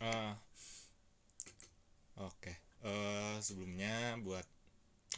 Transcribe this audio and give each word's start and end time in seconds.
Ah, 0.00 0.32
oke. 2.16 2.52
Eh, 2.80 3.36
sebelumnya 3.44 4.16
buat 4.24 4.48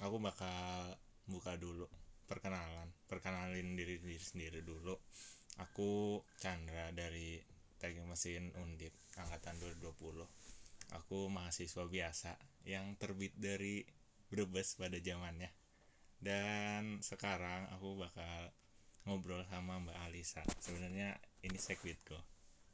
aku 0.02 0.18
bakal 0.18 0.98
buka 1.30 1.54
dulu 1.54 1.86
perkenalan 2.26 2.90
perkenalin 3.06 3.78
diri 3.78 4.02
diri 4.02 4.18
sendiri 4.18 4.66
dulu. 4.66 4.98
Aku 5.62 6.18
Chandra 6.42 6.90
dari 6.90 7.38
teknik 7.78 8.10
mesin 8.10 8.50
undip 8.58 8.90
angkatan 9.14 9.54
2020 9.62 10.26
aku 10.98 11.30
mahasiswa 11.30 11.86
biasa 11.86 12.34
yang 12.68 12.98
terbit 12.98 13.32
dari 13.38 13.86
Brebes 14.28 14.74
pada 14.74 14.98
zamannya. 14.98 15.50
Dan 16.18 16.98
sekarang 17.04 17.70
aku 17.70 18.02
bakal 18.02 18.50
ngobrol 19.06 19.46
sama 19.46 19.78
Mbak 19.78 19.98
Alisa. 20.08 20.42
Sebenarnya 20.58 21.18
ini 21.46 21.58
segwitku 21.58 22.31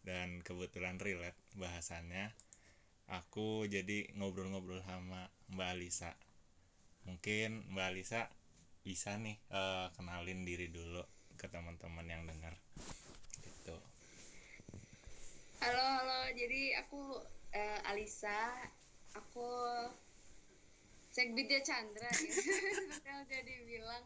dan 0.09 0.40
kebetulan 0.40 0.96
relate 0.96 1.36
bahasannya 1.52 2.32
aku 3.12 3.69
jadi 3.69 4.09
ngobrol-ngobrol 4.16 4.80
sama 4.80 5.28
Mbak 5.52 5.69
Alisa 5.77 6.16
mungkin 7.05 7.69
Mbak 7.77 7.87
Alisa 7.92 8.33
bisa 8.80 9.20
nih 9.20 9.36
eh, 9.52 9.86
kenalin 9.92 10.48
diri 10.48 10.73
dulu 10.73 11.05
ke 11.36 11.45
teman-teman 11.52 12.09
yang 12.09 12.24
dengar 12.24 12.56
gitu 13.45 13.77
Halo, 15.59 15.83
halo. 15.83 16.20
Jadi 16.38 16.70
aku 16.78 17.19
eh, 17.50 17.91
Alisa. 17.91 18.55
Aku 19.19 19.50
Segbitnya 21.11 21.59
Chandra 21.66 22.06
ya. 22.06 22.14
Seperti 22.38 23.09
yang 23.11 23.27
udah 23.27 23.42
dibilang, 23.42 24.05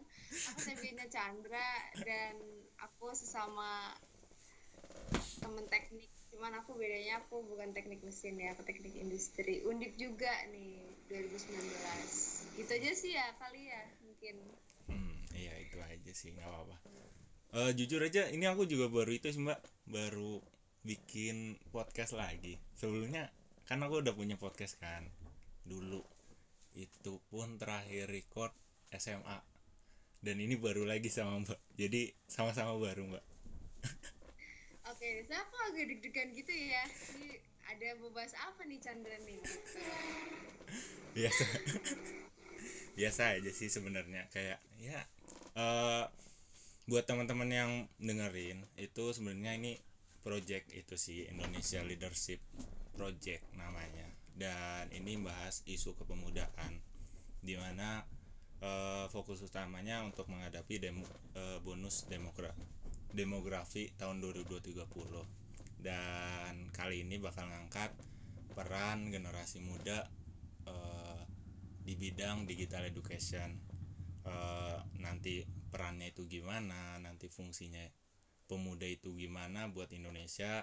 aku 0.49 0.59
Segbitnya 0.65 1.07
Chandra 1.13 1.93
dan 2.01 2.41
aku 2.81 3.13
sesama 3.13 3.93
temen 5.43 5.67
teknik. 5.67 6.09
Cuman 6.31 6.55
aku 6.63 6.79
bedanya 6.79 7.21
aku 7.21 7.43
bukan 7.45 7.75
teknik 7.75 8.01
mesin 8.07 8.39
ya, 8.39 8.55
aku 8.55 8.63
teknik 8.63 8.95
industri. 8.95 9.67
Undip 9.67 9.99
juga 9.99 10.31
nih 10.55 10.81
2019. 11.11 12.57
Gitu 12.57 12.71
aja 12.71 12.91
sih 12.95 13.13
ya 13.19 13.27
kali 13.37 13.69
ya 13.69 13.83
mungkin. 14.07 14.37
hmm, 14.87 15.35
iya 15.35 15.55
itu 15.61 15.77
aja 15.83 16.13
sih 16.15 16.31
nggak 16.33 16.47
apa-apa 16.47 16.77
Eh, 17.53 17.77
jujur 17.77 18.01
aja 18.01 18.33
ini 18.33 18.49
aku 18.49 18.65
juga 18.65 18.89
baru 18.89 19.13
itu 19.13 19.29
sih 19.29 19.37
Mbak 19.45 19.61
baru 19.93 20.41
bikin 20.89 21.61
podcast 21.69 22.17
lagi 22.17 22.57
sebelumnya 22.73 23.29
kan 23.69 23.77
aku 23.85 24.01
udah 24.01 24.17
punya 24.17 24.41
podcast 24.41 24.81
kan 24.81 25.05
dulu 25.61 26.01
itu 26.73 27.21
pun 27.29 27.61
terakhir 27.61 28.09
record 28.09 28.57
SMA 28.97 29.37
dan 30.25 30.41
ini 30.41 30.57
baru 30.57 30.89
lagi 30.89 31.13
sama 31.13 31.45
Mbak 31.45 31.61
jadi 31.77 32.17
sama-sama 32.25 32.73
baru 32.81 33.05
Mbak 33.13 33.25
Oke, 34.93 35.25
saya 35.25 35.41
agak 35.73 35.89
deg-degan 35.89 36.29
gitu 36.37 36.53
ya. 36.53 36.85
Ini 37.17 37.41
ada 37.65 37.89
bahas 38.13 38.37
apa 38.37 38.61
nih 38.69 38.77
Chandra 38.77 39.17
nih? 39.25 39.41
Biasa 41.17 41.45
biasa 42.93 43.41
aja 43.41 43.49
sih 43.57 43.73
sebenarnya 43.73 44.29
kayak 44.29 44.61
ya 44.77 45.01
eh 45.57 46.05
buat 46.85 47.09
teman-teman 47.09 47.49
yang 47.49 47.71
dengerin 47.97 48.69
itu 48.77 49.05
sebenarnya 49.17 49.57
ini 49.57 49.73
project 50.21 50.69
itu 50.77 50.95
sih 51.01 51.25
Indonesia 51.33 51.81
Leadership 51.81 52.45
Project 52.93 53.49
namanya 53.57 54.13
dan 54.37 54.93
ini 54.93 55.17
bahas 55.25 55.65
isu 55.65 55.97
kepemudaan 55.97 56.85
di 57.41 57.57
mana 57.57 58.05
eh, 58.61 59.09
fokus 59.09 59.41
utamanya 59.41 60.05
untuk 60.05 60.29
menghadapi 60.29 60.77
demo, 60.77 61.09
eh, 61.33 61.59
bonus 61.65 62.05
demokra 62.13 62.53
demografi 63.13 63.93
tahun 64.01 64.25
2030 64.25 64.73
dan 65.83 66.73
kali 66.73 67.05
ini 67.05 67.19
bakal 67.19 67.45
ngangkat 67.51 67.93
peran 68.55 69.11
generasi 69.11 69.61
muda 69.61 70.07
eh, 70.65 71.23
di 71.83 71.99
bidang 71.99 72.47
digital 72.47 72.87
education. 72.87 73.59
Eh, 74.23 74.79
nanti 75.03 75.43
perannya 75.43 76.15
itu 76.15 76.31
gimana 76.31 76.97
nanti 77.03 77.27
fungsinya 77.27 77.83
pemuda 78.47 78.87
itu 78.87 79.11
gimana 79.19 79.67
buat 79.69 79.91
Indonesia 79.91 80.63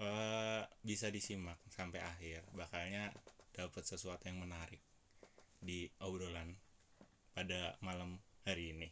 eh, 0.00 0.62
bisa 0.82 1.12
disimak 1.12 1.60
sampai 1.68 2.00
akhir. 2.00 2.48
Bakalnya 2.56 3.12
dapat 3.52 3.84
sesuatu 3.84 4.24
yang 4.26 4.40
menarik 4.40 4.80
di 5.60 5.86
obrolan 6.00 6.56
pada 7.36 7.76
malam 7.84 8.18
hari 8.48 8.72
ini. 8.72 8.88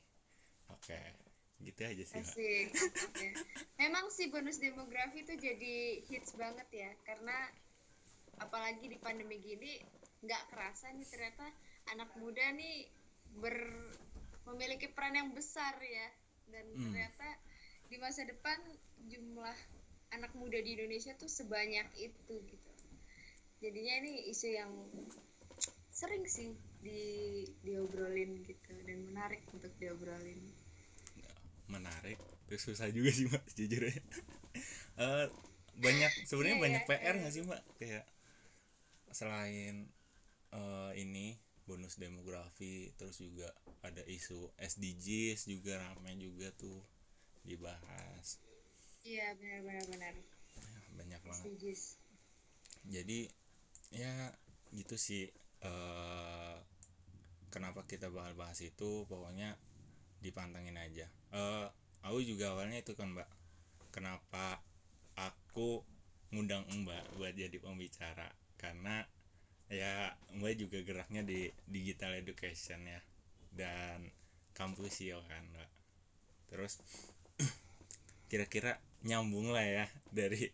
Oke 0.71 1.26
gitu 1.65 1.81
aja 1.89 2.05
sih. 2.05 2.21
Asik. 2.21 2.67
Oke. 3.11 3.29
Memang 3.81 4.13
sih 4.13 4.29
bonus 4.29 4.61
demografi 4.61 5.25
itu 5.25 5.35
jadi 5.41 6.05
hits 6.05 6.37
banget 6.37 6.69
ya, 6.73 6.91
karena 7.09 7.37
apalagi 8.37 8.93
di 8.93 9.01
pandemi 9.01 9.41
gini 9.41 9.81
nggak 10.21 10.43
kerasa 10.53 10.93
nih 10.93 11.09
ternyata 11.09 11.49
anak 11.97 12.13
muda 12.21 12.45
nih 12.53 12.85
ber 13.41 13.57
memiliki 14.47 14.93
peran 14.93 15.17
yang 15.17 15.31
besar 15.33 15.75
ya, 15.81 16.09
dan 16.53 16.65
Hmm. 16.77 16.93
ternyata 16.93 17.29
di 17.87 17.97
masa 17.99 18.23
depan 18.29 18.59
jumlah 19.09 19.57
anak 20.15 20.33
muda 20.39 20.59
di 20.63 20.77
Indonesia 20.79 21.17
tuh 21.19 21.27
sebanyak 21.31 21.87
itu 21.99 22.35
gitu. 22.47 22.73
Jadinya 23.59 23.95
ini 24.05 24.29
isu 24.31 24.49
yang 24.53 24.73
sering 25.91 26.29
sih 26.29 26.53
di 26.85 27.43
diobrolin 27.65 28.45
gitu 28.45 28.73
dan 28.85 29.09
menarik 29.09 29.43
untuk 29.51 29.73
diobrolin. 29.81 30.45
Menarik. 31.69 32.19
Terus 32.47 32.63
susah 32.67 32.89
juga 32.91 33.11
sih 33.13 33.27
mbak 33.31 33.45
sejujurnya. 33.53 34.01
Eh, 34.97 35.29
banyak 35.77 36.09
sebenarnya 36.25 36.57
Iya, 36.57 36.65
banyak 36.65 36.83
ya, 36.83 36.89
PR 36.89 37.15
iya. 37.15 37.21
nggak 37.21 37.33
sih 37.37 37.43
mbak? 37.45 37.63
Kayak 37.77 38.05
selain 39.13 39.93
eh, 40.53 40.91
ini 40.97 41.37
bonus 41.69 42.01
demografi 42.01 42.95
terus 42.97 43.21
juga 43.21 43.53
ada 43.85 44.01
isu 44.09 44.55
SDGs 44.57 45.51
juga 45.53 45.77
ramai 45.83 46.17
juga 46.17 46.49
tuh 46.57 46.81
dibahas. 47.45 48.41
Iya 49.05 49.37
benar-benar 49.37 49.85
benar. 49.93 50.15
Ya, 50.57 50.81
banyak 50.97 51.21
banget. 51.23 51.45
Setuju. 51.45 51.73
jadi 52.87 53.21
ya 53.93 54.15
gitu 54.73 54.97
sih. 54.97 55.29
Eh 55.61 56.57
kenapa 57.53 57.85
kita 57.85 58.09
bakal 58.09 58.33
bahas 58.35 58.59
itu? 58.65 59.05
Pokoknya 59.11 59.61
dipantengin 60.27 60.75
aja. 60.75 61.07
Eh 61.31 61.67
aku 62.03 62.19
juga 62.27 62.51
awalnya 62.55 62.83
itu 62.83 62.99
kan 62.99 63.15
mbak. 63.15 63.31
Kenapa 63.95 64.59
aku 65.15 65.87
ngundang 66.35 66.67
mbak 66.83 67.07
buat 67.15 67.33
jadi 67.39 67.55
pembicara? 67.63 68.27
Karena 68.59 69.07
ya 69.71 70.11
mbak 70.35 70.59
juga 70.59 70.83
geraknya 70.83 71.23
di 71.23 71.47
digital 71.71 72.19
education 72.19 72.83
ya. 72.83 73.01
Dan 73.55 74.11
kampusio 74.51 75.23
kan 75.31 75.47
mbak. 75.55 75.71
Terus 76.51 76.83
kira-kira 78.31 78.83
nyambung 79.07 79.55
lah 79.55 79.63
ya 79.63 79.87
dari 80.11 80.51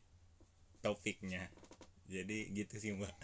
topiknya. 0.84 1.48
Jadi 2.12 2.52
gitu 2.52 2.76
sih 2.76 2.92
mbak. 2.92 3.16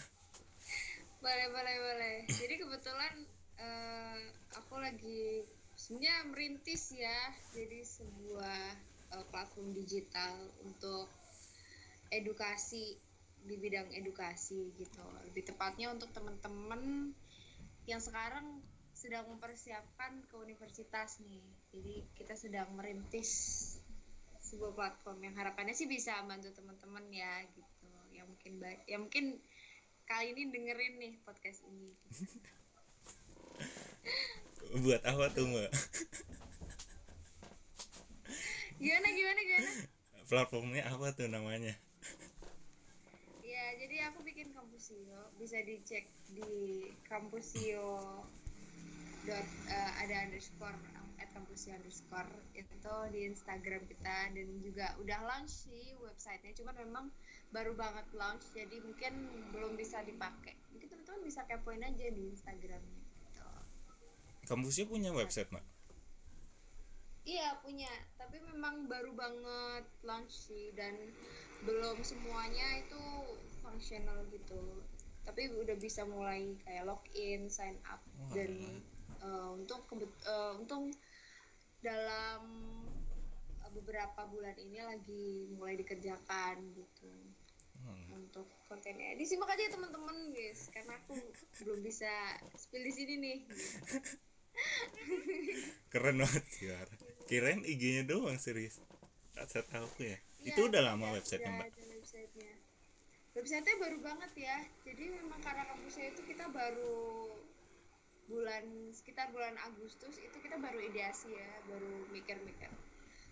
Boleh 1.21 1.47
boleh 1.51 1.77
boleh. 1.83 2.17
Jadi 2.31 2.55
kebetulan 2.57 3.15
eh, 3.59 4.19
aku 4.55 4.79
lagi 4.79 5.45
sebenarnya 5.79 6.17
merintis 6.27 6.91
ya. 6.91 7.19
Jadi 7.55 7.87
sebuah 7.87 8.63
eh, 9.15 9.27
platform 9.31 9.71
digital 9.73 10.35
untuk 10.67 11.07
edukasi 12.11 12.99
di 13.39 13.55
bidang 13.57 13.95
edukasi 13.95 14.75
gitu. 14.75 15.01
Lebih 15.31 15.55
tepatnya 15.55 15.95
untuk 15.95 16.11
teman-teman 16.11 17.15
yang 17.87 18.03
sekarang 18.03 18.61
sedang 18.93 19.31
mempersiapkan 19.31 20.27
ke 20.27 20.35
universitas 20.37 21.23
nih. 21.23 21.47
Jadi 21.71 21.95
kita 22.19 22.35
sedang 22.35 22.75
merintis 22.75 23.31
sebuah 24.43 24.75
platform 24.75 25.23
yang 25.23 25.35
harapannya 25.39 25.77
sih 25.77 25.87
bisa 25.87 26.19
bantu 26.27 26.51
teman-teman 26.51 27.07
ya 27.15 27.47
gitu. 27.55 27.87
Yang 28.11 28.27
mungkin 28.35 28.53
ba- 28.59 28.85
yang 28.91 29.07
mungkin 29.07 29.39
kali 30.09 30.35
ini 30.35 30.51
dengerin 30.51 30.95
nih 30.99 31.15
podcast 31.23 31.63
ini. 31.71 31.95
buat 34.85 35.03
apa 35.05 35.33
tuh 35.33 35.49
mbak? 35.49 35.71
Gimana 38.79 39.09
gimana 39.11 39.41
gimana? 39.43 39.71
platformnya 40.29 40.85
apa 40.93 41.17
tuh 41.17 41.27
namanya? 41.27 41.73
Ya, 43.41 43.65
jadi 43.81 44.13
aku 44.13 44.21
bikin 44.23 44.53
Kampusio, 44.53 45.33
bisa 45.41 45.57
dicek 45.65 46.05
di 46.29 46.85
kampusio 47.09 48.23
dot 49.25 49.49
eh, 49.73 49.93
ada 50.05 50.29
underscore 50.29 50.77
at 51.19 51.29
kampusio 51.33 51.75
underscore. 51.75 52.29
Itu 52.55 52.95
di 53.11 53.27
Instagram 53.27 53.89
kita. 53.89 54.37
Dan 54.37 54.63
juga 54.63 54.95
udah 55.01 55.19
launch 55.27 55.67
sih 55.67 55.97
websitenya. 55.99 56.55
Cuman 56.55 56.77
memang 56.79 57.07
baru 57.51 57.75
banget 57.75 58.07
launch. 58.15 58.45
Jadi 58.55 58.79
mungkin 58.85 59.13
belum 59.51 59.75
bisa 59.75 60.05
dipakai. 60.07 60.55
Mungkin 60.77 60.89
teman-teman 60.93 61.21
bisa 61.27 61.43
kepoin 61.49 61.83
aja 61.83 62.07
di 62.09 62.23
Instagramnya. 62.31 62.98
Kampusnya 64.49 64.89
punya 64.89 65.13
website 65.13 65.53
mbak? 65.53 65.63
Iya 67.29 67.61
punya, 67.61 67.93
tapi 68.17 68.41
memang 68.41 68.89
baru 68.89 69.13
banget 69.13 69.85
launch 70.01 70.33
sih 70.33 70.73
dan 70.73 70.97
belum 71.69 72.01
semuanya 72.01 72.81
itu 72.81 73.03
functional 73.61 74.25
gitu. 74.33 74.81
Tapi 75.29 75.53
udah 75.53 75.77
bisa 75.77 76.09
mulai 76.09 76.57
kayak 76.65 76.89
login 76.89 77.53
sign 77.53 77.77
up 77.85 78.01
Wah. 78.01 78.33
dan 78.33 78.81
uh, 79.21 79.53
untuk 79.53 79.85
kebet- 79.93 80.25
uh, 80.25 80.57
untuk 80.57 80.89
dalam 81.85 82.41
beberapa 83.77 84.25
bulan 84.33 84.57
ini 84.57 84.81
lagi 84.81 85.53
mulai 85.53 85.77
dikerjakan 85.77 86.57
gitu. 86.73 87.13
Hmm. 87.79 88.11
untuk 88.11 88.51
kontennya. 88.67 89.15
Disimak 89.15 89.55
aja 89.55 89.71
teman-teman 89.71 90.35
guys. 90.35 90.67
Karena 90.75 90.99
aku 90.99 91.15
belum 91.63 91.81
bisa 91.87 92.11
spill 92.59 92.83
di 92.83 92.91
sini 92.91 93.15
nih 93.23 93.39
keren 95.93 96.17
banget 96.21 96.45
sih 96.53 96.69
War. 96.71 96.89
kirain 97.29 97.61
IG-nya 97.65 98.09
doang 98.09 98.41
serius. 98.41 98.81
Saya 99.37 99.65
tahu 99.69 99.89
ya. 100.01 100.17
Iya, 100.43 100.55
itu 100.55 100.61
udah 100.67 100.81
lama 100.83 101.13
iya, 101.13 101.15
websitenya 101.21 101.51
udah 101.51 101.59
mbak? 101.61 101.67
ada 101.69 101.85
websitenya. 101.95 102.53
Websitenya 103.37 103.77
baru 103.79 103.99
banget 104.01 104.33
ya. 104.35 104.57
Jadi 104.83 105.05
memang 105.13 105.41
karena 105.45 105.65
kampusnya 105.69 106.07
itu 106.11 106.21
kita 106.27 106.45
baru 106.51 107.31
bulan 108.29 108.65
sekitar 108.93 109.33
bulan 109.33 109.57
Agustus 109.65 110.21
itu 110.21 110.37
kita 110.45 110.61
baru 110.61 110.79
ideasi 110.85 111.33
ya 111.33 111.51
baru 111.69 112.07
mikir-mikir. 112.13 112.69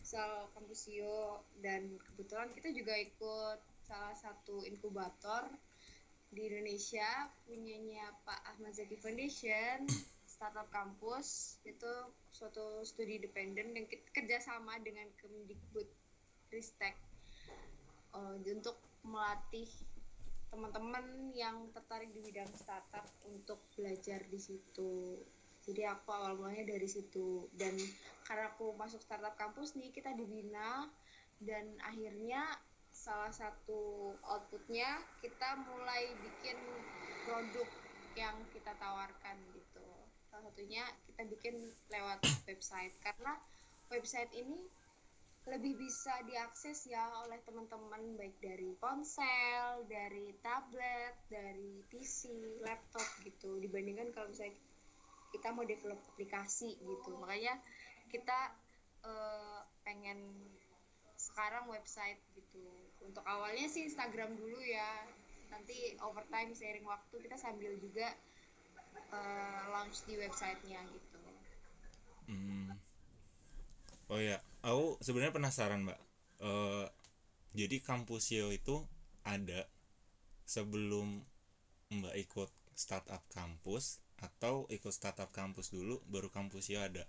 Soal 0.00 0.48
kampusio 0.56 1.44
dan 1.60 2.00
kebetulan 2.12 2.48
kita 2.56 2.72
juga 2.72 2.94
ikut 2.96 3.58
salah 3.84 4.16
satu 4.16 4.64
inkubator 4.64 5.46
di 6.32 6.52
Indonesia 6.52 7.30
punyanya 7.46 8.10
Pak 8.26 8.40
Ahmad 8.56 8.74
Zaki 8.74 8.98
Foundation 8.98 9.86
startup 10.36 10.68
kampus 10.68 11.56
itu 11.64 11.92
suatu 12.28 12.84
studi 12.84 13.16
independen 13.16 13.72
yang 13.72 13.88
kerjasama 14.12 14.76
dengan 14.84 15.08
Kemdikbud 15.16 15.88
Ristek 16.52 16.92
eh, 18.12 18.36
untuk 18.52 18.76
melatih 19.00 19.66
teman-teman 20.52 21.32
yang 21.32 21.72
tertarik 21.72 22.12
di 22.12 22.20
bidang 22.20 22.48
startup 22.52 23.08
untuk 23.26 23.58
belajar 23.74 24.20
di 24.28 24.38
situ. 24.38 25.20
Jadi 25.66 25.82
aku 25.82 26.14
awal 26.14 26.38
mulanya 26.38 26.78
dari 26.78 26.86
situ 26.86 27.50
dan 27.58 27.74
karena 28.22 28.54
aku 28.54 28.70
masuk 28.78 29.02
startup 29.02 29.34
kampus 29.34 29.74
nih 29.74 29.90
kita 29.90 30.14
dibina 30.14 30.86
dan 31.42 31.74
akhirnya 31.82 32.46
salah 32.94 33.34
satu 33.34 34.14
outputnya 34.24 35.02
kita 35.18 35.58
mulai 35.66 36.14
bikin 36.22 36.56
produk 37.26 37.68
yang 38.14 38.36
kita 38.54 38.72
tawarkan. 38.78 39.36
Salah 40.36 40.52
satunya 40.52 40.84
kita 41.08 41.22
bikin 41.32 41.56
lewat 41.88 42.20
website 42.44 42.92
karena 43.00 43.40
website 43.88 44.28
ini 44.36 44.68
lebih 45.48 45.80
bisa 45.80 46.12
diakses 46.28 46.92
ya 46.92 47.08
oleh 47.24 47.40
teman-teman 47.48 48.20
baik 48.20 48.36
dari 48.44 48.76
ponsel, 48.76 49.88
dari 49.88 50.36
tablet, 50.44 51.16
dari 51.32 51.80
PC, 51.88 52.28
laptop 52.60 53.08
gitu 53.24 53.56
dibandingkan 53.64 54.12
kalau 54.12 54.28
misalnya 54.28 54.60
kita 55.32 55.56
mau 55.56 55.64
develop 55.64 55.96
aplikasi 56.12 56.76
gitu. 56.84 57.16
Makanya 57.16 57.56
kita 58.12 58.52
eh, 59.08 59.60
pengen 59.88 60.20
sekarang 61.16 61.64
website 61.72 62.20
gitu. 62.36 62.92
Untuk 63.00 63.24
awalnya 63.24 63.64
sih 63.72 63.88
Instagram 63.88 64.36
dulu 64.36 64.60
ya. 64.60 65.00
Nanti 65.48 65.96
overtime 66.04 66.52
seiring 66.52 66.84
waktu 66.84 67.24
kita 67.24 67.40
sambil 67.40 67.72
juga 67.80 68.12
eh, 69.12 69.62
launch 69.72 70.04
di 70.08 70.14
websitenya 70.18 70.80
gitu. 70.90 71.18
Hmm. 72.26 72.74
Oh 74.06 74.22
ya, 74.22 74.38
aku 74.62 74.98
sebenarnya 75.02 75.34
penasaran 75.34 75.86
mbak. 75.86 75.98
Eh, 76.42 76.86
jadi 77.56 77.76
kampusio 77.80 78.52
itu 78.52 78.84
ada 79.26 79.66
sebelum 80.46 81.22
mbak 81.90 82.14
ikut 82.18 82.50
startup 82.76 83.24
kampus 83.32 84.04
atau 84.20 84.64
ikut 84.72 84.92
startup 84.92 85.28
kampus 85.32 85.72
dulu 85.72 86.00
baru 86.08 86.28
kampusio 86.32 86.80
ada. 86.80 87.04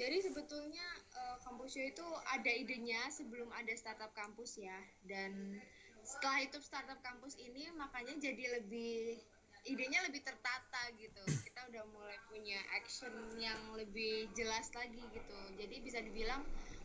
Jadi 0.00 0.16
sebetulnya 0.24 0.86
eh, 1.12 1.36
Kampusio 1.44 1.84
itu 1.84 2.06
ada 2.24 2.48
idenya 2.48 3.04
sebelum 3.12 3.52
ada 3.52 3.68
startup 3.76 4.08
kampus 4.16 4.56
ya. 4.56 4.80
Dan 5.04 5.60
setelah 6.02 6.40
itu 6.44 6.58
startup 6.60 6.98
kampus 7.04 7.36
ini 7.38 7.68
makanya 7.76 8.16
jadi 8.18 8.60
lebih 8.60 9.20
idenya 9.68 10.00
lebih 10.08 10.24
tertata 10.24 10.82
gitu. 10.96 11.20
Kita 11.44 11.68
udah 11.68 11.84
mulai 11.92 12.16
punya 12.32 12.58
action 12.80 13.12
yang 13.36 13.76
lebih 13.76 14.28
jelas 14.32 14.72
lagi 14.72 15.00
gitu. 15.12 15.38
Jadi 15.60 15.76
bisa 15.84 16.00
dibilang 16.00 16.40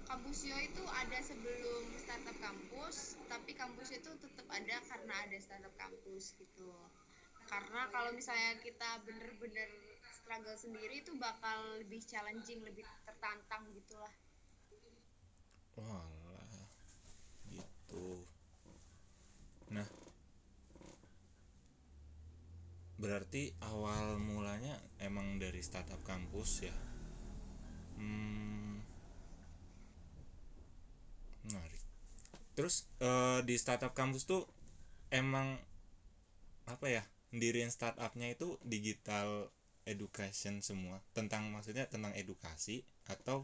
Kampusio 0.06 0.54
itu 0.62 0.84
ada 0.86 1.18
sebelum 1.18 1.90
startup 1.98 2.38
kampus, 2.38 3.18
tapi 3.26 3.58
kampus 3.58 3.90
itu 3.90 4.14
tetap 4.22 4.46
ada 4.54 4.78
karena 4.86 5.14
ada 5.26 5.38
startup 5.42 5.74
kampus 5.82 6.38
gitu. 6.38 6.70
Karena 7.50 7.90
kalau 7.90 8.14
misalnya 8.14 8.54
kita 8.62 9.02
bener-bener 9.02 9.70
struggle 10.14 10.58
sendiri 10.62 11.02
itu 11.02 11.10
bakal 11.18 11.82
lebih 11.82 12.06
challenging, 12.06 12.62
lebih 12.62 12.86
tertantang 13.02 13.66
gitulah. 13.74 14.14
Wah, 15.82 16.06
gitu. 17.50 18.30
Nah, 19.76 19.88
berarti 23.02 23.44
awal 23.72 24.06
mulanya 24.30 24.76
emang 25.08 25.28
dari 25.44 25.60
startup 25.60 26.00
kampus 26.10 26.52
ya. 26.68 26.76
Hmm, 28.00 28.80
menarik. 31.48 31.82
Terus 32.56 32.76
eh, 33.02 33.40
di 33.48 33.56
startup 33.64 33.94
kampus 34.00 34.24
tuh 34.32 34.44
emang 35.12 35.60
apa 36.74 36.88
ya? 36.96 37.04
Diriin 37.42 37.72
startupnya 37.78 38.28
itu 38.36 38.48
digital 38.74 39.28
education 39.94 40.56
semua 40.70 40.98
tentang 41.18 41.44
maksudnya 41.54 41.86
tentang 41.94 42.14
edukasi 42.22 42.78
atau 43.14 43.38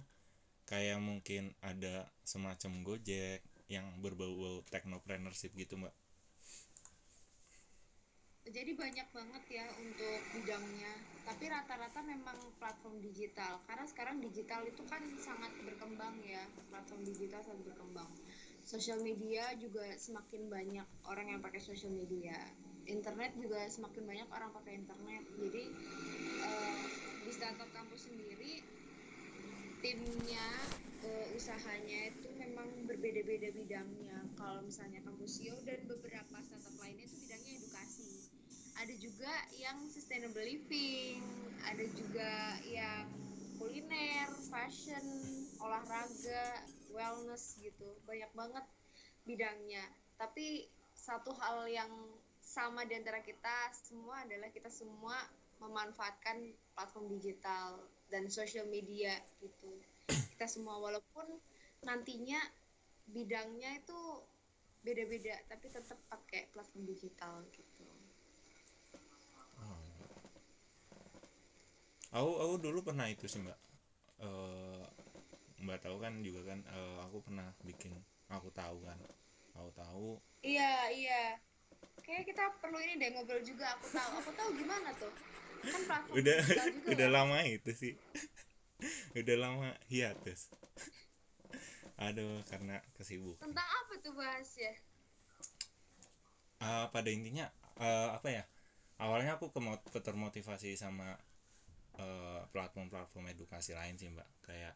kayak 0.70 1.00
mungkin 1.10 1.44
ada 1.72 1.96
semacam 2.32 2.72
Gojek 2.88 3.40
yang 3.76 3.86
berbau-bau 4.04 4.58
technopreneurship 4.74 5.52
gitu 5.62 5.74
mbak 5.82 5.94
Jadi 8.42 8.74
banyak 8.74 9.08
banget 9.14 9.44
ya 9.54 9.66
untuk 9.78 10.18
bidangnya. 10.34 10.94
Tapi 11.30 11.46
rata-rata 11.46 12.02
memang 12.02 12.38
platform 12.58 12.98
digital. 12.98 13.62
Karena 13.70 13.86
sekarang 13.86 14.18
digital 14.18 14.66
itu 14.66 14.82
kan 14.90 15.06
sangat 15.22 15.54
berkembang 15.62 16.18
ya. 16.26 16.42
Platform 16.74 17.06
digital 17.06 17.46
sangat 17.46 17.70
berkembang. 17.70 18.10
Sosial 18.66 18.98
media 19.06 19.54
juga 19.62 19.86
semakin 19.94 20.50
banyak 20.50 20.88
orang 21.06 21.38
yang 21.38 21.40
pakai 21.46 21.62
sosial 21.62 21.94
media. 21.94 22.34
Internet 22.90 23.38
juga 23.38 23.62
semakin 23.70 24.10
banyak 24.10 24.28
orang 24.34 24.50
pakai 24.58 24.74
internet. 24.74 25.24
Jadi 25.38 25.64
eh, 26.42 26.82
di 27.22 27.32
startup 27.34 27.70
kampus 27.78 28.10
sendiri 28.10 28.66
timnya 29.82 30.46
eh, 31.02 31.34
usahanya 31.34 32.14
itu 32.14 32.30
memang 32.38 32.70
berbeda-beda 32.86 33.50
bidangnya. 33.50 34.30
Kalau 34.38 34.62
misalnya 34.62 35.02
Kampusio 35.02 35.58
dan 35.66 35.82
beberapa 35.90 36.38
startup 36.46 36.76
lainnya 36.78 37.10
itu 37.10 37.18
bidangnya 37.26 37.54
edukasi. 37.58 38.30
Ada 38.82 38.98
juga 38.98 39.30
yang 39.62 39.78
sustainable 39.94 40.42
living, 40.42 41.22
ada 41.70 41.86
juga 41.94 42.58
yang 42.66 43.06
kuliner, 43.62 44.26
fashion, 44.50 45.06
olahraga, 45.62 46.66
wellness 46.90 47.62
gitu. 47.62 47.94
Banyak 48.10 48.34
banget 48.34 48.66
bidangnya. 49.22 49.86
Tapi 50.18 50.66
satu 50.98 51.30
hal 51.38 51.70
yang 51.70 51.94
sama 52.42 52.82
di 52.90 52.98
antara 52.98 53.22
kita 53.22 53.70
semua 53.70 54.26
adalah 54.26 54.50
kita 54.50 54.74
semua 54.74 55.14
memanfaatkan 55.62 56.42
platform 56.74 57.14
digital 57.22 57.78
dan 58.10 58.34
social 58.34 58.66
media 58.66 59.14
gitu. 59.46 59.78
Kita 60.10 60.50
semua 60.50 60.82
walaupun 60.82 61.38
nantinya 61.86 62.42
bidangnya 63.06 63.78
itu 63.78 64.26
beda-beda 64.82 65.38
tapi 65.46 65.70
tetap 65.70 66.02
pakai 66.10 66.50
platform 66.50 66.90
digital 66.90 67.46
gitu. 67.54 67.91
Aku 72.12 72.32
aku 72.44 72.54
dulu 72.60 72.80
pernah 72.84 73.08
itu 73.08 73.26
sih 73.28 73.42
mbak 73.44 73.58
Eh, 74.22 74.86
mbak 75.66 75.82
tahu 75.82 75.98
kan 75.98 76.14
juga 76.22 76.54
kan 76.54 76.60
eh, 76.70 76.98
aku 77.10 77.26
pernah 77.26 77.50
bikin 77.66 77.98
aku 78.30 78.54
tahu 78.54 78.86
kan 78.86 78.98
aku 79.58 79.70
tahu 79.74 80.08
Iya, 80.42 80.90
iya. 80.90 81.22
Kayaknya 82.02 82.24
kita 82.34 82.44
perlu 82.62 82.78
ini 82.82 82.98
deh 82.98 83.14
ngobrol 83.14 83.46
juga. 83.46 83.78
Aku 83.78 83.86
tahu. 83.94 84.10
Aku 84.26 84.32
tahu 84.34 84.50
gimana 84.58 84.90
tuh. 84.98 85.14
Kan 85.62 85.82
platform 85.86 86.14
udah 86.18 86.38
juga 86.74 86.90
udah 86.98 87.08
ya. 87.08 87.14
lama 87.14 87.38
itu 87.46 87.72
sih 87.78 87.94
udah 89.22 89.36
lama 89.38 89.70
hiatus 89.86 90.50
aduh 92.10 92.42
karena 92.50 92.82
kesibuk 92.98 93.38
Tentang 93.38 93.62
apa 93.70 93.94
tuh 94.02 94.14
bahasnya? 94.18 94.74
Eh, 96.62 96.86
pada 96.94 97.10
intinya 97.14 97.46
eh, 97.78 98.10
apa 98.18 98.28
ya 98.30 98.44
awalnya 99.02 99.38
aku 99.38 99.50
kemo- 99.54 99.82
termotivasi 99.94 100.74
sama 100.78 101.14
eh, 102.02 102.42
platform-platform 102.50 103.30
edukasi 103.32 103.78
lain 103.78 103.96
sih 104.02 104.10
mbak. 104.10 104.26
Kayak 104.42 104.76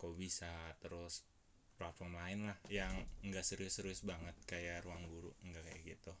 kok 0.00 0.16
bisa 0.16 0.48
terus 0.80 1.28
platform 1.76 2.16
lain 2.16 2.48
lah 2.48 2.58
yang 2.68 2.92
enggak 3.24 3.44
serius-serius 3.44 4.04
banget 4.04 4.36
kayak 4.44 4.84
ruang 4.84 5.04
guru 5.08 5.32
enggak 5.44 5.64
kayak 5.68 5.96
gitu. 5.96 6.12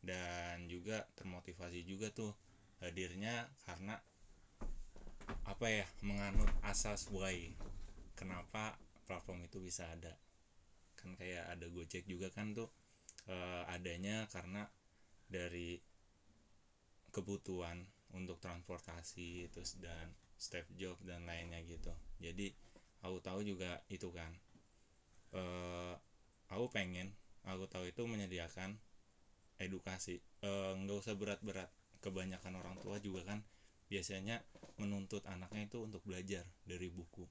Dan 0.00 0.68
juga 0.68 1.04
termotivasi 1.16 1.84
juga 1.84 2.08
tuh 2.12 2.32
hadirnya 2.80 3.48
karena 3.66 3.98
apa 5.44 5.66
ya 5.68 5.86
menganut 6.00 6.48
asas 6.64 7.08
why 7.12 7.52
kenapa 8.16 8.76
platform 9.04 9.44
itu 9.44 9.60
bisa 9.60 9.88
ada. 9.88 10.16
Kan 10.96 11.16
kayak 11.16 11.56
ada 11.56 11.66
Gojek 11.68 12.08
juga 12.08 12.32
kan 12.32 12.56
tuh 12.56 12.68
eh, 13.28 13.64
adanya 13.68 14.24
karena 14.32 14.68
dari 15.28 15.76
kebutuhan 17.12 17.84
untuk 18.16 18.40
transportasi 18.40 19.52
terus 19.52 19.76
dan 19.82 20.12
step 20.38 20.64
job 20.78 20.96
dan 21.04 21.26
lainnya 21.28 21.60
gitu. 21.66 21.92
Jadi 22.22 22.54
aku 23.04 23.18
tahu 23.20 23.44
juga 23.44 23.82
itu 23.92 24.08
kan. 24.14 24.30
Eh 25.34 25.94
aku 26.48 26.72
pengen 26.72 27.12
aku 27.44 27.68
tahu 27.68 27.90
itu 27.90 28.02
menyediakan 28.06 28.78
edukasi. 29.58 30.22
Eh, 30.40 30.72
nggak 30.78 30.98
usah 30.98 31.14
berat-berat. 31.18 31.68
Kebanyakan 31.98 32.62
orang 32.62 32.78
tua 32.78 33.02
juga 33.02 33.26
kan 33.26 33.42
biasanya 33.90 34.38
menuntut 34.78 35.26
anaknya 35.26 35.66
itu 35.66 35.82
untuk 35.82 35.98
belajar 36.06 36.46
dari 36.62 36.86
buku. 36.86 37.26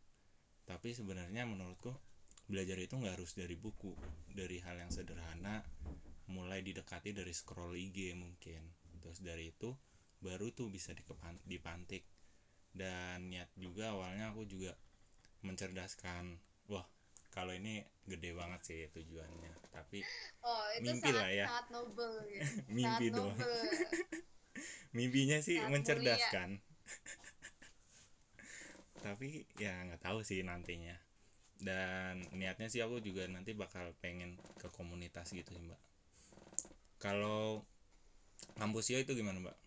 Tapi 0.67 0.91
sebenarnya 0.91 1.48
menurutku 1.48 1.96
belajar 2.51 2.75
itu 2.75 3.00
nggak 3.00 3.15
harus 3.15 3.31
dari 3.31 3.55
buku. 3.55 3.96
Dari 4.36 4.60
hal 4.60 4.84
yang 4.84 4.91
sederhana 4.91 5.63
mulai 6.27 6.60
didekati 6.60 7.15
dari 7.15 7.31
scroll 7.31 7.79
IG 7.79 8.12
mungkin. 8.19 8.60
Terus 9.00 9.24
dari 9.24 9.55
itu 9.55 9.72
baru 10.21 10.50
tuh 10.53 10.69
bisa 10.74 10.93
dipantik. 11.45 12.05
Dan 12.74 13.33
niat 13.33 13.50
juga 13.57 13.93
awalnya 13.93 14.29
aku 14.29 14.45
juga 14.45 14.77
mencerdaskan 15.41 16.38
wah 16.69 16.86
kalau 17.33 17.53
ini 17.53 17.86
gede 18.05 18.33
banget 18.33 18.62
sih 18.65 18.79
tujuannya. 18.93 19.51
Tapi 19.74 20.01
oh 20.45 20.65
itu 20.77 20.89
Mimpi 20.89 21.09
sangat 21.09 21.21
lah 21.21 21.29
ya. 21.29 21.45
sangat 21.50 21.67
noble 21.74 22.15
ya. 22.29 22.41
Mimpi 22.75 23.07
sangat 23.09 23.17
doang. 23.17 23.38
noble. 23.38 23.62
Mimpinya 24.97 25.38
sih 25.41 25.57
Sangat 25.57 25.71
mencerdaskan. 25.74 26.50
tapi 29.05 29.45
ya 29.62 29.86
nggak 29.86 30.01
tahu 30.01 30.25
sih 30.25 30.41
nantinya. 30.41 30.97
Dan 31.57 32.21
niatnya 32.38 32.69
sih 32.69 32.86
aku 32.86 33.01
juga 33.01 33.25
nanti 33.25 33.57
bakal 33.57 33.89
pengen 33.97 34.38
ke 34.62 34.69
komunitas 34.69 35.33
gitu 35.33 35.50
sih 35.53 35.62
mbak. 35.65 35.81
Kalau 37.01 37.65
kampusio 38.57 38.97
itu 39.01 39.13
gimana 39.17 39.41
mbak 39.41 39.57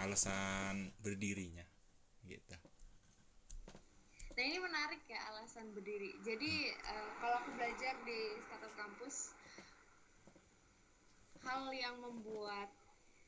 alasan 0.00 0.88
berdirinya 1.04 1.64
gitu 2.24 2.56
Nah 4.32 4.42
ini 4.48 4.58
menarik 4.64 5.04
ya 5.04 5.20
alasan 5.28 5.76
berdiri. 5.76 6.16
Jadi 6.24 6.72
eh, 6.72 7.08
kalau 7.20 7.36
aku 7.44 7.52
belajar 7.52 7.94
di 8.08 8.20
startup 8.48 8.72
kampus, 8.80 9.36
hal 11.44 11.68
yang 11.68 12.00
membuat 12.00 12.72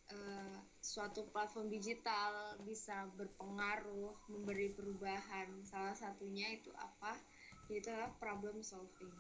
eh, 0.09 0.57
suatu 0.81 1.29
platform 1.29 1.69
digital 1.69 2.57
bisa 2.65 3.05
berpengaruh, 3.21 4.17
memberi 4.33 4.73
perubahan, 4.73 5.53
salah 5.69 5.93
satunya 5.93 6.57
itu 6.57 6.73
apa? 6.73 7.21
Itu 7.69 7.93
adalah 7.93 8.13
problem 8.17 8.65
solving. 8.65 9.13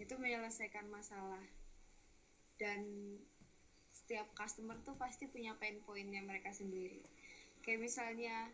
Itu 0.00 0.16
menyelesaikan 0.16 0.88
masalah. 0.88 1.44
Dan 2.56 2.80
setiap 4.06 4.30
customer 4.38 4.78
tuh 4.86 4.94
pasti 4.94 5.26
punya 5.26 5.58
pain 5.58 5.82
pointnya 5.82 6.22
mereka 6.22 6.54
sendiri. 6.54 7.02
Kayak 7.66 7.90
misalnya 7.90 8.46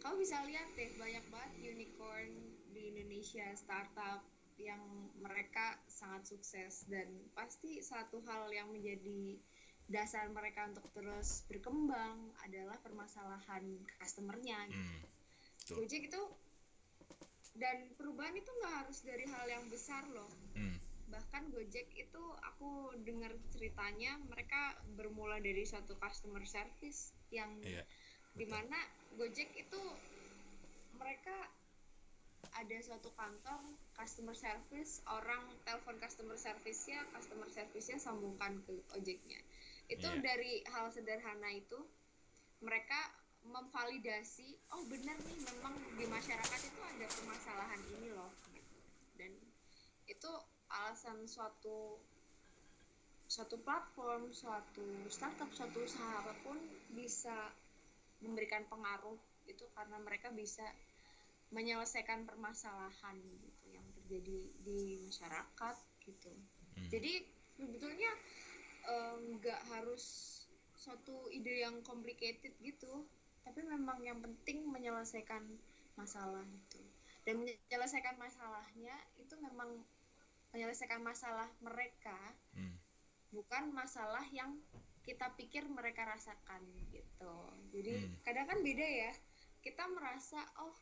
kamu 0.00 0.24
bisa 0.24 0.40
lihat 0.48 0.72
deh 0.72 0.88
banyak 0.96 1.24
banget 1.28 1.52
unicorn 1.68 2.32
di 2.72 2.88
Indonesia 2.96 3.44
startup 3.60 4.24
yang 4.56 4.80
mereka 5.20 5.76
sangat 5.84 6.32
sukses 6.32 6.88
dan 6.88 7.12
pasti 7.36 7.84
satu 7.84 8.24
hal 8.24 8.48
yang 8.48 8.72
menjadi 8.72 9.36
dasar 9.84 10.32
mereka 10.32 10.64
untuk 10.64 10.88
terus 10.96 11.44
berkembang 11.44 12.32
adalah 12.40 12.80
permasalahan 12.80 13.64
customernya. 14.00 14.64
hmm. 14.72 15.00
Tuh. 15.68 15.84
Gojek 15.84 16.08
itu 16.08 16.22
dan 17.56 17.92
perubahan 18.00 18.36
itu 18.36 18.48
nggak 18.48 18.74
harus 18.84 18.98
dari 19.04 19.24
hal 19.28 19.44
yang 19.44 19.64
besar 19.68 20.08
loh. 20.08 20.32
Hmm. 20.56 20.83
Bahkan 21.10 21.52
Gojek 21.52 21.88
itu 21.94 22.24
aku 22.42 22.94
dengar 23.04 23.32
ceritanya 23.52 24.16
mereka 24.28 24.78
bermula 24.96 25.38
dari 25.38 25.62
suatu 25.66 25.94
customer 26.00 26.42
service 26.48 27.12
yang 27.30 27.50
iya 27.64 27.84
di 28.34 28.46
mana 28.50 28.76
Gojek 29.14 29.54
itu 29.54 29.82
mereka 30.98 31.34
ada 32.54 32.78
suatu 32.82 33.10
kantor 33.14 33.62
customer 33.94 34.34
service 34.34 35.02
orang 35.10 35.42
telepon 35.62 35.98
customer 36.02 36.38
service-nya 36.38 37.02
customer 37.14 37.46
service-nya 37.50 37.98
sambungkan 37.98 38.62
ke 38.66 38.74
ojeknya. 38.94 39.38
Itu 39.90 40.06
Iya. 40.06 40.22
dari 40.22 40.62
hal 40.70 40.90
sederhana 40.90 41.50
itu 41.54 41.78
mereka 42.62 42.98
memvalidasi 43.44 44.56
oh 44.72 44.82
benar 44.88 45.18
nih 45.20 45.38
memang 45.50 45.74
di 45.98 46.04
masyarakat 46.08 46.60
itu 46.62 46.80
ada 46.80 47.06
permasalahan 47.06 47.80
ini 47.98 48.08
loh. 48.14 48.32
Dan 49.18 49.34
itu 50.10 50.30
alasan 50.82 51.26
suatu 51.30 51.98
suatu 53.24 53.56
platform, 53.62 54.30
suatu 54.30 54.84
startup, 55.08 55.48
suatu 55.54 55.82
usaha 55.82 56.22
apa 56.22 56.34
pun 56.44 56.58
bisa 56.92 57.50
memberikan 58.22 58.62
pengaruh 58.68 59.16
itu 59.48 59.64
karena 59.74 59.98
mereka 60.00 60.30
bisa 60.32 60.64
menyelesaikan 61.52 62.26
permasalahan 62.26 63.16
gitu 63.40 63.64
yang 63.72 63.86
terjadi 63.94 64.38
di 64.64 64.80
masyarakat 65.08 65.76
gitu. 66.04 66.32
Hmm. 66.76 66.88
Jadi 66.90 67.12
sebetulnya 67.56 68.12
nggak 69.40 69.60
harus 69.72 70.04
suatu 70.76 71.32
ide 71.32 71.64
yang 71.64 71.80
complicated 71.80 72.52
gitu, 72.60 73.08
tapi 73.40 73.64
memang 73.64 74.04
yang 74.04 74.20
penting 74.20 74.68
menyelesaikan 74.68 75.40
masalah 75.96 76.44
itu. 76.44 76.82
Dan 77.24 77.40
menyelesaikan 77.40 78.20
masalahnya 78.20 78.92
itu 79.16 79.32
memang 79.40 79.80
menyelesaikan 80.54 81.02
masalah 81.02 81.50
mereka 81.58 82.16
Hmm. 82.54 82.78
bukan 83.34 83.74
masalah 83.74 84.22
yang 84.30 84.62
kita 85.02 85.34
pikir 85.34 85.66
mereka 85.66 86.06
rasakan 86.06 86.62
gitu. 86.94 87.36
Jadi 87.74 88.06
Hmm. 88.06 88.14
kadang 88.22 88.46
kan 88.46 88.58
beda 88.62 88.86
ya. 88.86 89.12
Kita 89.60 89.90
merasa 89.90 90.38
oh 90.62 90.72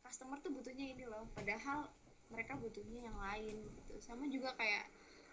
customer 0.00 0.40
tuh 0.40 0.56
butuhnya 0.56 0.96
ini 0.96 1.04
loh 1.04 1.28
padahal 1.36 1.92
mereka 2.32 2.56
butuhnya 2.56 3.12
yang 3.12 3.18
lain 3.20 3.60
gitu. 3.60 3.94
Sama 4.00 4.24
juga 4.32 4.56
kayak 4.56 4.88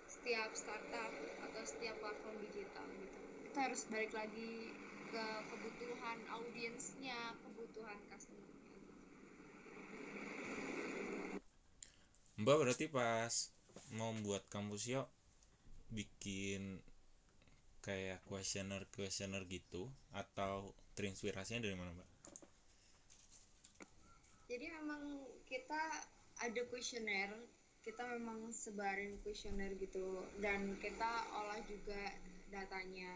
setiap 0.06 0.52
startup 0.54 1.12
atau 1.50 1.62
setiap 1.64 1.96
platform 2.04 2.36
digital 2.52 2.86
gitu. 3.00 3.20
Kita 3.50 3.60
harus 3.72 3.82
balik 3.88 4.12
lagi 4.12 4.76
ke 5.16 5.26
kebutuhan 5.48 6.20
audiensnya 6.28 7.40
kebutuhan 7.40 7.96
customer 8.12 8.44
mbak 12.36 12.56
berarti 12.60 12.86
pas 12.92 13.32
mau 13.96 14.12
membuat 14.12 14.48
kampus 14.52 14.92
yuk 14.92 15.08
bikin 15.94 16.82
kayak 17.86 18.20
kuesioner 18.26 18.90
kuesioner 18.90 19.46
gitu 19.46 19.88
atau 20.12 20.74
terinspirasinya 20.98 21.66
dari 21.66 21.76
mana 21.78 21.94
mbak? 21.94 22.10
Jadi 24.50 24.66
memang 24.74 25.04
kita 25.46 25.82
ada 26.42 26.62
kuesioner 26.70 27.32
kita 27.86 28.02
memang 28.18 28.50
sebarin 28.50 29.22
kuesioner 29.22 29.78
gitu 29.78 30.26
dan 30.42 30.74
kita 30.82 31.30
olah 31.38 31.62
juga 31.70 32.18
datanya. 32.50 33.14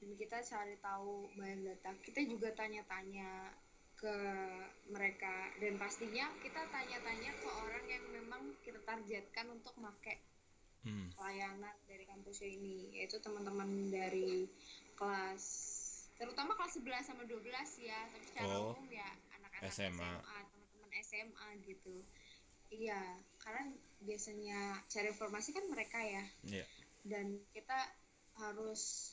Dan 0.00 0.16
kita 0.16 0.40
cari 0.40 0.80
tahu 0.80 1.28
banyak 1.36 1.68
data. 1.68 1.92
Kita 2.00 2.24
juga 2.24 2.48
tanya-tanya 2.56 3.52
ke 4.00 4.16
mereka 4.88 5.52
dan 5.60 5.76
pastinya 5.76 6.32
kita 6.40 6.64
tanya-tanya 6.72 7.36
ke 7.36 7.48
orang 7.52 7.84
yang 7.84 8.04
memang 8.08 8.56
kita 8.64 8.80
targetkan 8.88 9.52
untuk 9.52 9.76
pakai 9.76 10.16
hmm. 10.88 11.12
layanan 11.20 11.76
dari 11.84 12.08
kampusnya 12.08 12.48
ini 12.48 12.88
yaitu 12.96 13.20
teman-teman 13.20 13.92
dari 13.92 14.48
kelas 14.96 15.44
terutama 16.16 16.56
kelas 16.56 16.80
11 16.80 17.12
sama 17.12 17.22
12 17.28 17.44
ya 17.84 18.00
tapi 18.08 18.24
secara 18.24 18.48
Oh, 18.56 18.72
umum 18.72 18.88
ya 18.88 19.08
anak-anak 19.36 19.68
SMA. 19.68 20.00
SMA 20.00 20.38
teman-teman 20.48 20.90
SMA 21.04 21.48
gitu 21.68 21.96
iya 22.72 23.00
karena 23.44 23.68
biasanya 24.00 24.80
cari 24.88 25.12
informasi 25.12 25.52
kan 25.52 25.64
mereka 25.68 26.00
ya 26.00 26.24
Iya. 26.48 26.64
dan 27.04 27.36
kita 27.52 27.78
harus 28.40 29.12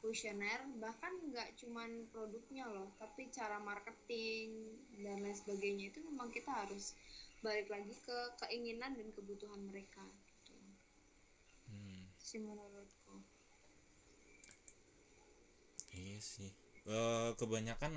kuesioner 0.00 0.60
bahkan 0.82 1.12
nggak 1.30 1.48
cuman 1.60 1.90
produknya 2.12 2.64
loh 2.74 2.88
tapi 3.00 3.22
cara 3.36 3.56
marketing 3.70 4.48
dan 5.04 5.16
lain 5.24 5.36
sebagainya 5.40 5.84
itu 5.90 5.98
memang 6.08 6.28
kita 6.36 6.50
harus 6.60 6.84
balik 7.44 7.68
lagi 7.74 7.94
ke 8.06 8.18
keinginan 8.44 8.92
dan 8.98 9.08
kebutuhan 9.16 9.60
mereka 9.70 10.02
gitu 10.28 10.54
Hmm. 11.70 12.04
sih 12.26 12.40
menurutku 12.46 13.14
Iya 16.02 16.18
sih. 16.32 16.50
Eh, 16.96 17.30
kebanyakan 17.40 17.92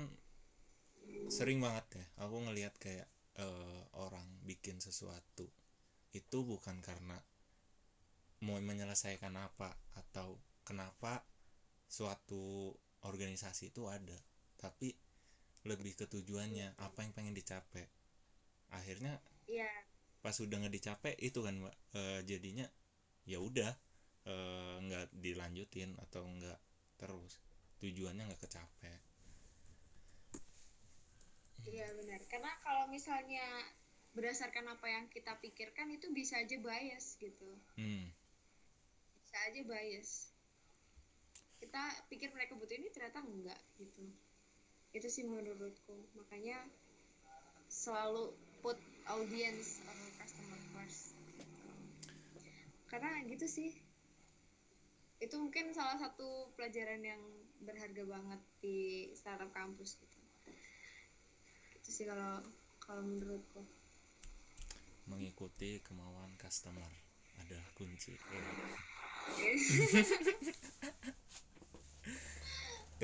sering 1.36 1.58
banget 1.64 1.86
ya. 2.00 2.04
Aku 2.24 2.36
ngelihat 2.44 2.74
kayak 2.84 3.08
eh, 3.44 3.82
orang 4.04 4.26
bikin 4.48 4.76
sesuatu 4.86 5.46
itu 6.18 6.38
bukan 6.50 6.76
karena 6.88 7.18
mau 8.46 8.58
menyelesaikan 8.70 9.34
apa 9.48 9.70
atau 10.02 10.28
kenapa 10.68 11.12
suatu 11.88 12.72
organisasi 13.04 13.70
itu 13.70 13.86
ada 13.86 14.16
tapi 14.58 14.96
lebih 15.64 15.96
ke 15.96 16.04
tujuannya 16.08 16.76
apa 16.80 17.04
yang 17.04 17.12
pengen 17.16 17.36
dicapai. 17.36 17.88
Akhirnya 18.72 19.20
iya. 19.48 19.68
pas 20.20 20.36
udah 20.36 20.56
nggak 20.60 20.74
dicapai 20.76 21.12
itu 21.20 21.40
kan 21.40 21.56
mbak 21.56 21.74
eh, 21.96 22.20
jadinya 22.24 22.68
ya 23.24 23.40
udah 23.40 23.72
eh, 24.28 24.74
nggak 24.84 25.06
dilanjutin 25.20 25.96
atau 26.00 26.24
nggak 26.24 26.60
terus. 27.00 27.40
Tujuannya 27.80 28.28
nggak 28.28 28.42
kecapai. 28.44 28.96
Iya 31.64 31.88
benar. 31.96 32.20
Karena 32.28 32.52
kalau 32.60 32.84
misalnya 32.92 33.44
berdasarkan 34.12 34.68
apa 34.68 34.86
yang 34.88 35.04
kita 35.08 35.32
pikirkan 35.40 35.92
itu 35.96 36.12
bisa 36.12 36.40
aja 36.40 36.56
bias 36.60 37.16
gitu. 37.16 37.56
Hmm. 37.80 38.12
Bisa 39.16 39.36
aja 39.48 39.60
bias 39.64 40.33
kita 41.64 41.80
pikir 42.12 42.28
mereka 42.36 42.52
butuh 42.60 42.76
ini 42.76 42.92
ternyata 42.92 43.24
enggak 43.24 43.56
gitu. 43.80 44.04
Itu 44.92 45.08
sih 45.08 45.24
menurutku. 45.24 45.96
Makanya 46.12 46.60
selalu 47.72 48.36
put 48.60 48.76
audience 49.08 49.80
or 49.88 49.96
customer 50.20 50.60
first. 50.76 51.16
Gitu. 51.32 51.44
karena 52.92 53.24
gitu 53.24 53.48
sih. 53.48 53.72
Itu 55.24 55.40
mungkin 55.40 55.72
salah 55.72 55.96
satu 55.96 56.52
pelajaran 56.52 57.00
yang 57.00 57.22
berharga 57.64 58.04
banget 58.04 58.40
di 58.60 59.08
startup 59.16 59.48
kampus 59.56 59.96
gitu. 59.96 60.20
Itu 61.80 61.88
sih 61.88 62.04
kalau 62.04 62.44
kalau 62.76 63.00
menurutku. 63.00 63.64
Mengikuti 65.08 65.80
kemauan 65.80 66.36
customer. 66.36 66.92
Adalah 67.40 67.66
kunci 67.74 68.14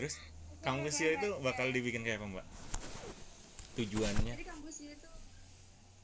terus 0.00 0.16
kampusnya 0.64 1.20
itu 1.20 1.28
bakal 1.44 1.68
dibikin 1.68 2.00
kayak 2.00 2.24
apa 2.24 2.40
mbak? 2.40 2.46
Tujuannya? 3.76 4.32
Jadi 4.32 4.46
kampusnya 4.48 4.90
itu 4.96 5.10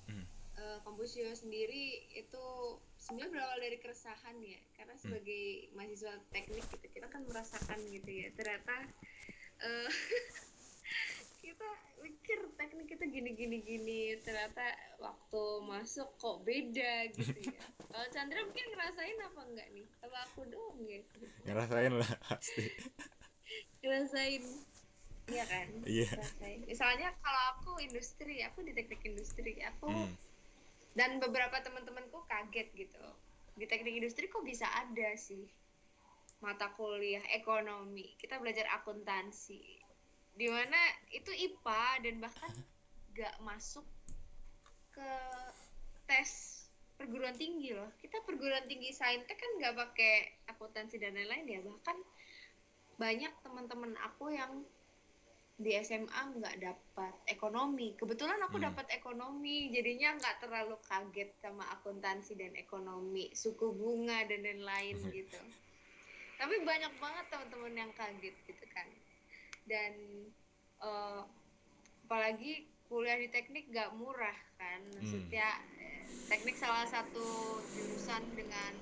Hmm. 0.07 0.25
eh, 0.61 0.79
kampusnya 0.85 1.33
sendiri 1.33 2.05
itu 2.13 2.45
sebenarnya 3.01 3.33
berawal 3.33 3.59
dari 3.59 3.81
keresahan 3.81 4.37
ya. 4.45 4.61
Karena 4.77 4.93
Hmm. 4.93 5.03
sebagai 5.03 5.45
mahasiswa 5.73 6.13
teknik 6.29 6.65
gitu 6.77 6.87
kita 6.93 7.09
kan 7.09 7.25
merasakan 7.25 7.81
gitu 7.89 8.11
ya. 8.13 8.29
Ternyata 8.37 8.77
eh, 9.65 9.89
kita 11.45 11.69
mikir 12.05 12.39
teknik 12.61 12.89
itu 12.93 13.05
gini 13.09 13.31
gini 13.33 13.59
gini 13.65 14.01
ternyata 14.21 14.63
waktu 15.01 15.43
masuk 15.65 16.13
kok 16.21 16.45
beda 16.45 17.09
gitu 17.17 17.33
ya. 17.49 17.65
Kalau 17.91 18.07
Chandra 18.13 18.45
mungkin 18.45 18.67
ngerasain 18.69 19.19
apa 19.25 19.41
enggak 19.49 19.69
nih? 19.73 19.87
Apa 20.05 20.17
aku 20.29 20.45
doang 20.53 20.85
ya? 20.85 21.01
Ngerasain 21.49 21.93
lah 21.97 22.11
pasti 22.21 22.69
ngerasain. 23.83 24.45
Iya 25.27 25.45
kan? 25.47 25.69
Iya. 25.83 26.09
ngerasain. 26.11 26.61
Misalnya 26.67 27.09
kalau 27.23 27.43
aku 27.59 27.71
industri 27.83 28.43
aku 28.47 28.63
di 28.63 28.73
teknik 28.75 29.03
industri 29.07 29.59
aku 29.63 29.91
hmm. 29.91 30.15
dan 30.95 31.19
beberapa 31.19 31.59
teman-temanku 31.63 32.23
kaget 32.31 32.69
gitu. 32.75 33.07
Di 33.57 33.65
teknik 33.67 33.99
industri 33.99 34.29
kok 34.29 34.45
bisa 34.45 34.69
ada 34.69 35.15
sih? 35.19 35.47
Mata 36.45 36.71
kuliah 36.77 37.25
ekonomi. 37.33 38.15
Kita 38.21 38.39
belajar 38.39 38.69
akuntansi. 38.77 39.83
Di 40.37 40.47
mana 40.53 40.77
itu 41.11 41.33
IPA 41.33 42.05
dan 42.05 42.17
bahkan 42.21 42.53
gak 43.17 43.41
masuk 43.41 43.89
ke 44.93 45.11
tes 46.05 46.57
perguruan 46.97 47.37
tinggi 47.37 47.77
loh. 47.77 47.89
Kita 48.01 48.25
perguruan 48.25 48.65
tinggi 48.69 48.93
saintek 48.93 49.37
kan 49.37 49.51
nggak 49.61 49.75
pakai 49.77 50.15
akuntansi 50.49 50.97
dan 50.97 51.17
lain-lain 51.17 51.47
ya. 51.49 51.61
Bahkan 51.61 51.97
banyak 52.97 53.33
teman-teman 53.45 53.93
aku 54.01 54.33
yang 54.33 54.65
di 55.57 55.73
SMA 55.81 56.37
nggak 56.37 56.57
dapat 56.61 57.15
ekonomi. 57.33 57.97
Kebetulan 57.97 58.37
aku 58.45 58.61
Hmm. 58.61 58.69
dapat 58.73 58.93
ekonomi 58.93 59.73
jadinya 59.73 60.21
nggak 60.21 60.45
terlalu 60.45 60.77
kaget 60.85 61.33
sama 61.41 61.65
akuntansi 61.73 62.37
dan 62.37 62.53
ekonomi 62.57 63.33
suku 63.33 63.73
bunga 63.73 64.21
dan 64.29 64.45
lain-lain 64.45 64.97
gitu. 65.13 65.41
Tapi 66.37 66.61
banyak 66.61 66.93
banget 67.01 67.25
teman-teman 67.33 67.73
yang 67.73 67.93
kaget 67.97 68.37
gitu 68.45 68.65
kan. 68.69 68.89
Dan 69.65 69.93
eh, 70.85 71.23
apalagi 72.05 72.69
kuliah 72.93 73.17
di 73.17 73.33
teknik 73.33 73.73
nggak 73.73 73.97
murah 73.97 74.37
kan. 74.61 74.85
Maksudnya 74.93 75.57
eh, 75.81 76.05
teknik 76.29 76.61
salah 76.61 76.85
satu 76.85 77.25
jurusan 77.65 78.23
dengan 78.37 78.77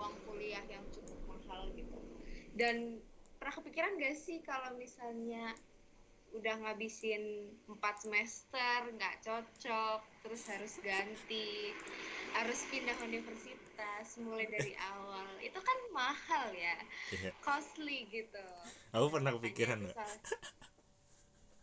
uang 0.00 0.16
kuliah 0.24 0.64
yang 0.72 0.84
cukup 0.88 1.20
mahal 1.28 1.68
gitu. 1.76 2.00
Dan 2.56 3.04
pernah 3.44 3.60
kepikiran 3.60 4.00
gak 4.00 4.16
sih 4.16 4.40
kalau 4.40 4.72
misalnya 4.72 5.52
udah 6.32 6.64
ngabisin 6.64 7.20
empat 7.68 8.00
semester 8.00 8.88
nggak 8.90 9.20
cocok 9.20 10.00
terus 10.18 10.48
harus 10.48 10.80
ganti 10.80 11.76
harus 12.32 12.64
pindah 12.66 12.96
universitas 13.04 14.16
mulai 14.18 14.48
dari 14.48 14.72
awal 14.96 15.28
itu 15.38 15.54
kan 15.54 15.78
mahal 15.92 16.48
ya 16.50 16.72
Iya. 17.12 17.36
costly 17.38 18.08
gitu 18.08 18.48
aku 18.90 19.12
pernah 19.12 19.36
kepikiran 19.36 19.92
salah- 19.92 20.24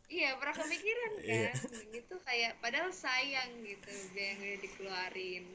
iya 0.05 0.37
pernah 0.37 0.53
kepikiran 0.53 1.11
Iya. 1.17 1.49
kan 1.49 1.65
itu 1.97 2.15
kayak 2.21 2.61
padahal 2.61 2.93
sayang 2.93 3.57
gitu 3.65 3.89
biaya 4.13 4.29
yang 4.29 4.39
udah 4.39 4.59
dikeluarin 4.61 5.45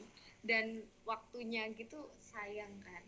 dan 0.43 0.65
waktunya 1.03 1.71
gitu 1.71 2.03
sayang 2.19 2.83
kan 2.83 3.03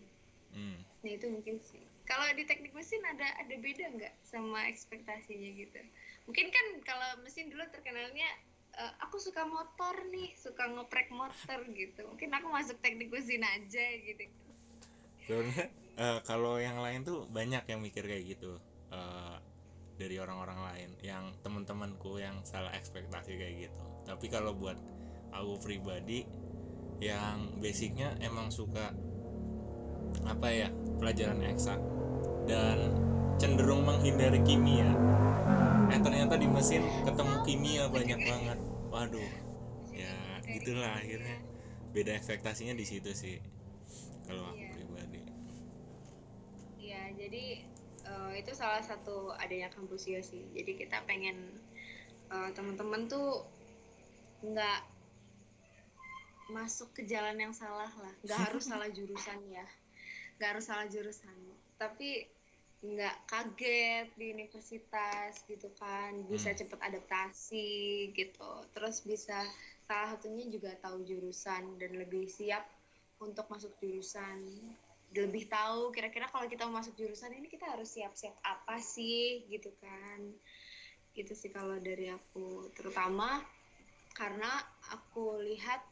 hmm. 0.55 0.79
Nah 0.99 1.11
itu 1.11 1.27
mungkin 1.27 1.59
sih. 1.59 1.83
Kalau 2.09 2.25
di 2.33 2.43
teknik 2.49 2.73
mesin 2.73 3.05
ada 3.05 3.37
ada 3.37 3.55
beda 3.61 3.85
nggak 3.93 4.13
sama 4.25 4.65
ekspektasinya 4.65 5.49
gitu? 5.53 5.77
Mungkin 6.25 6.49
kan 6.49 6.65
kalau 6.81 7.21
mesin 7.21 7.53
dulu 7.53 7.61
terkenalnya 7.69 8.25
eh, 8.81 8.93
aku 9.05 9.21
suka 9.21 9.45
motor 9.45 9.93
nih, 10.09 10.33
suka 10.33 10.65
ngoprek 10.73 11.13
motor 11.13 11.61
gitu. 11.69 12.01
Mungkin 12.09 12.33
aku 12.33 12.49
masuk 12.49 12.81
teknik 12.81 13.13
mesin 13.13 13.45
aja 13.45 13.85
gitu. 14.01 14.25
sebenarnya 15.29 15.69
eh, 16.01 16.19
kalau 16.25 16.57
yang 16.57 16.81
lain 16.81 17.05
tuh 17.05 17.29
banyak 17.29 17.61
yang 17.69 17.79
mikir 17.85 18.01
kayak 18.01 18.33
gitu 18.33 18.57
eh, 18.89 19.37
dari 19.99 20.15
orang-orang 20.15 20.59
lain 20.63 20.89
yang 21.03 21.35
teman-temanku 21.43 22.23
yang 22.23 22.39
salah 22.47 22.71
ekspektasi 22.71 23.35
kayak 23.35 23.55
gitu 23.69 23.83
tapi 24.07 24.31
kalau 24.31 24.55
buat 24.55 24.79
aku 25.35 25.59
pribadi 25.59 26.23
yang 27.03 27.51
basicnya 27.59 28.15
emang 28.23 28.47
suka 28.49 28.95
apa 30.23 30.47
ya 30.49 30.67
pelajaran 30.97 31.43
eksak 31.45 31.79
dan 32.49 32.77
cenderung 33.37 33.85
menghindari 33.85 34.41
kimia 34.41 34.89
eh 35.89 35.99
ternyata 36.01 36.33
di 36.35 36.49
mesin 36.49 36.81
ketemu 37.05 37.35
kimia 37.45 37.83
banyak 37.87 38.19
banget 38.19 38.57
waduh 38.89 39.31
ya 39.93 40.13
gitulah 40.43 40.97
akhirnya 40.97 41.37
beda 41.89 42.17
ekspektasinya 42.17 42.73
di 42.73 42.85
situ 42.85 43.13
sih 43.13 43.37
kalau 44.25 44.49
aku 44.49 44.57
Iya. 44.59 44.71
pribadi 44.75 45.21
Iya, 46.79 47.03
jadi 47.13 47.45
eh, 48.03 48.31
itu 48.41 48.51
salah 48.57 48.81
satu 48.81 49.29
adanya 49.37 49.69
kampus 49.69 50.09
ya 50.09 50.21
sih. 50.25 50.41
Jadi 50.57 50.73
kita 50.73 51.05
pengen 51.05 51.53
eh, 52.29 52.49
teman-teman 52.53 53.05
tuh 53.05 53.45
nggak 54.41 54.79
masuk 56.49 56.89
ke 56.97 57.05
jalan 57.05 57.37
yang 57.37 57.53
salah 57.53 57.89
lah. 57.93 58.13
Nggak 58.25 58.39
harus 58.49 58.63
salah 58.65 58.89
jurusan 58.89 59.37
ya. 59.53 59.65
Nggak 60.41 60.49
harus 60.57 60.65
salah 60.65 60.87
jurusan. 60.89 61.37
Tapi 61.77 62.25
nggak 62.79 63.15
kaget 63.27 64.07
di 64.15 64.31
universitas 64.31 65.43
gitu 65.51 65.67
kan 65.75 66.15
bisa 66.31 66.55
Hmm. 66.55 66.59
cepet 66.63 66.79
adaptasi 66.79 67.69
gitu. 68.15 68.51
Terus 68.71 69.03
bisa 69.03 69.43
salah 69.83 70.15
satunya 70.15 70.47
juga 70.47 70.71
tahu 70.79 71.03
jurusan 71.03 71.75
dan 71.75 71.91
lebih 71.99 72.31
siap 72.31 72.63
untuk 73.19 73.51
masuk 73.51 73.75
jurusan. 73.83 74.47
Lebih 75.11 75.51
tahu 75.51 75.91
kira-kira 75.91 76.31
kalau 76.31 76.47
kita 76.47 76.63
mau 76.69 76.79
masuk 76.79 76.95
jurusan 76.95 77.35
ini 77.35 77.51
kita 77.51 77.67
harus 77.67 77.91
siap-siap 77.91 78.39
apa 78.47 78.79
sih 78.79 79.43
gitu 79.51 79.75
kan. 79.83 80.31
Gitu 81.11 81.35
sih 81.35 81.51
kalau 81.51 81.75
dari 81.83 82.07
aku. 82.07 82.71
Terutama 82.79 83.43
karena 84.15 84.55
aku 84.95 85.43
lihat 85.43 85.83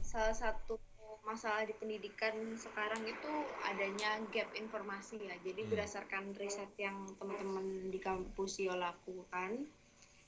salah 0.00 0.32
satu 0.32 0.80
masalah 1.26 1.66
di 1.66 1.74
pendidikan 1.74 2.54
sekarang 2.54 3.02
itu 3.02 3.32
adanya 3.66 4.22
gap 4.30 4.54
informasi 4.54 5.26
ya. 5.26 5.34
Jadi 5.42 5.66
Hmm. 5.66 5.70
berdasarkan 5.74 6.24
riset 6.38 6.70
yang 6.78 7.04
teman-teman 7.18 7.90
di 7.90 7.98
kampus 7.98 8.62
Yo 8.62 8.78
lakukan 8.78 9.66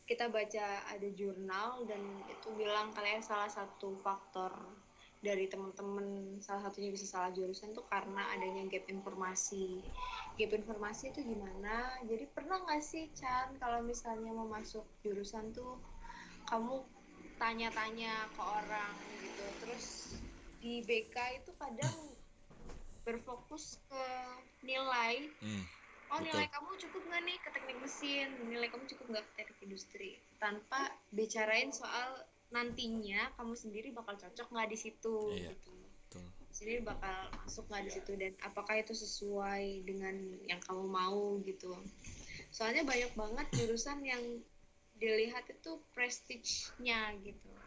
kita 0.08 0.32
baca 0.32 0.88
ada 0.88 1.08
jurnal 1.12 1.84
dan 1.84 2.00
itu 2.32 2.48
bilang 2.56 2.96
kalian 2.96 3.20
salah 3.20 3.52
satu 3.52 3.92
faktor 4.00 4.48
dari 5.20 5.44
teman-teman 5.52 6.40
salah 6.40 6.64
satunya 6.64 6.88
bisa 6.88 7.04
salah 7.04 7.28
jurusan 7.28 7.76
tuh 7.76 7.84
karena 7.92 8.24
adanya 8.32 8.64
gap 8.72 8.88
informasi. 8.88 9.84
Gap 10.40 10.50
informasi 10.56 11.12
itu 11.12 11.20
gimana? 11.28 11.92
Jadi 12.08 12.24
pernah 12.32 12.56
nggak 12.64 12.80
sih 12.80 13.12
Chan 13.12 13.60
kalau 13.60 13.84
misalnya 13.84 14.32
mau 14.32 14.48
masuk 14.48 14.88
jurusan 15.04 15.52
tuh 15.52 15.76
kamu 16.48 16.80
tanya-tanya 17.36 18.32
ke 18.32 18.42
orang 18.42 18.94
gitu 19.22 19.44
terus 19.60 20.17
di 20.58 20.82
BK 20.82 21.16
itu 21.42 21.50
kadang 21.54 21.94
berfokus 23.06 23.80
ke 23.88 24.04
nilai. 24.66 25.32
Hmm, 25.40 25.64
oh 26.12 26.18
Betul. 26.20 26.26
nilai 26.28 26.46
kamu 26.52 26.70
cukup 26.88 27.02
nggak 27.08 27.22
nih 27.24 27.38
ke 27.40 27.48
teknik 27.54 27.78
mesin? 27.80 28.28
Nilai 28.44 28.68
kamu 28.68 28.84
cukup 28.84 29.06
nggak 29.16 29.24
ke 29.24 29.32
teknik 29.40 29.58
industri? 29.64 30.10
Tanpa 30.36 30.92
bicarain 31.14 31.72
soal 31.72 32.26
nantinya 32.48 33.32
kamu 33.36 33.54
sendiri 33.56 33.88
bakal 33.92 34.16
cocok 34.16 34.48
nggak 34.52 34.68
di 34.72 34.78
situ 34.78 35.16
Iya. 35.32 35.52
gitu. 35.56 35.72
betul. 36.08 36.26
Sendiri 36.52 36.80
bakal 36.84 37.16
masuk 37.44 37.64
nggak 37.70 37.84
di 37.86 37.92
situ 37.92 38.12
dan 38.18 38.32
apakah 38.44 38.74
itu 38.76 38.92
sesuai 38.92 39.86
dengan 39.86 40.16
yang 40.44 40.60
kamu 40.64 40.84
mau 40.84 41.38
gitu. 41.46 41.72
Soalnya 42.52 42.82
banyak 42.84 43.12
banget 43.14 43.46
jurusan 43.54 44.00
yang 44.04 44.24
dilihat 44.98 45.46
itu 45.46 45.78
prestige-nya 45.94 47.14
gitu 47.22 47.57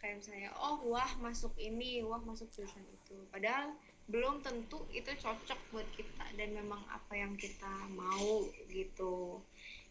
kayak 0.00 0.24
misalnya 0.24 0.50
oh 0.56 0.80
wah 0.88 1.12
masuk 1.20 1.52
ini 1.60 2.00
wah 2.00 2.20
masuk 2.24 2.48
jurusan 2.50 2.84
itu. 2.88 3.16
Padahal 3.28 3.76
belum 4.10 4.42
tentu 4.42 4.82
itu 4.90 5.06
cocok 5.20 5.60
buat 5.70 5.86
kita 5.94 6.24
dan 6.34 6.50
memang 6.56 6.82
apa 6.90 7.14
yang 7.14 7.36
kita 7.36 7.70
mau 7.94 8.42
gitu. 8.72 9.38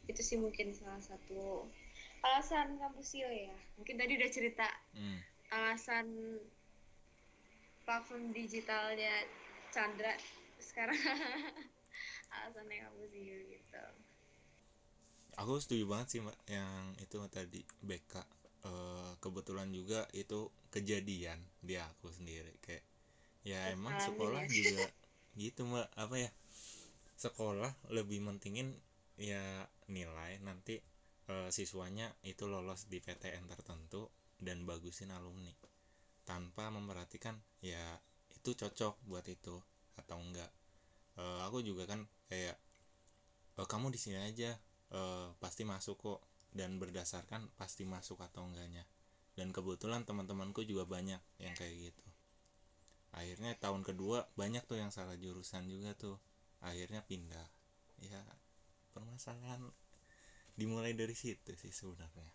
Itu 0.10 0.22
sih 0.26 0.42
mungkin 0.42 0.74
salah 0.74 1.00
satu 1.00 1.70
alasan 2.20 2.76
kampusio 2.76 3.32
ya 3.32 3.56
mungkin 3.80 3.96
tadi 3.96 4.20
udah 4.20 4.28
cerita 4.28 4.68
hmm, 4.92 5.20
alasan 5.56 6.36
platform 7.88 8.36
digitalnya 8.36 9.24
Chandra 9.70 10.14
sekarang. 10.60 11.00
Alasannya 12.36 12.86
kamu 12.86 13.04
sih 13.10 13.24
gitu. 13.58 13.86
Aku 15.42 15.58
setuju 15.58 15.88
banget 15.90 16.08
sih 16.12 16.20
mbak 16.22 16.38
yang 16.52 16.94
itu 17.00 17.18
tadi 17.32 17.62
BK 17.82 18.39
Eh, 18.68 19.12
kebetulan 19.24 19.70
juga 19.72 20.04
itu 20.12 20.52
kejadian 20.74 21.40
di 21.64 21.76
aku 21.80 22.12
sendiri 22.12 22.52
kayak 22.66 22.84
ya 23.48 23.60
emang 23.76 23.96
sekolah 24.00 24.44
ya. 24.46 24.52
juga 24.60 24.86
gitu 25.40 25.62
mbak. 25.70 25.88
Apa 25.96 26.16
ya? 26.28 26.30
Sekolah 27.20 27.72
lebih 27.98 28.20
mentingin 28.28 28.70
ya 29.20 29.68
nilai 29.92 30.40
nanti 30.48 30.76
eh, 31.32 31.50
siswanya 31.58 32.08
itu 32.32 32.46
lolos 32.52 32.88
di 32.92 33.00
PTN 33.06 33.46
tertentu 33.52 34.08
dan 34.40 34.64
bagusin 34.70 35.12
alumni. 35.16 35.52
Tanpa 36.30 36.70
memperhatikan 36.76 37.36
ya 37.64 37.86
itu 38.38 38.52
cocok 38.56 38.94
buat 39.10 39.26
itu 39.28 39.56
atau 40.02 40.18
enggak. 40.20 40.52
Eh, 41.22 41.40
aku 41.48 41.60
juga 41.66 41.84
kan 41.92 42.02
kayak 42.32 42.58
"Eh, 43.60 43.68
kamu 43.72 43.88
di 43.94 44.00
sini 44.04 44.18
aja 44.30 44.52
eh, 45.00 45.28
pasti 45.42 45.62
masuk 45.68 45.96
kok 46.04 46.20
dan 46.54 46.82
berdasarkan 46.82 47.50
pasti 47.56 47.86
masuk 47.86 48.22
atau 48.22 48.46
enggaknya. 48.46 48.86
Dan 49.38 49.56
kebetulan 49.56 50.04
teman-temanku 50.04 50.66
juga 50.68 50.84
banyak 50.84 51.22
yang 51.40 51.54
kayak 51.56 51.92
gitu. 51.92 52.06
Akhirnya 53.16 53.56
tahun 53.58 53.82
kedua 53.82 54.30
banyak 54.38 54.66
tuh 54.68 54.78
yang 54.78 54.92
salah 54.94 55.16
jurusan 55.16 55.66
juga 55.70 55.96
tuh. 55.96 56.18
Akhirnya 56.60 57.02
pindah. 57.08 57.48
Ya 58.04 58.22
permasalahan 58.94 59.64
dimulai 60.60 60.92
dari 60.92 61.16
situ 61.16 61.56
sih 61.56 61.72
sebenarnya. 61.72 62.32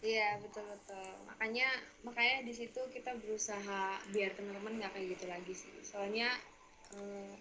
Iya 0.00 0.40
betul 0.40 0.64
betul. 0.64 1.12
Makanya 1.28 1.68
makanya 2.00 2.48
di 2.48 2.56
situ 2.56 2.80
kita 2.88 3.12
berusaha 3.20 4.00
biar 4.16 4.32
teman-teman 4.32 4.80
nggak 4.80 4.96
kayak 4.96 5.08
gitu 5.12 5.24
lagi 5.28 5.52
sih. 5.52 5.74
Soalnya 5.84 6.32
eh, 6.96 7.36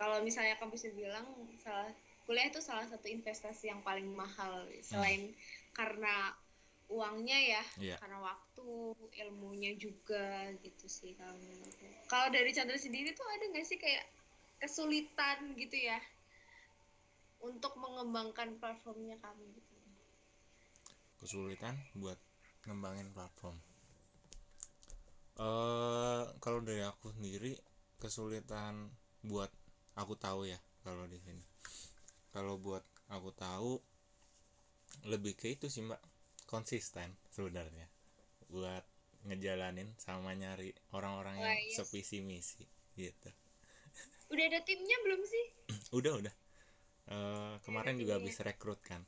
kalau 0.00 0.24
misalnya 0.24 0.56
kamu 0.56 0.72
bisa 0.72 0.88
bilang 0.96 1.28
salah 1.60 1.92
kuliah 2.24 2.48
itu 2.48 2.60
salah 2.64 2.88
satu 2.88 3.04
investasi 3.04 3.68
yang 3.68 3.84
paling 3.84 4.08
mahal 4.12 4.64
selain 4.80 5.36
karena 5.76 6.32
uangnya 6.88 7.38
ya 7.40 7.62
Iya. 7.80 7.96
karena 7.96 8.20
waktu 8.20 8.68
ilmunya 9.24 9.72
juga 9.80 10.52
gitu 10.60 10.84
sih 10.88 11.16
kalau 11.16 11.36
menurutku. 11.36 11.86
kalau 12.08 12.28
dari 12.28 12.52
Chandra 12.52 12.76
sendiri 12.76 13.16
tuh 13.16 13.24
ada 13.24 13.44
nggak 13.52 13.64
sih 13.64 13.80
kayak 13.80 14.04
kesulitan 14.60 15.56
gitu 15.56 15.76
ya 15.76 16.00
untuk 17.44 17.76
mengembangkan 17.76 18.56
platformnya 18.60 19.16
kamu 19.20 19.44
gitu 19.56 19.74
kesulitan 21.20 21.76
buat 21.96 22.16
ngembangin 22.68 23.12
platform 23.12 23.56
eh 25.34 26.22
kalau 26.38 26.60
dari 26.62 26.84
aku 26.84 27.10
sendiri 27.16 27.56
kesulitan 27.98 28.92
buat 29.24 29.48
aku 29.96 30.14
tahu 30.20 30.46
ya 30.46 30.60
kalau 30.84 31.08
di 31.08 31.16
sini 31.18 31.53
kalau 32.34 32.58
buat 32.58 32.82
aku 33.14 33.30
tahu 33.30 33.78
lebih 35.06 35.38
ke 35.38 35.54
itu 35.54 35.70
sih 35.70 35.86
mbak. 35.86 36.02
Konsisten 36.50 37.14
sebenarnya 37.30 37.86
buat 38.50 38.82
ngejalanin 39.24 39.88
sama 39.96 40.36
nyari 40.36 40.74
orang-orang 40.92 41.40
yang 41.40 41.54
Wah, 41.54 41.56
iya 41.56 41.74
sevisi 41.78 42.20
misi 42.20 42.66
gitu. 42.98 43.30
Udah 44.34 44.44
ada 44.50 44.60
timnya 44.66 44.98
belum 45.06 45.22
sih? 45.22 45.46
Udah 45.98 46.12
udah. 46.20 46.34
Eh, 47.04 47.54
kemarin 47.62 47.96
juga 47.96 48.18
habis 48.18 48.36
rekrut 48.42 48.82
kan. 48.82 49.00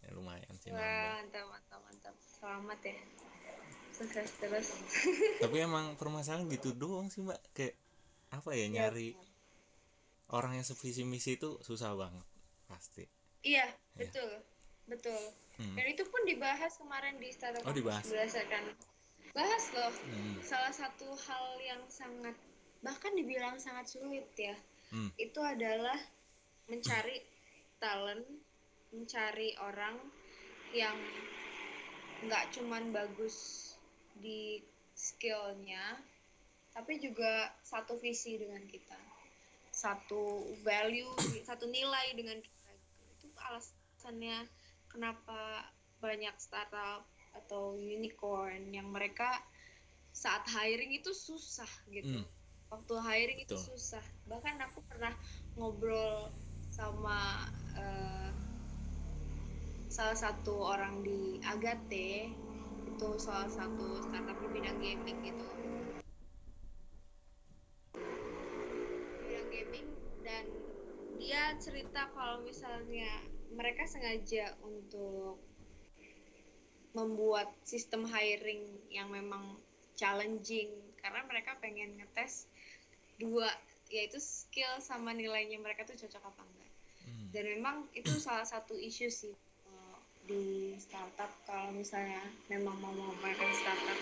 Ya 0.00 0.16
lumayan 0.16 0.56
sih 0.64 0.72
wah 0.72 0.80
mantap 1.20 1.44
mantap 1.52 1.80
mantap. 1.84 2.14
Selamat 2.16 2.80
ya. 2.80 2.96
Sukses 3.92 4.30
terus. 4.40 4.68
Tapi 5.44 5.56
emang 5.60 6.00
permasalahan 6.00 6.48
gitu 6.48 6.72
doang 6.72 7.12
sih 7.12 7.20
mbak. 7.20 7.38
Kayak 7.52 7.76
apa 8.32 8.56
ya 8.56 8.64
Iya, 8.64 8.66
nyari 8.70 9.08
orang 10.30 10.56
yang 10.56 10.66
sevisi 10.66 11.02
misi 11.02 11.36
itu 11.36 11.58
susah 11.60 11.92
banget 11.98 12.29
pasti 12.70 13.02
iya 13.42 13.66
Iya. 13.66 14.06
betul 14.06 14.30
betul 14.86 15.22
Hmm. 15.60 15.76
dan 15.76 15.86
itu 15.86 16.08
pun 16.08 16.24
dibahas 16.24 16.72
kemarin 16.78 17.20
di 17.20 17.28
startup 17.28 17.60
Oh, 17.62 17.74
dibahas. 17.74 18.00
berdasarkan 18.06 18.64
bahas 19.30 19.64
loh 19.70 19.92
Hmm. 20.08 20.40
salah 20.40 20.72
satu 20.72 21.12
hal 21.12 21.46
yang 21.60 21.82
sangat 21.86 22.32
bahkan 22.80 23.12
dibilang 23.12 23.60
sangat 23.60 23.90
sulit 23.90 24.24
ya 24.34 24.56
Hmm. 24.88 25.12
itu 25.16 25.36
adalah 25.36 25.98
mencari 26.64 27.20
talent 27.76 28.24
mencari 28.88 29.52
orang 29.60 30.00
yang 30.72 30.96
nggak 32.20 32.52
cuman 32.52 32.88
bagus 32.90 33.68
di 34.16 34.60
skillnya 34.92 35.96
tapi 36.70 36.98
juga 36.98 37.50
satu 37.60 37.96
visi 37.96 38.36
dengan 38.36 38.60
kita 38.64 38.96
satu 39.70 40.44
value 40.60 41.10
satu 41.42 41.64
nilai 41.66 42.12
dengan 42.12 42.38
kita 42.38 42.59
alasannya 43.48 44.44
kenapa 44.90 45.64
banyak 46.00 46.32
startup 46.40 47.06
atau 47.36 47.78
unicorn 47.78 48.74
yang 48.74 48.90
mereka 48.90 49.30
saat 50.10 50.42
hiring 50.50 50.90
itu 50.90 51.14
susah 51.14 51.68
gitu 51.88 52.18
Hmm. 52.20 52.26
waktu 52.70 52.94
hiring 52.98 53.38
itu 53.42 53.54
Betul. 53.54 53.66
susah 53.74 54.04
bahkan 54.26 54.58
aku 54.62 54.82
pernah 54.90 55.14
ngobrol 55.54 56.34
sama 56.70 57.46
eh, 57.78 58.30
salah 59.90 60.14
satu 60.18 60.54
orang 60.70 61.02
di 61.02 61.38
Agate 61.46 62.30
itu 62.86 63.08
salah 63.18 63.50
satu 63.50 63.98
startup 64.02 64.38
di 64.38 64.48
bidang 64.50 64.78
gaming 64.78 65.18
gitu 65.22 65.46
bidang 69.26 69.48
gaming 69.50 69.86
dan 70.22 70.46
dia 71.20 71.52
cerita 71.60 72.08
kalau 72.16 72.40
misalnya 72.40 73.08
mereka 73.52 73.84
sengaja 73.84 74.56
untuk 74.64 75.36
membuat 76.96 77.52
sistem 77.62 78.08
hiring 78.08 78.64
yang 78.88 79.12
memang 79.12 79.60
challenging. 79.94 80.72
Karena 80.98 81.20
mereka 81.28 81.60
pengen 81.60 82.00
ngetes 82.00 82.48
dua 83.20 83.48
yaitu 83.92 84.16
skill 84.16 84.80
sama 84.80 85.12
nilainya 85.12 85.60
mereka 85.60 85.84
tuh 85.84 85.98
cocok 85.98 86.24
apa 86.24 86.42
enggak. 86.46 86.70
Hmm. 87.00 87.26
dan 87.32 87.44
memang 87.48 87.76
itu 87.96 88.12
salah 88.20 88.44
satu 88.44 88.76
isu 88.76 89.08
sih 89.08 89.34
eh, 89.66 89.98
di 90.28 90.72
startup. 90.78 91.32
Kalau 91.44 91.72
misalnya 91.74 92.22
memang 92.52 92.76
mau 92.78 92.92
mengembangkan 92.92 93.50
startup 93.56 93.98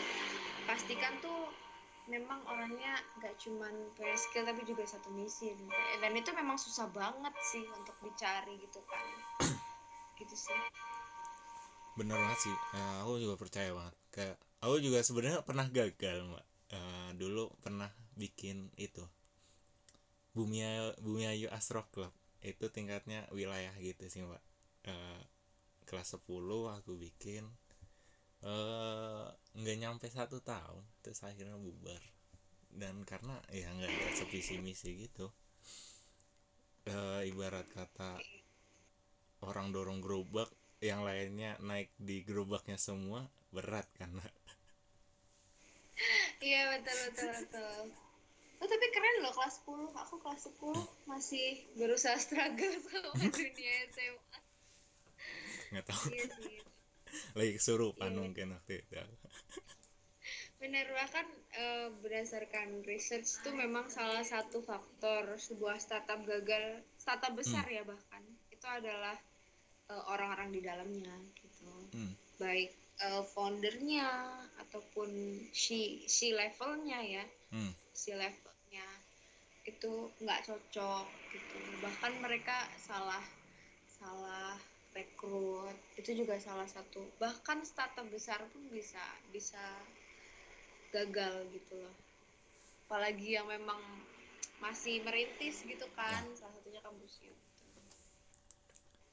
pastikan 0.69 1.17
tuh 1.25 1.49
memang 2.09 2.41
orangnya 2.49 2.97
nggak 3.21 3.37
cuman 3.37 3.93
punya 3.93 4.17
skill 4.17 4.49
tapi 4.49 4.65
juga 4.65 4.89
satu 4.89 5.13
misi 5.13 5.53
gitu. 5.53 5.69
dan 6.01 6.13
itu 6.17 6.33
memang 6.33 6.57
susah 6.57 6.89
banget 6.89 7.35
sih 7.53 7.63
untuk 7.69 7.95
dicari 8.01 8.57
gitu 8.59 8.81
kan. 8.89 9.07
Gitu 10.19 10.35
sih. 10.35 10.59
Bener 11.95 12.19
banget 12.19 12.51
sih. 12.51 12.57
Eh, 12.75 12.95
aku 13.07 13.23
juga 13.23 13.39
percaya 13.39 13.71
banget. 13.71 13.95
Kayak 14.11 14.37
aku 14.59 14.77
juga 14.83 14.99
sebenarnya 15.07 15.47
pernah 15.47 15.71
gagal 15.71 16.27
mbak. 16.27 16.47
Eh, 16.75 17.11
dulu 17.15 17.55
pernah 17.63 17.87
bikin 18.19 18.75
itu. 18.75 19.07
Bumi 20.35 20.67
bumi 20.99 21.23
ayu 21.31 21.47
astro 21.55 21.87
club. 21.95 22.11
Itu 22.43 22.67
tingkatnya 22.75 23.31
wilayah 23.31 23.71
gitu 23.79 24.11
sih 24.11 24.27
mbak. 24.27 24.43
Eh, 24.91 25.23
kelas 25.87 26.19
10 26.19 26.67
aku 26.75 26.99
bikin 26.99 27.47
eh 28.47 29.27
nggak 29.59 29.79
nyampe 29.83 30.07
satu 30.07 30.39
tahun 30.39 30.85
terus 31.03 31.23
akhirnya 31.27 31.59
bubar. 31.59 32.03
Dan 32.69 33.03
karena 33.03 33.35
ya 33.51 33.73
nggak 33.75 33.91
ada 33.91 34.11
sevisi 34.15 34.61
misi 34.63 34.95
gitu. 35.09 35.27
Eh, 36.89 37.29
ibarat 37.29 37.67
kata 37.75 38.17
orang 39.45 39.75
dorong 39.75 40.01
gerobak 40.01 40.49
yang 40.79 41.03
lainnya 41.03 41.59
naik 41.59 41.91
di 41.99 42.23
gerobaknya 42.23 42.79
semua 42.79 43.27
berat 43.51 43.87
kan? 43.99 44.15
Iya 46.39 46.79
betul 46.79 46.97
betul 47.11 47.31
betul. 47.35 47.83
Oh 48.59 48.67
tapi 48.67 48.87
keren 48.91 49.17
loh 49.23 49.35
kelas 49.35 49.59
10 49.63 49.91
Aku 50.07 50.15
kelas 50.23 50.47
10 50.51 51.11
masih 51.11 51.67
berusaha 51.75 52.15
struggle 52.19 52.79
sama 52.87 53.11
dunia 53.19 53.75
SMA 53.91 54.39
nggak 55.69 55.85
tahu. 55.85 56.09
Iya 56.15 56.27
sih 56.41 56.78
lagi 57.39 57.53
kesurupan 57.57 58.13
Iya. 58.13 58.19
mungkin 58.21 58.47
waktu 58.57 58.85
itu 58.85 58.95
Benar 60.59 60.91
bahkan 60.91 61.27
eh, 61.55 61.89
berdasarkan 62.03 62.83
research 62.83 63.41
itu 63.41 63.51
memang 63.55 63.87
salah 63.87 64.27
satu 64.27 64.59
faktor 64.67 65.39
sebuah 65.39 65.79
startup 65.79 66.19
gagal 66.27 66.83
startup 66.99 67.33
besar 67.39 67.63
ya 67.71 67.87
bahkan 67.87 68.23
itu 68.51 68.67
adalah 68.67 69.15
eh, 69.87 70.03
orang-orang 70.11 70.51
di 70.51 70.61
dalamnya 70.61 71.15
gitu 71.39 71.71
hmm. 71.95 72.13
baik 72.43 72.75
eh, 73.07 73.25
foundernya 73.33 74.11
ataupun 74.67 75.11
si 75.55 76.05
si 76.11 76.35
levelnya 76.35 77.01
ya 77.07 77.25
Hmm. 77.49 77.73
si 77.97 78.13
levelnya 78.13 78.85
itu 79.65 80.13
nggak 80.21 80.45
cocok 80.45 81.07
gitu 81.33 81.57
bahkan 81.81 82.13
mereka 82.21 82.69
salah 82.77 83.25
salah 83.89 84.61
rekrut 84.99 85.77
itu 86.01 86.11
juga 86.21 86.35
salah 86.47 86.67
satu. 86.67 87.03
Bahkan 87.23 87.59
startup 87.71 88.07
besar 88.11 88.41
pun 88.51 88.63
bisa 88.77 89.03
bisa 89.35 89.63
gagal 90.95 91.35
gitu 91.55 91.75
loh. 91.83 91.97
Apalagi 92.89 93.39
yang 93.39 93.47
memang 93.47 93.81
masih 94.65 94.99
merintis 95.07 95.63
gitu 95.63 95.87
kan 95.95 96.23
salah 96.35 96.55
satunya 96.59 96.83
kampus 96.83 97.23
gitu 97.23 97.39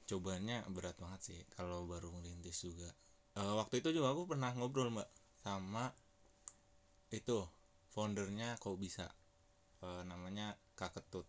cobanya 0.06 0.62
berat 0.70 0.94
banget 1.02 1.22
sih 1.28 1.40
kalau 1.58 1.90
baru 1.90 2.14
ngerintis 2.14 2.62
juga. 2.62 2.90
Eh, 3.36 3.54
waktu 3.60 3.82
itu 3.82 3.90
juga 4.00 4.14
aku 4.14 4.30
pernah 4.32 4.54
ngobrol 4.54 4.94
mbak 4.94 5.10
sama 5.42 5.90
itu 7.14 7.38
foundernya 7.94 8.58
kok 8.62 8.78
bisa 8.78 9.10
Eh, 9.86 10.04
namanya 10.10 10.58
kak 10.80 10.98
ketut. 10.98 11.28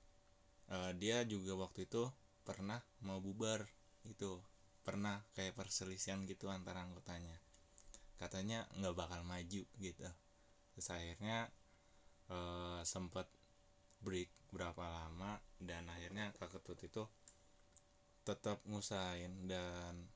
Eh, 0.73 0.93
dia 0.97 1.21
juga 1.29 1.53
waktu 1.67 1.85
itu 1.85 2.09
pernah 2.47 2.81
mau 3.05 3.19
bubar 3.21 3.61
itu 4.09 4.41
pernah 4.87 5.23
kayak 5.35 5.59
perselisihan 5.59 6.23
gitu 6.25 6.47
antara 6.49 6.83
anggotanya. 6.87 7.35
Katanya 8.17 8.65
nggak 8.79 8.97
bakal 8.97 9.21
maju 9.27 9.63
gitu. 9.67 10.09
Terus 10.75 10.89
akhirnya 10.91 11.51
eh, 12.31 12.81
sempet 12.87 13.27
break 14.01 14.31
berapa 14.55 14.85
lama 14.87 15.43
dan 15.59 15.91
akhirnya 15.91 16.31
kak 16.39 16.55
ketut 16.57 16.79
itu 16.87 17.03
tetap 18.23 18.63
ngusahain 18.67 19.47
dan 19.51 20.07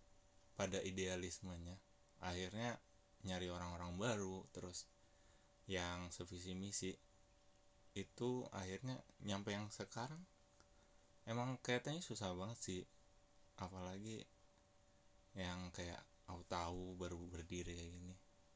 pada 0.55 0.83
idealismenya 0.83 1.79
akhirnya 2.21 2.77
nyari 3.25 3.49
orang-orang 3.49 3.97
baru 3.97 4.45
terus 4.53 4.87
yang 5.71 6.11
sevisi 6.11 6.53
misi 6.57 6.93
itu 7.95 8.47
akhirnya 8.55 8.99
nyampe 9.27 9.51
yang 9.51 9.67
sekarang. 9.71 10.23
Emang 11.27 11.59
kelihatannya 11.63 12.03
susah 12.03 12.33
banget 12.35 12.59
sih 12.59 12.81
apalagi 13.61 14.25
yang 15.37 15.71
kayak 15.71 16.01
aku 16.27 16.43
tahu 16.51 16.99
baru 16.99 17.21
berdiri 17.31 17.77
kayak 17.77 17.93
gini 17.95 18.15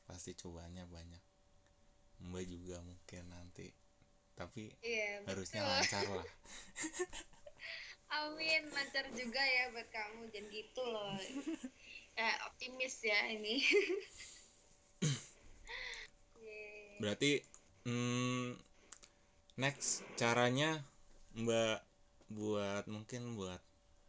pasti 0.08 0.34
cobanya 0.34 0.88
banyak 0.88 1.20
mbak 2.24 2.44
juga 2.48 2.80
mungkin 2.82 3.30
nanti 3.30 3.70
tapi 4.34 4.72
iya 4.82 5.22
harusnya 5.28 5.62
betul. 5.62 5.74
lancar 5.78 6.04
lah 6.10 6.26
amin 8.24 8.62
lancar 8.74 9.06
juga 9.14 9.42
ya 9.42 9.70
buat 9.70 9.88
kamu 9.92 10.20
jangan 10.34 10.50
gitu 10.50 10.82
loh 10.82 11.14
eh, 12.14 12.34
optimis 12.46 12.94
ya 13.02 13.18
ini. 13.30 13.62
Berarti 17.02 17.42
hmm, 17.86 18.54
next 19.58 20.06
caranya 20.14 20.82
Mbak 21.34 21.78
buat 22.30 22.86
mungkin 22.86 23.34
buat 23.34 23.58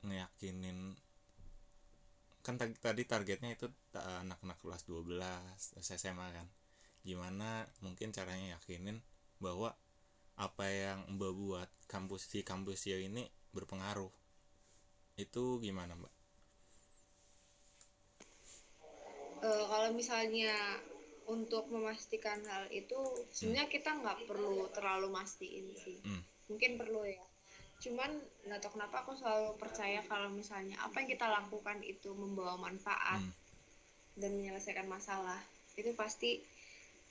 ngeyakinin 0.06 0.98
kan 2.46 2.62
tadi, 2.62 3.04
targetnya 3.10 3.58
itu 3.58 3.66
anak-anak 3.98 4.62
kelas 4.62 4.86
12 4.86 5.82
SMA 5.82 6.28
kan. 6.30 6.46
Gimana 7.02 7.66
mungkin 7.82 8.14
caranya 8.14 8.62
yakinin 8.62 9.02
bahwa 9.42 9.74
apa 10.38 10.66
yang 10.70 11.10
Mbak 11.18 11.34
buat 11.42 11.70
kampus 11.90 12.30
si 12.30 12.46
kampus 12.46 12.86
ya 12.86 13.02
ini 13.02 13.26
berpengaruh. 13.50 14.14
Itu 15.18 15.58
gimana, 15.58 15.98
Mbak? 15.98 16.14
Eh, 19.46 19.66
kalau 19.70 19.90
misalnya 19.94 20.54
untuk 21.26 21.70
memastikan 21.74 22.42
hal 22.46 22.70
itu 22.70 22.98
sebenarnya 23.34 23.70
kita 23.70 23.90
nggak 23.98 24.30
perlu 24.30 24.70
terlalu 24.74 25.10
mastiin 25.10 25.74
sih 25.74 25.98
Hmm. 26.06 26.22
mungkin 26.50 26.78
perlu 26.78 27.02
ya 27.06 27.22
cuman 27.84 28.12
nggak 28.48 28.60
tahu 28.64 28.80
kenapa 28.80 29.04
aku 29.04 29.14
selalu 29.20 29.58
percaya 29.60 30.00
kalau 30.08 30.32
misalnya 30.32 30.80
apa 30.82 31.04
yang 31.04 31.10
kita 31.12 31.28
lakukan 31.28 31.84
itu 31.84 32.12
membawa 32.16 32.56
manfaat 32.58 33.22
Hmm. 33.22 33.34
dan 34.16 34.32
menyelesaikan 34.40 34.88
masalah 34.88 35.38
itu 35.76 35.92
pasti 35.92 36.40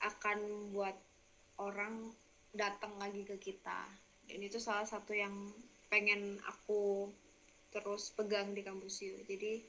akan 0.01 0.41
membuat 0.41 0.97
orang 1.61 2.09
datang 2.49 2.97
lagi 2.97 3.21
ke 3.23 3.37
kita. 3.37 3.85
Dan 4.25 4.41
itu 4.41 4.57
salah 4.57 4.89
satu 4.89 5.13
yang 5.13 5.31
pengen 5.89 6.41
aku 6.49 7.13
terus 7.69 8.11
pegang 8.15 8.55
di 8.55 8.63
kampusio 8.63 9.19
jadi 9.27 9.59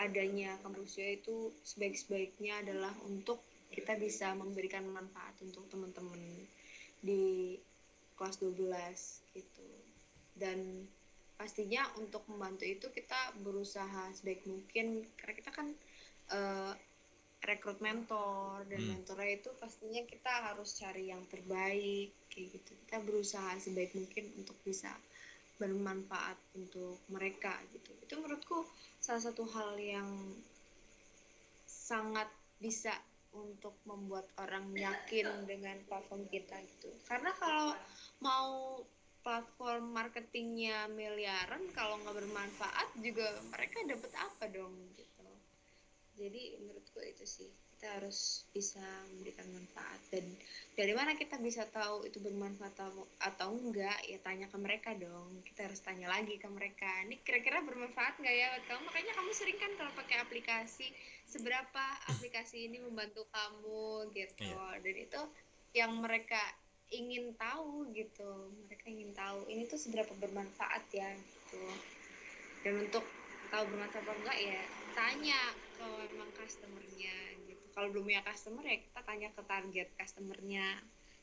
adanya 0.00 0.56
kampusio 0.64 1.04
itu 1.04 1.52
sebaik-sebaiknya 1.60 2.64
adalah 2.64 2.92
untuk 3.04 3.44
kita 3.68 4.00
bisa 4.00 4.32
memberikan 4.32 4.82
manfaat 4.88 5.36
untuk 5.44 5.68
teman-teman 5.68 6.20
di 7.04 7.56
kelas 8.16 8.40
12 8.40 9.36
gitu 9.36 9.68
dan 10.42 10.58
pastinya 11.40 11.82
untuk 12.02 12.22
membantu 12.30 12.64
itu 12.68 12.86
kita 12.98 13.20
berusaha 13.44 14.02
sebaik 14.16 14.42
mungkin 14.52 14.86
karena 15.18 15.34
kita 15.40 15.50
kan 15.58 15.68
eh, 16.36 16.72
rekrut 17.48 17.78
mentor 17.86 18.68
dan 18.70 18.80
Hmm. 18.80 18.90
mentornya 18.92 19.30
itu 19.40 19.50
pastinya 19.62 20.02
kita 20.12 20.32
harus 20.52 20.70
cari 20.80 21.04
yang 21.12 21.22
terbaik 21.32 22.08
kayak 22.30 22.48
gitu. 22.56 22.72
Kita 22.84 22.96
berusaha 23.06 23.50
sebaik 23.64 23.92
mungkin 23.98 24.24
untuk 24.40 24.58
bisa 24.68 24.92
bermanfaat 25.60 26.38
untuk 26.60 26.96
mereka 27.14 27.54
gitu. 27.74 27.92
Itu 28.04 28.14
menurutku 28.20 28.58
salah 29.04 29.22
satu 29.26 29.44
hal 29.54 29.70
yang 29.80 30.08
sangat 31.88 32.28
bisa 32.60 32.92
untuk 33.44 33.74
membuat 33.88 34.26
orang 34.42 34.66
yakin 34.76 35.28
dengan 35.50 35.76
platform 35.88 36.22
kita 36.34 36.56
gitu. 36.66 36.90
Karena 37.08 37.30
kalau 37.42 37.70
mau 38.26 38.48
platform 39.20 39.92
marketingnya 39.92 40.88
miliaran 40.92 41.60
kalau 41.76 42.00
nggak 42.00 42.16
bermanfaat 42.16 42.88
juga 43.00 43.28
mereka 43.52 43.84
dapat 43.84 44.12
apa 44.16 44.44
dong 44.48 44.74
gitu. 44.96 45.28
Jadi 46.20 46.60
menurutku 46.60 47.00
itu 47.00 47.24
sih 47.24 47.48
kita 47.80 47.96
harus 47.96 48.44
bisa 48.52 48.84
memberikan 49.08 49.48
manfaat. 49.56 49.96
Dan 50.12 50.28
dari 50.76 50.92
mana 50.92 51.16
kita 51.16 51.40
bisa 51.40 51.64
tahu 51.72 52.04
itu 52.04 52.20
bermanfaat 52.20 52.76
atau, 52.76 53.08
atau 53.24 53.48
enggak 53.56 53.96
ya 54.04 54.20
tanya 54.20 54.52
ke 54.52 54.58
mereka 54.60 54.92
dong. 55.00 55.40
Kita 55.48 55.64
harus 55.64 55.80
tanya 55.80 56.12
lagi 56.12 56.36
ke 56.36 56.44
mereka 56.52 57.08
ini 57.08 57.16
kira-kira 57.24 57.64
bermanfaat 57.64 58.20
nggak 58.20 58.36
ya? 58.36 58.52
Buat 58.52 58.64
kamu 58.68 58.82
makanya 58.84 59.12
kamu 59.16 59.30
sering 59.32 59.56
kan 59.56 59.72
kalau 59.80 59.92
pakai 59.96 60.20
aplikasi 60.20 60.92
seberapa 61.24 61.84
aplikasi 62.12 62.68
ini 62.68 62.84
membantu 62.84 63.24
kamu 63.32 64.12
gitu. 64.12 64.44
Iya. 64.44 64.76
dan 64.84 64.96
itu 65.00 65.20
yang 65.72 65.96
mereka 66.04 66.42
ingin 66.90 67.34
tahu 67.38 67.86
gitu. 67.94 68.50
Mereka 68.66 68.86
ingin 68.90 69.10
tahu 69.14 69.46
ini 69.46 69.66
tuh 69.70 69.78
seberapa 69.78 70.10
bermanfaat 70.18 70.84
ya 70.90 71.10
gitu. 71.14 71.62
Dan 72.66 72.82
untuk 72.86 73.06
tahu 73.50 73.62
bermanfaat 73.70 74.02
apa 74.06 74.12
enggak 74.14 74.38
ya 74.38 74.62
tanya 74.94 75.40
ke 75.78 75.86
memang 76.10 76.30
customernya 76.34 77.16
gitu. 77.46 77.64
Kalau 77.74 77.88
belum 77.94 78.04
punya 78.10 78.22
customer 78.26 78.64
ya 78.66 78.78
kita 78.78 79.00
tanya 79.06 79.28
ke 79.34 79.42
target 79.46 79.88
customernya. 79.94 80.68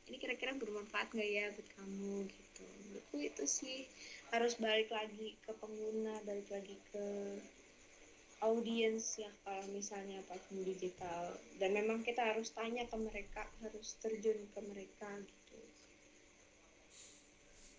Ini 0.07 0.15
kira-kira 0.23 0.55
bermanfaat 0.55 1.11
nggak 1.11 1.29
ya 1.29 1.45
buat 1.51 1.69
kamu 1.75 2.15
gitu. 2.31 2.63
Menurutku 2.63 3.17
itu 3.19 3.43
sih 3.43 3.83
harus 4.31 4.55
balik 4.55 4.87
lagi 4.87 5.35
ke 5.43 5.51
pengguna 5.59 6.15
balik 6.23 6.47
lagi 6.47 6.79
ke 6.95 7.07
audiens 8.39 9.17
ya 9.17 9.31
kalau 9.43 9.67
misalnya 9.75 10.23
platform 10.31 10.63
digital. 10.63 11.35
Dan 11.59 11.75
memang 11.75 12.07
kita 12.07 12.23
harus 12.23 12.55
tanya 12.55 12.87
ke 12.87 12.95
mereka 12.95 13.43
harus 13.59 13.99
terjun 13.99 14.47
ke 14.55 14.59
mereka 14.63 15.11
gitu 15.27 15.36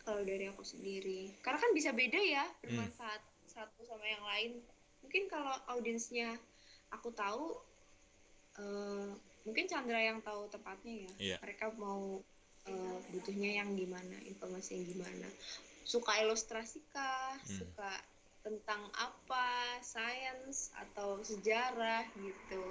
kalau 0.09 0.25
dari 0.25 0.49
aku 0.49 0.65
sendiri. 0.65 1.37
Karena 1.45 1.61
kan 1.61 1.77
bisa 1.77 1.93
beda 1.93 2.17
ya 2.17 2.49
bermanfaat 2.65 3.21
satu 3.45 3.85
sama 3.85 4.09
yang 4.09 4.25
lain. 4.25 4.51
Mungkin 5.05 5.29
kalau 5.29 5.53
audiensnya 5.69 6.33
aku 6.89 7.13
tahu 7.13 7.61
eh, 8.57 9.13
mungkin 9.45 9.69
Chandra 9.69 10.01
yang 10.01 10.25
tahu 10.25 10.49
tepatnya 10.49 11.05
ya. 11.05 11.13
Iya. 11.21 11.37
mereka 11.45 11.69
mau 11.77 12.25
eh, 12.65 12.99
butuhnya 13.13 13.61
yang 13.61 13.77
gimana 13.77 14.17
informasi 14.25 14.81
yang 14.81 14.97
gimana. 14.97 15.29
Suka 15.85 16.17
ilustrasi 16.25 16.81
kah? 16.89 17.37
Hmm. 17.37 17.53
suka 17.61 17.93
tentang 18.41 18.89
apa? 18.97 19.77
Sains 19.85 20.73
atau 20.73 21.21
sejarah 21.21 22.09
gitu. 22.17 22.65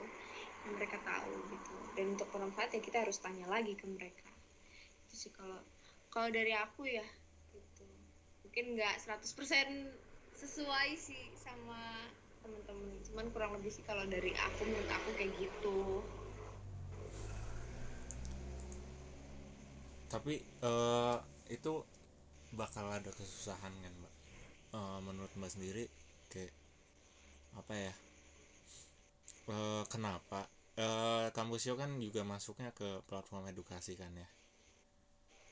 Mereka 0.74 0.98
tahu 1.06 1.34
gitu. 1.54 1.76
Dan 1.94 2.18
untuk 2.18 2.34
bermanfaat 2.34 2.74
ya 2.74 2.82
kita 2.82 3.06
harus 3.06 3.22
tanya 3.22 3.46
lagi 3.46 3.78
ke 3.78 3.86
mereka. 3.86 4.26
Itu 5.06 5.14
sih 5.14 5.30
kalau 5.30 5.62
kalau 6.10 6.34
dari 6.34 6.50
aku 6.58 6.90
ya 6.90 7.06
mungkin 8.58 8.74
nggak 8.74 8.98
100% 9.06 9.86
sesuai 10.34 10.98
sih 10.98 11.30
sama 11.38 12.10
teman-teman 12.42 12.90
cuman 13.06 13.26
kurang 13.30 13.54
lebih 13.54 13.70
sih 13.70 13.86
kalau 13.86 14.02
dari 14.10 14.34
aku 14.34 14.66
menurut 14.66 14.90
aku 14.98 15.10
kayak 15.14 15.30
gitu. 15.38 16.02
Tapi 20.10 20.42
eh, 20.42 21.18
itu 21.54 21.86
bakal 22.58 22.90
ada 22.90 23.14
kesusahan 23.14 23.78
kan 23.78 23.94
mbak? 23.94 24.14
Eh, 24.74 25.00
menurut 25.06 25.30
mbak 25.38 25.54
sendiri 25.54 25.86
kayak 26.34 26.50
apa 27.62 27.74
ya? 27.78 27.94
Eh, 29.54 29.84
kenapa? 29.86 30.50
Eh, 30.82 31.30
kampusio 31.30 31.78
kan 31.78 31.94
juga 32.02 32.26
masuknya 32.26 32.74
ke 32.74 33.06
platform 33.06 33.54
edukasi 33.54 33.94
kan 33.94 34.10
ya? 34.18 34.26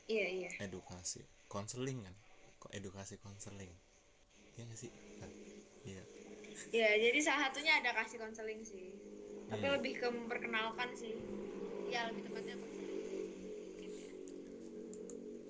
Iya 0.09 0.25
iya. 0.41 0.49
Edukasi 0.57 1.21
konseling 1.45 2.01
kan 2.01 2.24
kok 2.65 2.73
edukasi 2.73 3.21
konseling. 3.21 3.69
Iya 4.57 4.63
nggak 4.65 4.79
sih? 4.81 4.91
Kan? 5.21 5.29
iya. 5.85 6.01
Ya 6.73 6.89
jadi 6.97 7.19
salah 7.21 7.47
satunya 7.47 7.77
ada 7.77 7.93
kasih 7.93 8.17
konseling 8.17 8.65
sih. 8.65 8.89
Tapi 9.45 9.65
Hmm. 9.69 9.75
lebih 9.77 9.93
ke 10.01 10.07
memperkenalkan 10.09 10.89
sih. 10.97 11.13
Ya 11.93 12.09
lebih 12.09 12.25
tepatnya 12.25 12.57
konseling. 12.57 12.97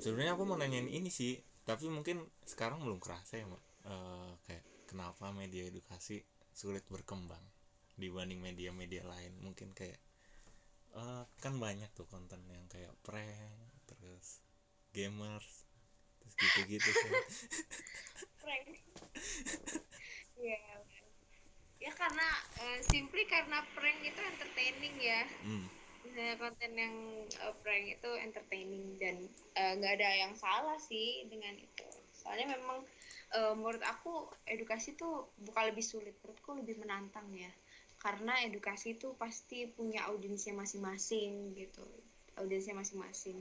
Sebenarnya 0.04 0.36
aku 0.36 0.44
mau 0.46 0.60
nanyain 0.60 0.92
ini 0.92 1.10
sih 1.10 1.40
tapi 1.66 1.90
mungkin 1.90 2.22
sekarang 2.46 2.84
belum 2.84 3.00
kerasa 3.02 3.42
ya 3.42 3.46
mbak. 3.48 3.64
Eh, 3.88 4.32
kayak 4.46 4.66
kenapa 4.92 5.32
media 5.32 5.66
edukasi 5.72 6.22
sulit 6.54 6.84
berkembang 6.92 7.42
dibanding 7.98 8.44
media-media 8.44 9.08
lain? 9.08 9.34
Mungkin 9.42 9.72
kayak 9.72 9.98
eh, 11.00 11.24
kan 11.42 11.54
banyak 11.58 11.90
tuh 11.98 12.06
konten 12.12 12.44
yang 12.52 12.66
kayak 12.70 12.92
prank 13.02 13.72
terus 13.90 14.42
gamers 14.94 15.65
gitu-gitu 16.36 16.90
kan 16.92 17.12
prank. 18.46 18.68
Ya 20.40 20.62
ya 21.82 21.92
karena 21.94 22.28
eh, 22.62 22.80
simply 22.86 23.26
karena 23.26 23.62
prank 23.74 24.00
itu 24.06 24.22
entertaining 24.22 24.96
ya. 25.02 25.22
Hmm, 25.42 25.66
misalnya 26.06 26.36
konten 26.38 26.72
yang 26.78 26.96
eh, 27.26 27.56
prank 27.66 27.86
itu 27.90 28.10
entertaining 28.22 28.86
dan 29.02 29.16
eh, 29.58 29.72
nggak 29.82 29.94
ada 30.02 30.10
yang 30.28 30.34
salah 30.38 30.78
sih 30.78 31.26
dengan 31.30 31.58
itu. 31.58 31.88
Soalnya 32.14 32.58
memang 32.58 32.86
eh, 33.34 33.54
menurut 33.58 33.82
aku 33.82 34.30
edukasi 34.46 34.94
tuh 34.94 35.30
bukan 35.42 35.74
lebih 35.74 35.86
sulit 35.86 36.14
menurutku 36.22 36.58
lebih 36.58 36.78
menantang 36.82 37.26
ya. 37.34 37.50
Karena 38.02 38.38
edukasi 38.46 39.02
itu 39.02 39.18
pasti 39.18 39.66
punya 39.66 40.06
audiensnya 40.06 40.54
masing-masing 40.54 41.58
gitu 41.58 41.86
audiensnya 42.38 42.76
masing-masing. 42.76 43.40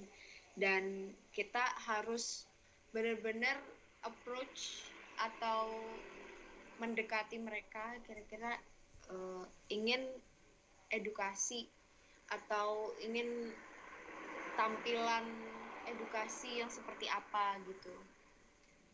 Dan 0.55 1.11
kita 1.35 1.61
harus 1.85 2.47
benar-benar 2.95 3.59
approach 4.07 4.95
atau 5.19 5.99
mendekati 6.79 7.39
mereka 7.43 7.99
kira-kira 8.07 8.55
eh, 9.11 9.45
ingin 9.75 10.03
edukasi 10.91 11.67
atau 12.31 12.95
ingin 13.03 13.55
tampilan 14.55 15.27
edukasi 15.85 16.63
yang 16.63 16.71
seperti 16.71 17.11
apa 17.11 17.59
gitu 17.67 17.95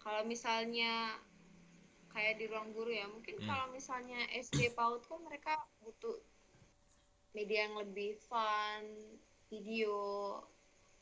kalau 0.00 0.24
misalnya 0.24 1.20
kayak 2.10 2.40
di 2.40 2.50
ruang 2.50 2.72
guru 2.74 2.90
ya 2.90 3.06
mungkin 3.06 3.38
Hmm. 3.38 3.46
kalau 3.46 3.66
misalnya 3.70 4.18
SD 4.34 4.74
PAUD 4.74 5.06
kan 5.06 5.20
mereka 5.22 5.52
butuh 5.84 6.18
media 7.36 7.70
yang 7.70 7.78
lebih 7.78 8.18
fun 8.26 8.82
video 9.46 9.94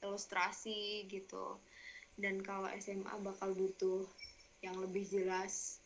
ilustrasi 0.04 1.08
gitu 1.08 1.56
dan 2.18 2.42
kalau 2.42 2.66
SMA 2.82 3.14
bakal 3.22 3.54
butuh 3.54 4.04
yang 4.60 4.74
lebih 4.82 5.06
jelas 5.06 5.78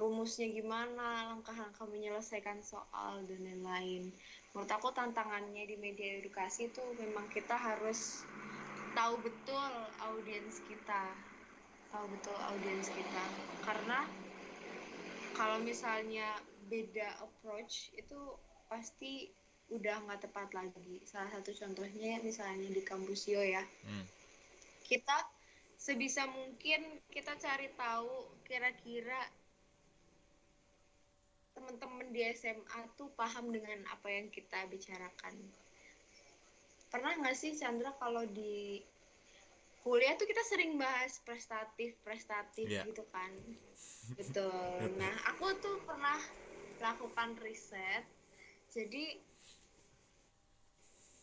rumusnya 0.00 0.48
gimana 0.48 1.28
langkah-langkah 1.36 1.84
menyelesaikan 1.84 2.64
soal 2.64 3.20
dan 3.28 3.44
lain-lain. 3.44 4.08
Menurut 4.56 4.72
aku 4.72 4.88
tantangannya 4.96 5.68
di 5.68 5.76
media 5.76 6.24
edukasi 6.24 6.72
itu 6.72 6.80
memang 6.96 7.28
kita 7.28 7.52
harus 7.52 8.24
tahu 8.96 9.20
betul 9.20 9.70
audiens 10.00 10.64
kita. 10.64 11.04
Tahu 11.92 12.06
betul 12.16 12.38
audiens 12.48 12.88
kita. 12.88 13.24
Karena 13.60 14.08
kalau 15.36 15.60
misalnya 15.60 16.32
beda 16.72 17.20
approach 17.20 17.92
itu 17.92 18.18
pasti 18.72 19.28
udah 19.68 20.00
nggak 20.08 20.24
tepat 20.24 20.48
lagi. 20.56 21.04
Salah 21.04 21.28
satu 21.28 21.52
contohnya 21.52 22.18
misalnya 22.24 22.72
di 22.72 22.82
kampusio 22.82 23.44
ya. 23.44 23.62
Hmm, 23.84 24.06
kita 24.88 25.39
sebisa 25.80 26.28
mungkin 26.28 27.00
kita 27.08 27.40
cari 27.40 27.72
tahu 27.72 28.36
kira-kira 28.44 29.16
teman-teman 31.56 32.12
di 32.12 32.20
SMA 32.36 32.84
tuh 33.00 33.08
paham 33.16 33.48
dengan 33.48 33.80
apa 33.88 34.12
yang 34.12 34.28
kita 34.28 34.68
bicarakan. 34.68 35.34
Pernah 36.92 37.16
nggak 37.24 37.36
sih 37.36 37.56
Chandra 37.56 37.96
kalau 37.96 38.28
di 38.28 38.84
kuliah 39.80 40.12
tuh 40.20 40.28
kita 40.28 40.44
sering 40.44 40.76
bahas 40.76 41.16
prestatif 41.24 41.96
prestatif 42.04 42.68
Iya. 42.68 42.84
gitu 42.84 43.04
kan? 43.08 43.32
Betul. 44.20 44.84
Nah 45.00 45.14
aku 45.32 45.48
tuh 45.64 45.80
pernah 45.88 46.20
lakukan 46.76 47.40
riset. 47.40 48.04
Jadi 48.68 49.16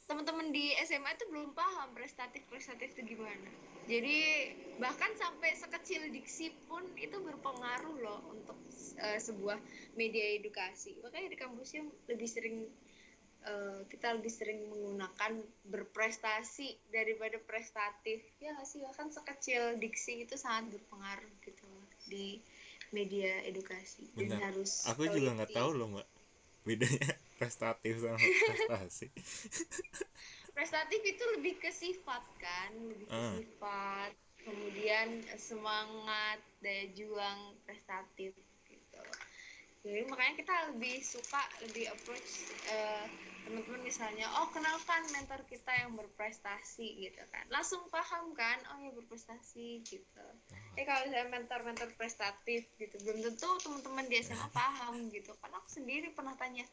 teman-teman 0.09 0.49
di 0.49 0.73
SMA 0.81 1.13
itu 1.13 1.25
belum 1.29 1.53
paham 1.53 1.93
prestatif 1.93 2.41
prestatif 2.49 2.95
itu 2.97 3.13
gimana. 3.13 3.51
Jadi 3.87 4.19
bahkan 4.77 5.09
sampai 5.15 5.55
sekecil 5.55 6.11
diksi 6.11 6.53
pun 6.67 6.83
itu 6.99 7.17
berpengaruh 7.17 7.97
loh 8.03 8.19
untuk 8.29 8.59
eh, 8.99 9.17
sebuah 9.17 9.57
media 9.95 10.37
edukasi. 10.37 10.99
Makanya 11.01 11.31
di 11.31 11.37
kampusnya 11.39 11.81
lebih 12.11 12.29
sering 12.29 12.67
eh, 13.47 13.81
kita 13.87 14.19
lebih 14.19 14.29
sering 14.29 14.67
menggunakan 14.67 15.39
berprestasi 15.71 16.91
daripada 16.91 17.39
prestatif. 17.39 18.21
Ya 18.43 18.53
nggak 18.53 18.67
sih 18.67 18.83
bahkan 18.83 19.07
sekecil 19.07 19.79
diksi 19.79 20.27
itu 20.27 20.35
sangat 20.35 20.75
berpengaruh 20.75 21.31
gitu 21.47 21.71
di 22.11 22.43
media 22.91 23.39
edukasi. 23.47 24.11
Dan 24.19 24.35
Benar. 24.35 24.51
harus 24.51 24.83
aku 24.83 25.07
juga 25.15 25.31
nggak 25.41 25.55
tahu 25.55 25.71
loh 25.73 25.87
mbak 25.95 26.07
bedanya 26.67 27.15
prestatif 27.39 28.03
sama 28.03 28.19
prestasi 28.19 29.07
prestatif 30.57 31.01
itu 31.05 31.23
lebih 31.37 31.61
ke 31.61 31.69
sifat 31.69 32.23
kan? 32.41 32.73
Lebih 32.73 33.05
ke 33.05 33.13
Ah. 33.13 33.33
sifat 33.37 34.11
kemudian 34.41 35.21
eh, 35.29 35.37
semangat 35.37 36.41
daya 36.65 36.89
juang 36.97 37.61
prestatif 37.61 38.33
gitu. 38.65 39.03
Jadi 39.85 40.01
makanya 40.09 40.35
kita 40.41 40.53
lebih 40.73 40.97
suka 41.05 41.39
lebih 41.61 41.85
approach 41.93 42.49
eh, 42.73 43.05
teman-teman 43.45 43.79
misalnya 43.79 44.27
oh 44.41 44.51
kenalkan 44.51 44.99
mentor 45.15 45.39
kita 45.47 45.71
yang 45.77 45.93
berprestasi 45.95 47.05
gitu 47.05 47.21
kan. 47.29 47.45
Langsung 47.53 47.85
paham 47.93 48.33
kan? 48.33 48.57
Oh 48.73 48.81
ya 48.81 48.91
berprestasi 48.97 49.85
gitu. 49.85 50.25
Eh 50.75 50.83
kalau 50.83 51.05
saya 51.07 51.29
mentor-mentor 51.29 51.93
prestatif 51.95 52.65
gitu 52.81 52.97
belum 53.05 53.23
tentu 53.29 53.47
teman-teman 53.61 54.09
di 54.09 54.19
SMA 54.19 54.49
paham 54.51 55.07
gitu. 55.13 55.31
Kan 55.37 55.53
aku 55.53 55.69
sendiri 55.69 56.11
pernah 56.11 56.33
tanya 56.35 56.65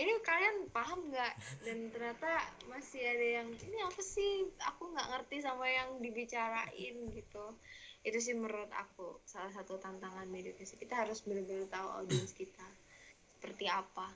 ini 0.00 0.12
kalian 0.24 0.56
paham 0.72 1.12
nggak? 1.12 1.34
Dan 1.68 1.92
ternyata 1.92 2.40
masih 2.72 3.04
ada 3.04 3.26
yang 3.42 3.48
ini 3.52 3.78
apa 3.84 4.00
sih? 4.00 4.48
Aku 4.72 4.88
nggak 4.96 5.08
ngerti 5.12 5.44
sama 5.44 5.68
yang 5.68 6.00
dibicarain 6.00 6.96
gitu. 7.12 7.44
Itu 8.00 8.18
sih 8.18 8.32
menurut 8.32 8.72
aku 8.72 9.20
salah 9.28 9.52
satu 9.52 9.76
tantangan 9.76 10.24
media 10.32 10.56
edukasi 10.56 10.80
kita 10.80 11.04
harus 11.04 11.20
benar-benar 11.20 11.68
tahu 11.68 11.88
audiens 12.00 12.32
kita 12.32 12.64
seperti 13.36 13.68
apa. 13.68 14.08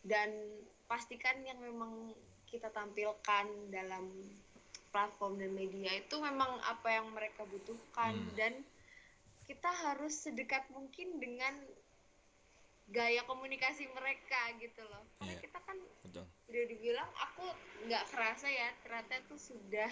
Dan 0.00 0.32
pastikan 0.88 1.44
yang 1.44 1.60
memang 1.60 2.16
kita 2.48 2.72
tampilkan 2.72 3.46
dalam 3.68 4.08
platform 4.94 5.36
dan 5.36 5.52
media 5.52 5.92
itu 5.92 6.16
memang 6.16 6.56
apa 6.64 6.88
yang 6.88 7.12
mereka 7.12 7.44
butuhkan. 7.44 8.16
Hmm. 8.16 8.32
dan 8.32 8.52
kita 9.46 9.70
harus 9.70 10.26
sedekat 10.26 10.66
mungkin 10.74 11.22
dengan 11.22 11.54
gaya 12.86 13.22
komunikasi 13.26 13.90
mereka 13.90 14.54
gitu 14.62 14.82
loh. 14.86 15.02
Karena 15.18 15.34
Iya. 15.34 15.42
kita 15.42 15.58
kan 15.62 15.78
betul. 16.06 16.24
udah 16.46 16.64
dibilang 16.70 17.10
aku 17.18 17.46
nggak 17.86 18.04
kerasa 18.14 18.46
ya 18.46 18.70
ternyata 18.86 19.26
tuh 19.26 19.38
sudah 19.38 19.90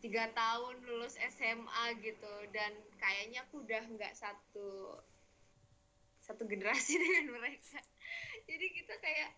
tiga 0.00 0.32
tahun 0.32 0.80
lulus 0.88 1.20
SMA 1.28 1.84
gitu. 2.00 2.34
Dan 2.56 2.72
kayaknya 2.96 3.44
aku 3.44 3.60
udah 3.60 3.84
nggak 3.84 4.16
satu 4.16 4.96
satu 6.24 6.42
generasi 6.48 6.96
dengan 7.02 7.36
mereka. 7.36 7.80
Jadi 8.48 8.66
kita 8.72 8.94
kayak 8.96 9.30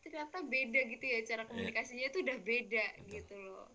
ternyata 0.00 0.38
beda 0.46 0.80
gitu 0.86 1.04
ya 1.04 1.18
cara 1.26 1.42
komunikasinya 1.50 2.06
itu 2.06 2.22
udah 2.22 2.38
beda 2.40 2.86
Betul. 2.96 3.08
gitu 3.12 3.36
loh. 3.36 3.68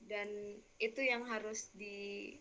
Dan 0.00 0.28
itu 0.76 1.00
yang 1.00 1.24
harus 1.24 1.70
di 1.72 2.34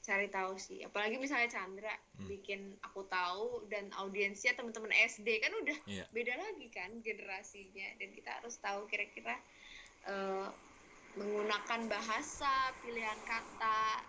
cari 0.00 0.28
tahu 0.32 0.56
sih 0.56 0.80
apalagi 0.80 1.20
misalnya 1.20 1.48
Chandra 1.52 1.92
Hmm. 2.16 2.28
bikin 2.28 2.76
aku 2.84 3.08
tahu 3.08 3.64
dan 3.72 3.88
audiensnya 3.96 4.52
teman-teman 4.52 4.92
SD 4.92 5.40
kan 5.40 5.52
udah 5.56 5.78
Iya. 5.88 6.04
beda 6.12 6.34
lagi 6.36 6.68
kan 6.68 7.00
generasinya 7.00 7.96
dan 7.96 8.08
kita 8.12 8.30
harus 8.40 8.60
tahu 8.60 8.84
kira-kira 8.88 9.36
eh, 10.04 10.48
menggunakan 11.16 11.80
bahasa 11.88 12.72
pilihan 12.80 13.20
kata 13.24 14.04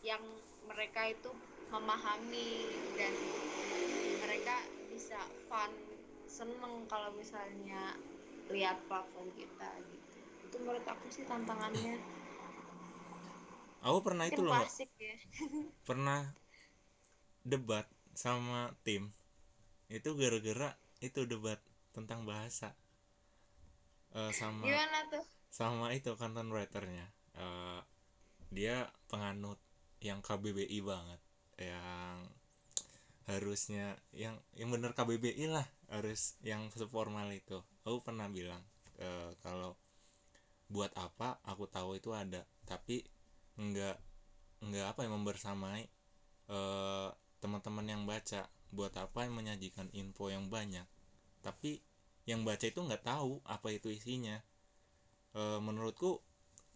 yang 0.00 0.20
mereka 0.64 1.08
itu 1.08 1.30
memahami 1.68 2.68
dan 2.96 3.12
mereka 4.20 4.56
bisa 4.90 5.20
fun 5.46 5.70
seneng 6.26 6.84
kalau 6.88 7.14
misalnya 7.14 7.94
lihat 8.50 8.82
platform 8.90 9.30
kita 9.38 9.70
gitu 9.86 10.18
itu 10.42 10.56
menurut 10.58 10.82
aku 10.88 11.06
sih 11.12 11.22
tantangannya 11.28 11.94
aku 13.80 13.98
pernah 14.04 14.24
itu 14.28 14.40
loh 14.40 14.54
ya. 14.56 15.16
Pernah 15.88 16.28
debat 17.44 17.88
sama 18.12 18.72
tim. 18.84 19.08
Itu 19.88 20.14
gara-gara 20.14 20.76
itu 21.00 21.24
debat 21.24 21.58
tentang 21.96 22.28
bahasa. 22.28 22.76
Eh, 24.10 24.32
sama 24.34 24.66
gimana 24.66 25.06
tuh? 25.06 25.24
sama 25.50 25.90
itu 25.94 26.14
content 26.14 26.50
writernya. 26.50 27.06
Eh, 27.34 27.80
dia 28.50 28.90
penganut 29.10 29.58
yang 30.02 30.20
KBBI 30.22 30.78
banget. 30.82 31.20
Yang 31.58 32.16
harusnya 33.30 33.94
yang 34.10 34.34
yang 34.58 34.74
bener 34.74 34.90
KBBI 34.90 35.46
lah 35.46 35.66
harus 35.90 36.38
yang 36.42 36.68
seformal 36.74 37.30
itu. 37.30 37.62
Aku 37.86 38.02
pernah 38.02 38.26
bilang 38.26 38.62
eh, 38.98 39.30
kalau 39.42 39.74
buat 40.70 40.90
apa 40.94 41.42
aku 41.46 41.66
tahu 41.66 41.98
itu 41.98 42.14
ada. 42.14 42.46
Tapi 42.66 43.02
nggak 43.60 43.96
nggak 44.68 44.86
apa 44.92 45.00
yang 45.04 45.14
membersamai 45.20 45.82
eh, 46.56 47.08
teman-teman 47.42 47.86
yang 47.92 48.02
baca. 48.12 48.42
Buat 48.70 48.94
apa 49.04 49.26
yang 49.26 49.34
menyajikan 49.38 49.88
info 50.00 50.24
yang 50.30 50.46
banyak? 50.56 50.86
Tapi 51.46 51.72
yang 52.30 52.40
baca 52.48 52.64
itu 52.72 52.80
nggak 52.80 53.04
tahu 53.04 53.32
apa 53.46 53.68
itu 53.76 53.88
isinya. 53.98 54.36
Eh, 55.40 55.60
menurutku 55.66 56.10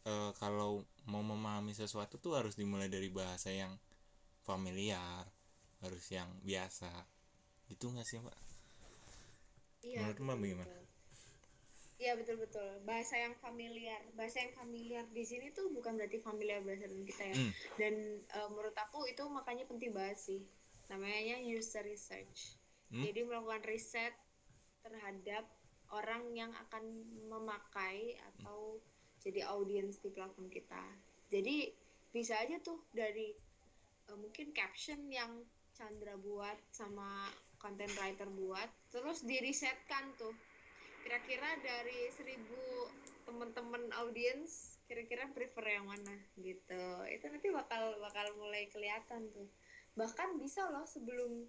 eh, 0.06 0.32
kalau 0.42 0.72
mau 1.10 1.22
memahami 1.24 1.72
sesuatu 1.76 2.14
tuh 2.24 2.32
harus 2.38 2.54
dimulai 2.60 2.88
dari 2.88 3.08
bahasa 3.12 3.50
yang 3.52 3.72
familiar 4.48 5.24
harus 5.84 6.04
yang 6.12 6.28
biasa. 6.48 6.92
Gitu 7.70 7.86
nggak 7.92 8.06
sih 8.08 8.18
mbak? 8.24 8.36
Iya. 9.84 10.00
Menurut 10.00 10.18
Mbak 10.24 10.36
bagaimana? 10.40 10.83
Iya 11.94 12.18
betul 12.18 12.42
betul. 12.42 12.82
Bahasa 12.82 13.14
yang 13.14 13.38
familiar, 13.38 14.02
bahasa 14.18 14.42
yang 14.42 14.54
familiar 14.58 15.06
di 15.14 15.22
sini 15.22 15.54
tuh 15.54 15.70
bukan 15.70 15.94
berarti 15.94 16.18
familiar 16.18 16.58
bahasa 16.66 16.90
kita 16.90 17.24
ya. 17.30 17.36
Hmm. 17.38 17.52
Dan 17.78 17.94
eh, 18.26 18.48
menurut 18.50 18.74
aku 18.74 19.06
itu 19.06 19.22
makanya 19.30 19.64
penting 19.70 19.94
banget 19.94 20.18
sih. 20.18 20.40
Namanya 20.90 21.38
user 21.40 21.86
research. 21.86 22.58
Hmm? 22.90 23.06
Jadi 23.06 23.20
melakukan 23.22 23.62
riset 23.64 24.14
terhadap 24.82 25.46
orang 25.94 26.34
yang 26.34 26.50
akan 26.66 26.82
memakai 27.30 28.18
atau 28.34 28.82
jadi 29.22 29.46
audiens 29.48 30.02
di 30.02 30.10
platform 30.10 30.50
kita. 30.50 30.84
Jadi 31.30 31.72
bisa 32.10 32.36
aja 32.42 32.58
tuh 32.58 32.82
dari 32.90 33.30
eh, 34.10 34.18
mungkin 34.18 34.50
caption 34.50 34.98
yang 35.08 35.46
Chandra 35.74 36.14
buat 36.14 36.54
sama 36.70 37.26
content 37.58 37.90
writer 37.98 38.30
buat 38.30 38.70
terus 38.94 39.26
dirisetkan 39.26 40.14
tuh 40.14 40.30
kira-kira 41.04 41.60
dari 41.60 42.08
seribu 42.16 42.88
teman-teman 43.28 43.92
audiens 44.00 44.80
kira-kira 44.88 45.28
prefer 45.36 45.80
yang 45.80 45.88
mana 45.88 46.16
gitu 46.40 46.84
itu 47.12 47.24
nanti 47.28 47.48
bakal 47.52 47.96
bakal 48.00 48.26
mulai 48.40 48.68
kelihatan 48.72 49.28
tuh 49.32 49.48
bahkan 49.96 50.36
bisa 50.40 50.64
loh 50.72 50.84
sebelum 50.88 51.44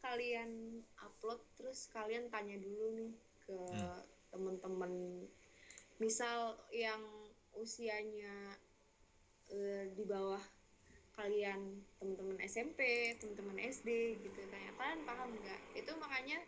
kalian 0.00 0.80
upload 1.00 1.40
terus 1.60 1.88
kalian 1.92 2.28
tanya 2.32 2.56
dulu 2.56 2.96
nih 2.96 3.12
ke 3.44 3.56
Hmm. 3.56 4.02
teman-teman 4.32 4.92
misal 5.96 6.60
yang 6.72 7.00
usianya 7.56 8.60
eh, 9.48 9.88
di 9.96 10.04
bawah 10.04 10.42
kalian 11.16 11.80
teman-teman 11.96 12.36
SMP, 12.44 12.80
teman-teman 13.16 13.56
SD 13.56 14.20
gitu 14.20 14.40
tanya 14.52 14.70
kalian 14.76 15.00
paham 15.08 15.32
nggak? 15.32 15.60
Itu 15.72 15.96
makanya 15.96 16.44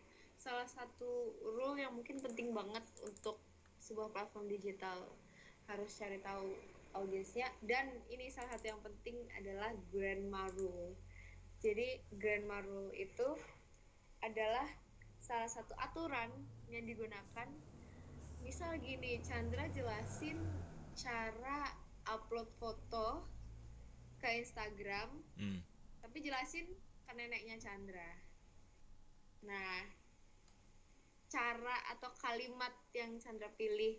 salah 0.49 0.65
satu 0.65 1.37
rule 1.45 1.77
yang 1.77 1.93
mungkin 1.93 2.17
penting 2.25 2.57
banget 2.57 2.81
untuk 3.05 3.37
sebuah 3.85 4.09
platform 4.17 4.49
digital 4.49 4.97
harus 5.69 5.93
cari 6.01 6.17
tahu 6.25 6.57
audiensnya 6.97 7.53
dan 7.69 7.93
ini 8.09 8.33
salah 8.33 8.57
satu 8.57 8.73
yang 8.73 8.81
penting 8.81 9.29
adalah 9.37 9.77
grandma 9.93 10.49
rule. 10.57 10.97
Jadi 11.61 12.01
grandma 12.17 12.65
rule 12.65 12.89
itu 12.97 13.37
adalah 14.25 14.65
salah 15.21 15.53
satu 15.53 15.77
aturan 15.77 16.33
yang 16.73 16.89
digunakan 16.89 17.49
misal 18.41 18.73
gini 18.81 19.21
Chandra 19.21 19.69
jelasin 19.77 20.41
cara 20.97 21.69
upload 22.09 22.49
foto 22.57 23.21
ke 24.25 24.41
Instagram 24.41 25.13
Hmm. 25.37 25.61
tapi 26.01 26.25
jelasin 26.25 26.67
ke 27.05 27.13
neneknya 27.15 27.61
Chandra 27.61 28.11
nah 29.45 29.98
cara 31.29 31.77
atau 31.93 32.11
kalimat 32.25 32.73
yang 32.97 33.21
Chandra 33.21 33.53
pilih 33.57 33.97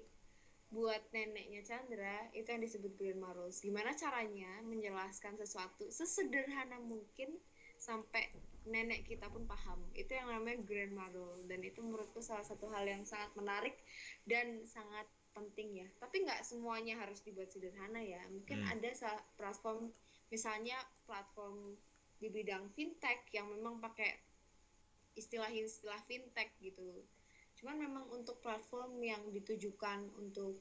buat 0.69 1.01
neneknya 1.13 1.65
Chandra 1.65 2.29
itu 2.37 2.45
yang 2.45 2.61
disebut 2.61 2.93
grandma 2.93 3.33
rules 3.33 3.57
gimana 3.61 3.93
caranya 3.97 4.61
menjelaskan 4.61 5.33
sesuatu 5.37 5.89
sesederhana 5.89 6.77
mungkin 6.77 7.33
sampai 7.79 8.27
nenek 8.67 9.07
kita 9.07 9.31
pun 9.31 9.47
paham. 9.47 9.79
Itu 9.95 10.11
yang 10.13 10.29
namanya 10.29 10.59
grandma 10.67 11.07
rule 11.15 11.47
dan 11.47 11.63
itu 11.63 11.79
menurutku 11.79 12.19
salah 12.19 12.43
satu 12.43 12.67
hal 12.69 12.83
yang 12.85 13.07
sangat 13.07 13.31
menarik 13.39 13.75
dan 14.27 14.61
sangat 14.67 15.07
penting 15.31 15.79
ya. 15.79 15.87
Tapi 15.97 16.27
nggak 16.27 16.43
semuanya 16.43 16.99
harus 16.99 17.23
dibuat 17.23 17.49
sederhana 17.49 18.03
ya. 18.03 18.19
Mungkin 18.27 18.59
Hmm. 18.59 18.71
ada 18.75 18.91
platform 19.39 19.89
misalnya 20.29 20.77
platform 21.07 21.79
di 22.19 22.27
bidang 22.27 22.67
fintech 22.75 23.23
yang 23.31 23.47
memang 23.47 23.79
pakai 23.79 24.11
istilah-istilah 25.15 26.03
fintech 26.05 26.51
gitu 26.59 27.07
cuman 27.59 27.75
memang 27.75 28.05
untuk 28.15 28.39
platform 28.39 29.03
yang 29.03 29.19
ditujukan 29.35 30.07
untuk 30.15 30.55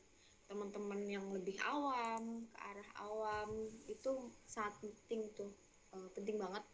teman-teman 0.51 0.99
yang 1.07 1.23
lebih 1.31 1.55
awam 1.63 2.43
ke 2.51 2.59
arah 2.59 2.91
awam 3.07 3.71
itu 3.87 4.33
sangat 4.51 4.75
penting 4.83 5.31
tuh. 5.39 5.53
Eh, 5.95 6.09
penting 6.19 6.43
banget. 6.43 6.65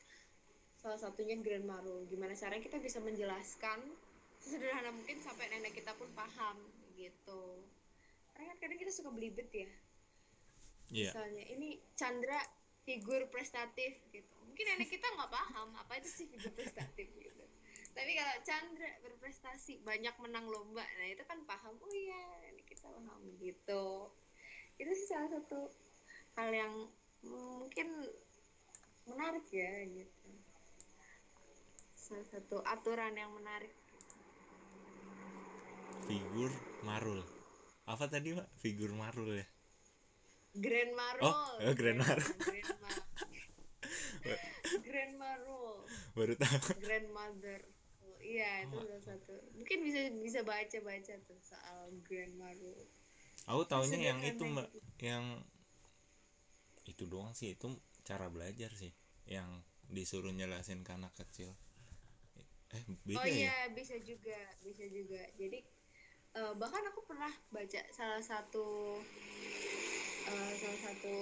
Salah 0.81 0.97
satunya 0.97 1.37
grandma 1.37 1.77
rule 1.85 2.09
gimana 2.09 2.33
caranya 2.33 2.65
kita 2.65 2.81
bisa 2.81 3.05
menjelaskan 3.05 3.85
sesederhana 4.41 4.93
mungkin 4.97 5.21
sampai 5.21 5.49
nenek 5.53 5.77
kita 5.77 5.93
pun 5.97 6.09
paham 6.17 6.57
gitu. 6.97 7.61
Karena 8.33 8.55
kan 8.55 8.57
kadang 8.65 8.79
kita 8.81 8.93
suka 8.95 9.13
belibet 9.13 9.51
ya. 9.53 9.71
Iya. 10.95 11.11
misalnya 11.11 11.45
ini 11.49 11.81
Chandra 11.97 12.39
figur 12.87 13.27
prestatif 13.33 13.99
gitu. 14.13 14.35
Mungkin 14.47 14.65
nenek 14.73 14.89
kita 14.89 15.05
nggak 15.05 15.33
paham 15.33 15.69
apa 15.75 15.93
itu 16.01 16.09
sih 16.09 16.27
figur 16.31 16.53
prestatif 16.55 17.11
gitu 17.19 17.34
tapi 17.95 18.11
kalau 18.13 18.35
Chandra 18.43 18.91
berprestasi 19.01 19.79
banyak 19.81 20.15
menang 20.19 20.47
lomba 20.47 20.83
nah 20.83 21.07
itu 21.07 21.23
kan 21.25 21.39
paham 21.45 21.75
oh 21.75 21.91
iya 21.91 22.21
nenek 22.43 22.67
kita 22.67 22.91
paham 22.91 23.23
gitu 23.39 24.11
itu 24.77 24.91
sih 24.93 25.09
salah 25.09 25.31
satu 25.33 25.71
hal 26.35 26.51
yang 26.51 26.75
mungkin 27.23 27.89
menarik 29.07 29.47
ya 29.49 29.71
gitu 29.87 30.29
salah 31.95 32.27
satu 32.27 32.61
aturan 32.61 33.15
yang 33.15 33.31
menarik 33.33 33.71
Figur 36.05 36.53
marul. 36.85 37.25
Apa 37.89 38.05
tadi 38.05 38.37
mbak? 38.37 38.45
Figur 38.61 38.93
marul 38.93 39.41
ya. 39.41 39.47
grandma 40.53 41.17
rule 41.17 41.25
Oh, 41.25 41.57
eh, 41.65 41.73
grandma 41.73 42.05
rule. 42.13 42.37
grandma 42.45 42.91
grandma 44.85 45.31
rule 45.41 45.81
Baru 46.17 46.35
tahu. 46.37 46.77
grandmother 46.79 47.61
Oh, 47.65 47.84
iya 48.25 48.65
itu 48.65 48.77
salah 48.81 49.05
satu 49.05 49.35
mungkin 49.55 49.79
bisa 49.85 50.01
bisa 50.19 50.41
baca 50.43 50.79
baca 50.81 51.15
tuh 51.29 51.39
soal 51.45 51.93
grandma 52.09 52.49
rule 52.57 52.89
Aku 53.45 53.69
taunya 53.69 54.01
yang 54.01 54.25
itu 54.25 54.41
mbak, 54.41 54.73
yang 55.05 55.25
itu 56.89 57.05
doang 57.05 57.37
sih 57.37 57.53
itu 57.53 57.69
cara 58.05 58.33
belajar 58.33 58.73
sih, 58.73 58.93
yang 59.29 59.61
disuruh 59.93 60.33
jelasin 60.33 60.81
ke 60.81 60.97
anak 60.97 61.13
kecil. 61.13 61.53
Eh 62.73 62.85
beda 63.05 63.21
oh 63.21 63.27
ya? 63.29 63.37
iya 63.37 63.57
bisa 63.77 64.01
juga 64.01 64.39
bisa 64.65 64.83
juga 64.89 65.21
jadi 65.37 65.61
eh, 66.35 66.53
bahkan 66.57 66.83
aku 66.89 67.05
pernah 67.05 67.31
baca 67.53 67.81
salah 67.93 68.25
satu 68.25 68.99
eh, 70.25 70.53
salah 70.57 70.81
satu 70.81 71.15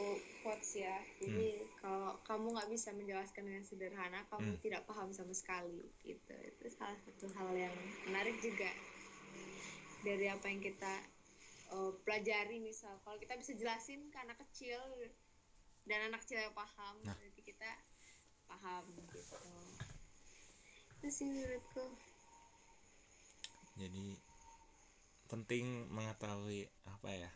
quotes 0.43 0.71
ya. 0.79 0.97
Jadi 1.19 1.59
kalau 1.79 2.15
kamu 2.23 2.55
nggak 2.55 2.71
bisa 2.71 2.95
menjelaskan 2.95 3.43
dengan 3.51 3.65
sederhana 3.67 4.23
kamu 4.31 4.55
Hmm. 4.55 4.63
tidak 4.63 4.83
paham 4.87 5.11
sama 5.11 5.35
sekali 5.35 5.91
gitu. 6.03 6.35
Itu 6.35 6.67
salah 6.71 6.95
satu 7.03 7.27
hal 7.35 7.51
yang 7.55 7.75
menarik 8.07 8.39
juga 8.39 8.71
dari 10.03 10.27
apa 10.27 10.47
yang 10.47 10.61
kita 10.61 10.95
eh, 11.73 11.93
pelajari 12.05 12.61
misal. 12.61 12.95
Kalau 13.03 13.17
kita 13.17 13.35
bisa 13.35 13.53
jelasin 13.57 14.13
ke 14.13 14.19
anak 14.21 14.39
kecil 14.49 14.79
dan 15.83 16.13
anak 16.13 16.23
cewek 16.23 16.53
paham 16.53 17.01
Nah. 17.03 17.17
berarti 17.17 17.43
kita 17.43 17.71
paham 18.47 18.85
gitu. 18.93 19.19
Itu 21.01 21.09
sih 21.11 21.27
menurutku. 21.27 21.85
Jadi 23.75 24.15
penting 25.27 25.89
mengetahui 25.89 26.69
apa 26.85 27.09
ya 27.09 27.33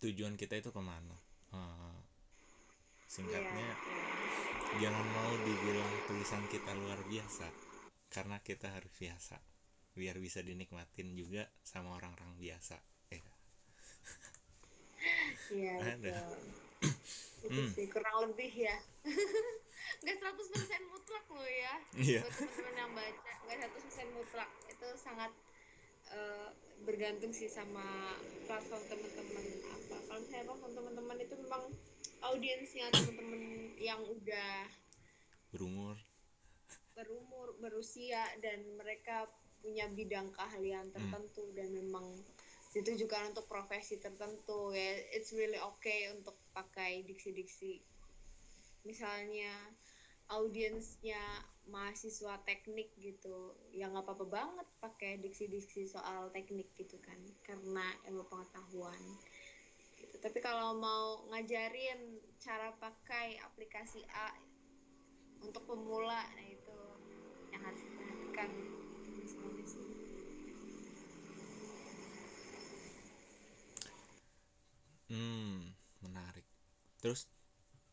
tujuan 0.00 0.34
kita 0.34 0.56
itu 0.56 0.72
ke 0.72 0.80
mana? 0.80 1.16
Eh, 1.52 1.98
singkatnya 3.10 3.68
Iya, 4.70 4.86
jangan 4.86 5.06
mau 5.12 5.32
dibilang 5.42 5.92
tulisan 6.06 6.46
kita 6.46 6.72
luar 6.78 7.02
biasa 7.10 7.50
karena 8.06 8.38
kita 8.40 8.70
harus 8.70 8.92
biasa. 8.96 9.36
Biar 9.98 10.16
bisa 10.22 10.40
dinikmatin 10.40 11.18
juga 11.18 11.50
sama 11.66 11.98
orang-orang 11.98 12.38
biasa 12.38 12.78
eh 13.10 13.22
iya 15.50 15.74
Ada. 15.96 16.16
Hmm. 17.40 17.72
sih 17.72 17.88
kurang 17.88 18.28
lebih 18.28 18.52
ya. 18.52 18.76
Nggak 20.04 20.16
100% 20.20 20.92
mutlak 20.92 21.24
loh 21.32 21.48
ya. 21.48 21.74
Iya. 21.96 22.20
Buat 22.20 22.36
teman-teman 22.36 22.74
yang 22.76 22.92
baca 22.92 23.32
nggak 23.48 23.58
100% 23.64 24.12
mutlak. 24.12 24.50
Itu 24.68 24.86
sangat 25.00 25.32
eh, 26.12 26.48
bergantung 26.84 27.32
sih 27.32 27.48
sama 27.48 28.16
platform 28.48 28.82
teman-teman 28.88 29.44
apa. 29.68 29.96
Kalau 30.08 30.20
misalnya 30.24 30.46
platform 30.48 30.72
teman-teman 30.74 31.18
itu 31.20 31.34
memang 31.36 31.62
audiensnya 32.24 32.86
teman-teman 32.92 33.42
yang 33.80 34.00
udah 34.04 34.54
berumur. 35.50 35.96
berumur 36.94 37.56
berusia 37.64 38.20
dan 38.44 38.60
mereka 38.76 39.24
punya 39.64 39.88
bidang 39.88 40.28
keahlian 40.36 40.92
tertentu 40.92 41.48
dan 41.56 41.72
memang 41.72 42.04
ditujukan 42.76 43.34
untuk 43.34 43.48
profesi 43.50 43.96
tertentu 43.98 44.70
ya 44.70 45.00
it's 45.16 45.32
really 45.32 45.58
okay 45.58 46.12
untuk 46.12 46.36
pakai 46.52 47.02
diksi-diksi. 47.08 47.80
Misalnya 48.84 49.52
audiensnya 50.30 51.20
mahasiswa 51.70 52.36
teknik 52.42 52.90
gitu. 52.98 53.54
Ya 53.70 53.86
nggak 53.88 54.04
apa-apa 54.04 54.26
banget 54.26 54.66
pakai 54.82 55.22
diksi-diksi 55.22 55.86
soal 55.86 56.28
teknik 56.34 56.68
gitu 56.74 56.98
kan 57.00 57.18
karena 57.46 57.86
ilmu 58.10 58.26
pengetahuan. 58.26 59.00
Gitu. 60.00 60.16
tapi 60.20 60.40
kalau 60.40 60.76
mau 60.80 61.28
ngajarin 61.28 62.20
cara 62.40 62.72
pakai 62.80 63.36
aplikasi 63.44 64.00
A 64.16 64.32
untuk 65.44 65.64
pemula 65.68 66.24
nah 66.24 66.46
itu 66.48 66.80
yang 67.52 67.62
harus 67.64 67.80
diperhatikan. 67.84 68.50
Hmm 75.10 75.74
menarik. 76.00 76.46
Terus 77.02 77.26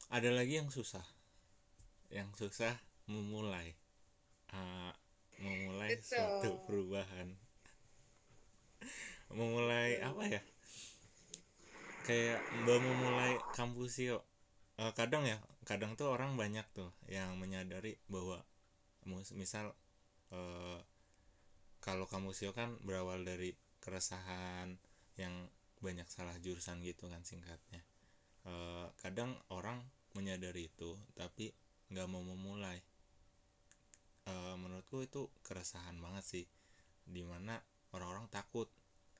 ada 0.08 0.30
lagi 0.32 0.62
yang 0.62 0.70
susah? 0.72 1.04
Yang 2.08 2.48
susah 2.48 2.87
memulai 3.12 3.70
Ah, 4.54 4.94
memulai 5.44 5.92
Betul. 5.98 6.10
suatu 6.12 6.50
perubahan. 6.66 7.30
Memulai 9.32 10.00
apa 10.04 10.24
ya? 10.28 10.42
Kayak 12.06 12.40
mbak 12.64 12.80
memulai 12.86 13.34
kampus 13.58 13.94
yuk 14.10 14.24
Eh, 14.80 14.94
kadang 14.96 15.24
ya 15.28 15.38
kadang 15.70 15.92
tuh 16.00 16.08
orang 16.16 16.32
banyak 16.42 16.64
tuh 16.78 16.90
yang 17.12 17.36
menyadari 17.42 17.94
bahwa 18.14 18.38
misal 19.42 19.66
eh, 20.36 20.80
kalau 21.86 22.06
kamu 22.14 22.30
sio 22.38 22.52
kan 22.60 22.70
berawal 22.88 23.20
dari 23.30 23.50
keresahan 23.84 24.70
yang 25.22 25.34
banyak 25.86 26.08
salah 26.16 26.36
jurusan 26.46 26.78
gitu 26.90 27.06
kan 27.14 27.22
singkatnya. 27.32 27.82
Eh, 28.52 28.88
kadang 29.04 29.32
orang 29.58 29.80
menyadari 30.18 30.64
itu 30.72 30.92
tapi 31.20 31.46
nggak 31.94 32.08
mau 32.14 32.24
memulai 32.32 32.80
Eh, 34.28 34.56
menurutku 34.60 34.98
itu 35.08 35.22
keresahan 35.48 35.96
banget 36.04 36.26
sih 36.34 36.46
di 37.08 37.24
mana 37.24 37.56
orang-orang 37.96 38.28
takut 38.28 38.68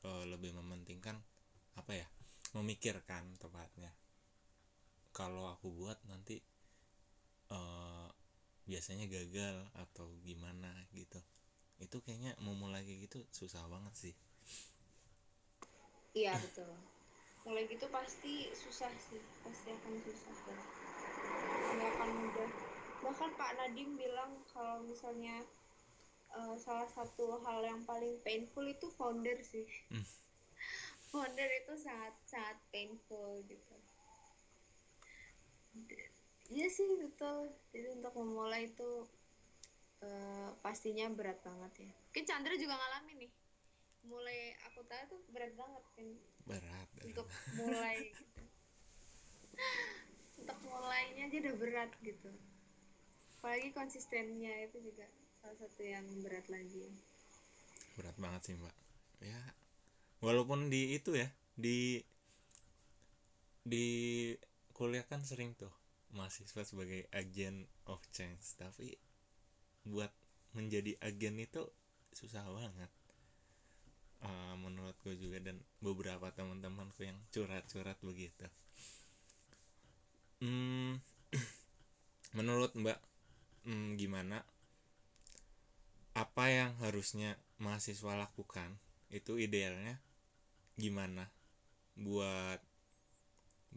eh, 0.04 0.26
lebih 0.28 0.52
mementingkan 0.60 1.16
apa 1.80 1.92
ya 1.96 2.08
memikirkan 2.58 3.24
tepatnya. 3.40 3.92
Kalau 5.16 5.48
aku 5.48 5.68
buat 5.72 5.96
nanti 6.12 6.36
eh, 7.56 8.08
biasanya 8.68 9.06
gagal 9.08 9.56
atau 9.80 10.12
gimana 10.28 10.72
gitu 10.92 11.20
itu 11.80 11.98
kayaknya 12.04 12.34
memulai 12.44 12.84
kayak 12.84 13.08
gitu 13.08 13.20
susah 13.32 13.64
banget 13.72 13.94
sih. 13.96 14.16
Iya 16.12 16.36
betul. 16.36 16.72
Mulai 17.48 17.64
gitu 17.72 17.88
pasti 17.88 18.52
susah 18.52 18.92
sih 19.08 19.24
pasti 19.46 19.72
akan 19.72 19.94
susah 20.04 20.60
nggak 21.78 21.90
akan 21.96 22.10
mudah 22.18 22.50
bahkan 23.06 23.30
Pak 23.38 23.52
Nadim 23.58 23.94
bilang 23.94 24.42
kalau 24.50 24.82
misalnya 24.82 25.46
eh, 26.34 26.56
salah 26.58 26.90
satu 26.90 27.42
hal 27.46 27.62
yang 27.62 27.82
paling 27.86 28.18
painful 28.26 28.66
itu 28.66 28.90
founder 28.98 29.38
sih. 29.46 29.68
Hmm. 29.94 30.06
founder 31.14 31.50
itu 31.64 31.74
sangat 31.78 32.14
sangat 32.26 32.58
painful 32.74 33.42
gitu. 33.46 33.76
Iya 36.48 36.68
sih 36.74 36.88
betul. 36.98 37.54
Jadi 37.76 37.88
untuk 38.02 38.14
memulai 38.18 38.72
itu 38.72 38.92
eh, 40.02 40.50
pastinya 40.66 41.06
berat 41.14 41.38
banget 41.46 41.86
ya. 41.86 41.92
Mungkin 41.94 42.26
Chandra 42.26 42.54
juga 42.58 42.76
ngalamin 42.76 43.28
nih. 43.28 43.32
Mulai 44.08 44.40
aku 44.66 44.82
tahu 44.88 45.04
tuh 45.12 45.22
berat 45.30 45.54
banget 45.54 45.84
kan. 45.94 46.08
Berat. 46.50 46.88
Untuk 47.06 47.28
mulai 47.62 47.98
gitu. 48.18 48.42
Untuk 50.38 50.58
mulainya 50.66 51.28
aja 51.30 51.38
udah 51.44 51.56
berat 51.60 51.92
gitu 52.02 52.30
apalagi 53.38 53.70
konsistennya 53.72 54.66
itu 54.66 54.82
juga 54.82 55.06
salah 55.40 55.58
satu 55.62 55.82
yang 55.86 56.06
berat 56.26 56.50
lagi. 56.50 56.90
Berat 57.96 58.18
banget 58.18 58.42
sih 58.50 58.56
mbak. 58.58 58.76
Ya 59.22 59.42
walaupun 60.20 60.74
di 60.74 60.98
itu 60.98 61.14
ya 61.14 61.30
di 61.54 62.02
di 63.62 63.88
kuliah 64.74 65.06
kan 65.06 65.22
sering 65.22 65.54
tuh 65.54 65.72
mahasiswa 66.12 66.66
sebagai 66.66 67.06
agen 67.14 67.70
of 67.86 68.02
change. 68.10 68.58
Tapi 68.58 68.98
buat 69.86 70.10
menjadi 70.58 70.98
agen 71.06 71.38
itu 71.38 71.62
susah 72.18 72.44
banget. 72.50 72.90
Eh, 74.18 74.56
menurutku 74.58 75.14
juga 75.14 75.38
dan 75.38 75.62
beberapa 75.78 76.34
teman-temanku 76.34 77.06
yang 77.06 77.22
curhat-curhat 77.30 78.02
begitu. 78.02 78.50
Hmm, 80.42 80.98
menurut 82.38 82.74
mbak 82.74 82.98
hmm, 83.68 83.98
gimana? 84.02 84.38
Apa 86.24 86.46
yang 86.58 86.72
harusnya 86.84 87.32
mahasiswa 87.64 88.14
lakukan? 88.24 88.70
Itu 89.18 89.34
idealnya 89.46 89.96
gimana? 90.84 91.24
Buat 92.06 92.62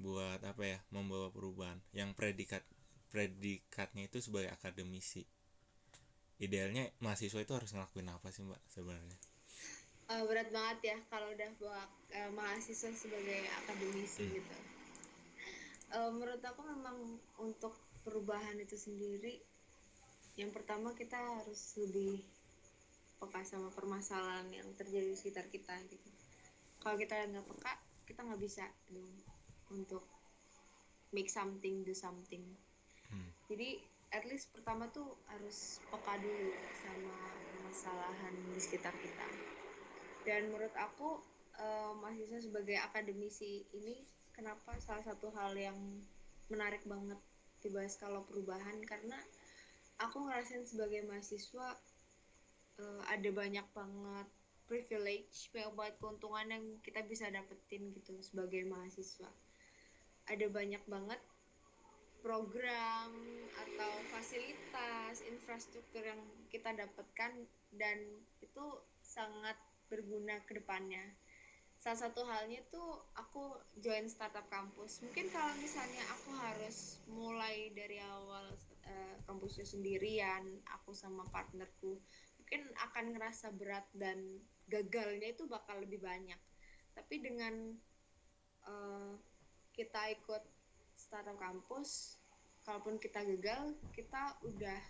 buat 0.02 0.40
apa 0.50 0.64
ya? 0.72 0.78
Membawa 0.94 1.28
perubahan. 1.36 1.78
Yang 1.98 2.10
predikat 2.18 2.62
predikatnya 3.14 4.02
itu 4.10 4.18
sebagai 4.26 4.50
akademisi. 4.56 5.22
Idealnya 6.46 6.84
mahasiswa 7.04 7.38
itu 7.44 7.52
harus 7.58 7.70
ngelakuin 7.72 8.08
apa 8.16 8.28
sih 8.34 8.42
mbak 8.48 8.58
sebenarnya? 8.74 9.16
Eh, 10.12 10.22
berat 10.28 10.48
banget 10.56 10.78
ya 10.90 10.96
kalau 11.10 11.28
udah 11.34 11.50
bawa 11.60 11.82
eh, 12.18 12.30
mahasiswa 12.38 12.90
sebagai 13.02 13.40
akademisi 13.64 14.22
Hmm. 14.22 14.36
gitu. 14.36 14.56
Eh, 15.96 16.10
menurut 16.14 16.42
aku 16.50 16.62
memang 16.72 16.96
untuk 17.36 17.74
perubahan 18.06 18.56
itu 18.64 18.76
sendiri 18.78 19.32
yang 20.38 20.50
pertama 20.54 20.94
kita 20.94 21.16
harus 21.16 21.74
lebih 21.80 22.22
peka 23.20 23.44
sama 23.44 23.68
permasalahan 23.74 24.48
yang 24.48 24.68
terjadi 24.78 25.12
di 25.12 25.16
sekitar 25.18 25.46
kita 25.52 25.76
gitu. 25.90 26.10
Kalau 26.80 26.96
kita 26.96 27.14
nggak 27.28 27.46
peka 27.46 27.72
kita 28.08 28.20
nggak 28.26 28.42
bisa 28.42 28.64
dong 28.90 29.12
untuk 29.70 30.02
make 31.14 31.30
something 31.30 31.82
do 31.86 31.94
something. 31.94 32.42
Hmm. 33.10 33.26
jadi 33.50 33.82
at 34.14 34.22
least 34.26 34.54
pertama 34.54 34.86
tuh 34.94 35.18
harus 35.26 35.82
peka 35.90 36.14
dulu 36.22 36.50
sama 36.78 37.14
permasalahan 37.54 38.34
di 38.54 38.60
sekitar 38.62 38.94
kita. 38.98 39.26
Dan 40.26 40.50
menurut 40.50 40.74
aku 40.78 41.18
eh, 41.58 41.92
mahasiswa 41.98 42.38
sebagai 42.42 42.78
akademisi 42.78 43.66
ini 43.74 44.02
kenapa 44.34 44.78
salah 44.82 45.02
satu 45.02 45.30
hal 45.34 45.54
yang 45.54 45.78
menarik 46.50 46.82
banget 46.86 47.18
dibahas 47.62 47.94
kalau 47.98 48.26
perubahan? 48.26 48.78
Karena 48.82 49.18
aku 50.00 50.26
ngerasain 50.26 50.64
sebagai 50.64 51.04
mahasiswa 51.04 51.76
eh, 52.80 53.02
ada 53.12 53.28
banyak 53.30 53.66
banget 53.76 54.28
privilege 54.70 55.50
banyak 55.50 55.74
banget 55.74 55.94
keuntungan 55.98 56.46
yang 56.46 56.64
kita 56.86 57.02
bisa 57.04 57.26
dapetin 57.26 57.90
gitu 57.90 58.14
sebagai 58.22 58.62
mahasiswa. 58.70 59.26
Ada 60.30 60.46
banyak 60.46 60.86
banget 60.86 61.18
program 62.22 63.10
atau 63.66 63.92
fasilitas 64.14 65.24
infrastruktur 65.26 66.06
yang 66.06 66.22
kita 66.54 66.70
dapatkan 66.70 67.32
dan 67.74 67.98
itu 68.38 68.64
sangat 69.02 69.58
berguna 69.90 70.38
ke 70.46 70.54
depannya 70.62 71.02
salah 71.80 71.96
satu 71.96 72.20
halnya 72.28 72.60
tuh 72.68 73.08
aku 73.16 73.56
join 73.80 74.04
startup 74.04 74.44
kampus. 74.52 75.00
Mungkin 75.00 75.32
kalau 75.32 75.56
misalnya 75.56 76.04
aku 76.12 76.30
harus 76.36 77.00
mulai 77.08 77.72
dari 77.72 77.96
awal 78.04 78.52
uh, 78.84 79.16
kampusnya 79.24 79.64
sendirian 79.64 80.44
aku 80.76 80.92
sama 80.92 81.24
partnerku 81.32 81.96
mungkin 82.36 82.68
akan 82.76 83.16
ngerasa 83.16 83.54
berat 83.56 83.88
dan 83.96 84.20
gagalnya 84.68 85.32
itu 85.32 85.48
bakal 85.48 85.80
lebih 85.80 86.04
banyak. 86.04 86.36
Tapi 86.92 87.16
dengan 87.24 87.72
uh, 88.68 89.16
kita 89.72 90.12
ikut 90.20 90.44
startup 91.00 91.40
kampus 91.40 92.20
kalaupun 92.68 93.00
kita 93.00 93.24
gagal 93.24 93.72
kita 93.96 94.36
udah 94.44 94.80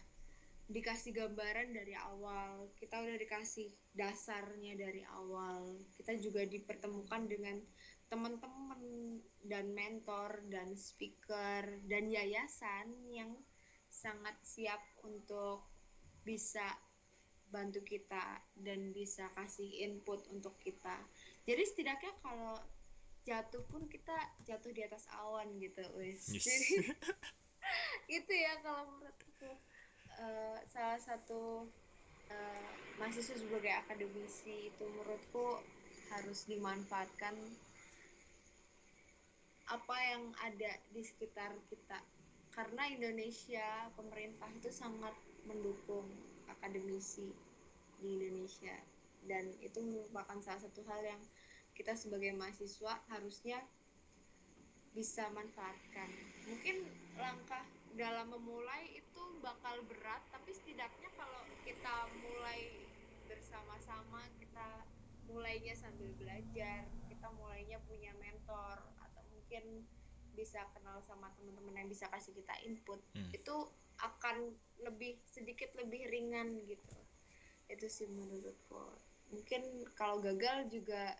dikasih 0.70 1.10
gambaran 1.10 1.74
dari 1.74 1.98
awal. 1.98 2.70
Kita 2.78 3.02
udah 3.02 3.18
dikasih 3.18 3.68
dasarnya 3.92 4.78
dari 4.78 5.02
awal. 5.18 5.74
Kita 5.98 6.14
juga 6.16 6.46
dipertemukan 6.46 7.26
dengan 7.26 7.58
teman-teman 8.10 8.82
dan 9.46 9.70
mentor 9.74 10.42
dan 10.50 10.74
speaker 10.74 11.62
dan 11.86 12.10
yayasan 12.10 12.90
yang 13.10 13.34
sangat 13.90 14.34
siap 14.42 14.82
untuk 15.02 15.66
bisa 16.22 16.64
bantu 17.50 17.82
kita 17.82 18.38
dan 18.54 18.94
bisa 18.94 19.26
kasih 19.34 19.66
input 19.90 20.22
untuk 20.30 20.54
kita. 20.62 20.94
Jadi 21.46 21.62
setidaknya 21.66 22.14
kalau 22.22 22.54
jatuh 23.26 23.62
pun 23.66 23.86
kita 23.90 24.14
jatuh 24.46 24.70
di 24.70 24.86
atas 24.86 25.10
awan 25.18 25.58
gitu 25.58 25.82
wis. 25.98 26.30
Yes. 26.30 26.46
jadi 26.46 26.94
itu 28.22 28.32
ya 28.32 28.54
kalau 28.62 28.86
menurutku 28.96 29.50
uh, 30.18 30.58
salah 30.66 30.98
satu 30.98 31.68
uh, 32.30 32.70
mahasiswa 32.98 33.38
sebagai 33.38 33.70
akademisi 33.70 34.72
itu 34.72 34.84
menurutku 34.90 35.62
harus 36.11 36.48
dimanfaatkan 36.50 37.38
apa 39.70 39.96
yang 40.11 40.34
ada 40.42 40.72
di 40.90 41.02
sekitar 41.06 41.54
kita. 41.70 42.02
Karena 42.50 42.90
Indonesia 42.90 43.86
pemerintah 43.94 44.50
itu 44.58 44.74
sangat 44.74 45.14
mendukung 45.46 46.11
akademisi 46.50 47.30
di 48.02 48.18
Indonesia. 48.18 48.74
Dan 49.22 49.54
itu 49.62 49.78
merupakan 49.78 50.42
salah 50.42 50.58
satu 50.58 50.82
hal 50.90 51.06
yang 51.06 51.22
kita 51.78 51.94
sebagai 51.94 52.34
mahasiswa 52.34 52.98
harusnya 53.06 53.62
bisa 54.90 55.30
manfaatkan. 55.30 56.11
Mungkin 56.50 56.82
langkah 57.14 57.62
dalam 57.99 58.30
memulai 58.30 58.95
itu 58.95 59.22
bakal 59.43 59.82
berat 59.91 60.22
tapi 60.30 60.55
setidaknya 60.55 61.11
kalau 61.18 61.43
kita 61.66 61.95
mulai 62.22 62.86
bersama-sama 63.26 64.26
kita 64.38 64.86
mulainya 65.30 65.74
sambil 65.78 66.11
belajar 66.18 66.86
kita 67.07 67.28
mulainya 67.38 67.78
punya 67.86 68.11
mentor 68.18 68.82
atau 68.99 69.22
mungkin 69.30 69.86
bisa 70.34 70.62
kenal 70.74 71.03
sama 71.03 71.30
teman-teman 71.34 71.84
yang 71.84 71.91
bisa 71.91 72.07
kasih 72.11 72.34
kita 72.34 72.55
input 72.66 73.03
hmm. 73.14 73.30
itu 73.34 73.57
akan 74.01 74.57
lebih 74.80 75.20
sedikit 75.28 75.68
lebih 75.76 76.09
ringan 76.09 76.57
gitu. 76.64 76.99
Itu 77.68 77.86
sih 77.86 78.09
menurutku. 78.09 78.97
Mungkin 79.30 79.86
kalau 79.95 80.18
gagal 80.24 80.72
juga 80.72 81.14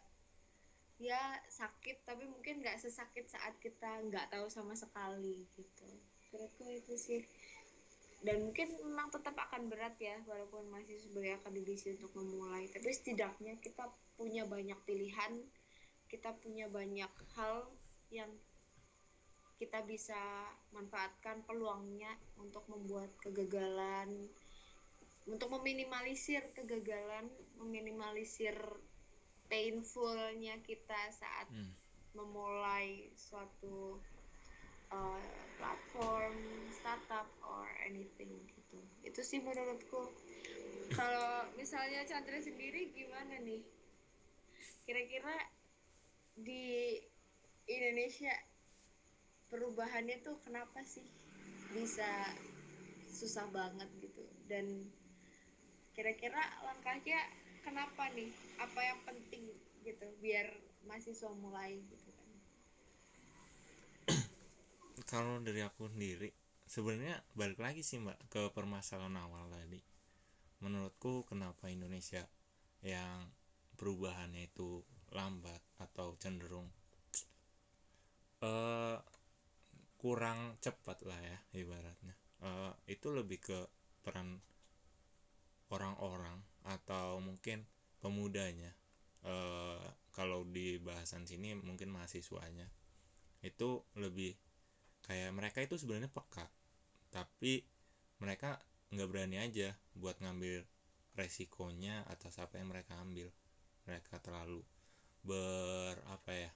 ya 1.01 1.41
sakit 1.49 2.05
tapi 2.05 2.29
mungkin 2.29 2.61
nggak 2.61 2.77
sesakit 2.77 3.25
saat 3.25 3.57
kita 3.57 4.05
nggak 4.05 4.29
tahu 4.29 4.53
sama 4.53 4.77
sekali 4.77 5.49
gitu 5.57 5.89
menurutku 6.31 6.65
itu 6.71 6.95
sih 6.97 7.23
dan 8.21 8.37
mungkin 8.45 8.69
memang 8.85 9.09
tetap 9.09 9.33
akan 9.33 9.73
berat 9.73 9.97
ya 9.97 10.21
walaupun 10.29 10.69
masih 10.69 11.01
sebagai 11.01 11.41
akademisi 11.41 11.97
untuk 11.97 12.13
memulai 12.21 12.69
tapi 12.69 12.93
setidaknya 12.93 13.57
kita 13.65 13.89
punya 14.21 14.45
banyak 14.45 14.77
pilihan 14.85 15.41
kita 16.13 16.37
punya 16.43 16.69
banyak 16.69 17.09
hal 17.39 17.71
yang 18.13 18.29
kita 19.57 19.85
bisa 19.85 20.17
manfaatkan 20.73 21.45
peluangnya 21.45 22.13
untuk 22.41 22.65
membuat 22.69 23.09
kegagalan 23.21 24.29
untuk 25.29 25.49
meminimalisir 25.57 26.45
kegagalan 26.57 27.29
meminimalisir 27.57 28.57
painfulnya 29.49 30.61
kita 30.65 31.01
saat 31.13 31.49
hmm. 31.53 31.73
memulai 32.17 33.09
suatu 33.17 34.01
platform 35.61 36.35
startup 36.75 37.29
or 37.47 37.67
anything 37.87 38.31
gitu. 38.51 38.79
Itu 39.07 39.21
sih 39.23 39.39
menurutku. 39.39 40.11
Kalau 40.91 41.47
misalnya 41.55 42.03
Chandra 42.09 42.43
sendiri 42.43 42.91
gimana 42.91 43.39
nih? 43.45 43.63
Kira-kira 44.83 45.37
di 46.35 46.99
Indonesia 47.71 48.35
perubahannya 49.51 50.19
tuh 50.27 50.39
kenapa 50.43 50.83
sih 50.83 51.07
bisa 51.71 52.11
susah 53.07 53.47
banget 53.55 53.87
gitu? 54.03 54.27
Dan 54.51 54.91
kira-kira 55.95 56.41
langkahnya 56.67 57.19
kenapa 57.63 58.11
nih? 58.19 58.35
Apa 58.59 58.81
yang 58.83 59.01
penting 59.07 59.55
gitu 59.87 60.07
biar 60.19 60.51
mahasiswa 60.85 61.31
mulai 61.39 61.79
gitu 61.87 62.10
kalau 65.07 65.41
dari 65.41 65.65
aku 65.65 65.89
sendiri 65.89 66.33
sebenarnya 66.71 67.19
balik 67.35 67.59
lagi 67.59 67.83
sih 67.83 67.99
mbak 67.99 68.19
ke 68.31 68.53
permasalahan 68.55 69.19
awal 69.19 69.51
tadi. 69.51 69.83
Menurutku 70.61 71.25
kenapa 71.25 71.73
Indonesia 71.73 72.23
yang 72.85 73.27
perubahannya 73.75 74.47
itu 74.47 74.85
lambat 75.11 75.59
atau 75.81 76.15
cenderung 76.21 76.69
uh, 78.45 78.99
kurang 80.01 80.57
cepat 80.65 81.05
lah 81.05 81.21
ya 81.21 81.39
ibaratnya. 81.61 82.15
Uh, 82.41 82.73
itu 82.89 83.13
lebih 83.13 83.41
ke 83.41 83.59
peran 84.01 84.41
orang-orang 85.69 86.41
atau 86.65 87.21
mungkin 87.21 87.69
pemudanya. 88.01 88.73
Uh, 89.21 89.77
kalau 90.17 90.49
di 90.49 90.81
bahasan 90.81 91.29
sini 91.29 91.53
mungkin 91.53 91.93
mahasiswanya. 91.93 92.69
Itu 93.45 93.85
lebih 93.97 94.37
kayak 95.11 95.35
mereka 95.35 95.59
itu 95.59 95.75
sebenarnya 95.75 96.07
peka 96.07 96.47
tapi 97.11 97.67
mereka 98.23 98.63
nggak 98.95 99.09
berani 99.11 99.43
aja 99.43 99.75
buat 99.99 100.19
ngambil 100.23 100.63
resikonya 101.19 102.07
atas 102.07 102.39
apa 102.39 102.59
yang 102.63 102.71
mereka 102.71 102.99
ambil. 103.03 103.31
Mereka 103.87 104.23
terlalu 104.23 104.63
ber 105.21 106.01
apa 106.09 106.33
ya 106.33 106.51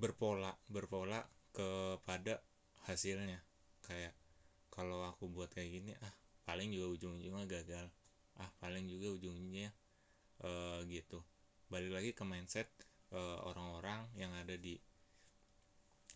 berpola 0.00 0.56
berpola 0.66 1.20
kepada 1.52 2.40
hasilnya. 2.88 3.44
Kayak 3.84 4.16
kalau 4.72 5.04
aku 5.04 5.28
buat 5.28 5.52
kayak 5.52 5.70
gini 5.70 5.92
ah 6.00 6.14
paling 6.48 6.72
juga 6.72 6.96
ujung-ujungnya 6.96 7.44
gagal. 7.48 7.86
Ah 8.40 8.48
paling 8.64 8.88
juga 8.88 9.12
ujungnya 9.12 9.68
uh, 10.40 10.80
gitu. 10.88 11.20
Balik 11.68 11.92
lagi 11.92 12.10
ke 12.16 12.24
mindset 12.24 12.68
uh, 13.12 13.44
orang-orang 13.44 14.08
yang 14.16 14.32
ada 14.32 14.56
di 14.56 14.80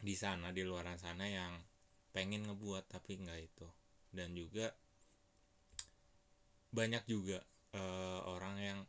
di 0.01 0.15
sana 0.19 0.51
di 0.51 0.67
luar 0.67 0.91
sana 0.99 1.29
yang 1.29 1.55
pengen 2.15 2.47
ngebuat 2.47 2.91
tapi 2.91 3.21
nggak 3.21 3.41
itu. 3.43 3.69
Dan 4.15 4.35
juga 4.35 4.71
banyak 6.75 7.05
juga 7.07 7.39
uh, 7.75 8.27
orang 8.31 8.57
yang 8.59 8.81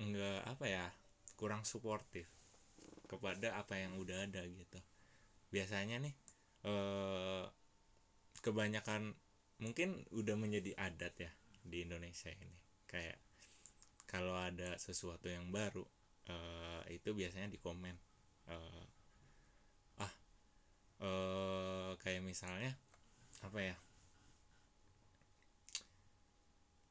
nggak 0.00 0.40
apa 0.48 0.64
ya 0.68 0.84
kurang 1.36 1.64
suportif 1.64 2.28
kepada 3.08 3.56
apa 3.60 3.76
yang 3.80 3.96
udah 4.00 4.24
ada 4.28 4.44
gitu. 4.44 4.80
Biasanya 5.52 6.00
nih 6.00 6.14
uh, 6.68 7.44
kebanyakan 8.40 9.16
mungkin 9.60 10.04
udah 10.12 10.36
menjadi 10.36 10.76
adat 10.76 11.14
ya 11.20 11.32
di 11.64 11.84
Indonesia 11.84 12.28
ini. 12.32 12.58
Kayak 12.84 13.20
kalau 14.04 14.36
ada 14.36 14.76
sesuatu 14.76 15.26
yang 15.26 15.48
baru 15.48 15.84
uh, 16.28 16.82
itu 16.92 17.16
biasanya 17.16 17.48
di 17.48 17.58
komen 17.58 17.96
uh, 18.52 18.84
uh, 21.00 21.96
kayak 21.98 22.22
misalnya 22.22 22.76
apa 23.42 23.58
ya? 23.58 23.76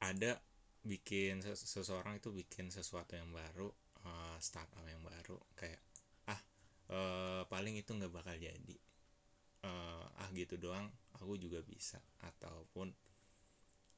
Ada 0.03 0.35
bikin 0.83 1.39
seseorang 1.39 2.19
itu 2.19 2.35
bikin 2.35 2.67
sesuatu 2.67 3.15
yang 3.15 3.31
baru 3.31 3.71
uh, 4.03 4.35
startup 4.43 4.83
yang 4.83 4.99
baru 4.99 5.39
kayak 5.55 5.79
ah 6.27 6.39
uh, 6.91 7.41
paling 7.47 7.79
itu 7.79 7.95
nggak 7.95 8.11
bakal 8.11 8.35
jadi. 8.35 8.77
Uh, 9.63 10.03
ah 10.19 10.27
gitu 10.35 10.59
doang 10.59 10.91
aku 11.15 11.39
juga 11.39 11.63
bisa. 11.63 12.03
Ataupun 12.19 12.91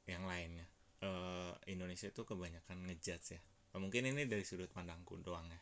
yang 0.05 0.29
lainnya. 0.29 0.65
Uh, 1.01 1.53
Indonesia 1.69 2.09
itu 2.09 2.21
kebanyakan 2.21 2.85
ngejudge 2.85 3.37
ya. 3.37 3.41
Mungkin 3.75 4.07
ini 4.07 4.23
dari 4.29 4.45
sudut 4.47 4.71
pandangku 4.71 5.19
doang 5.19 5.49
ya. 5.51 5.61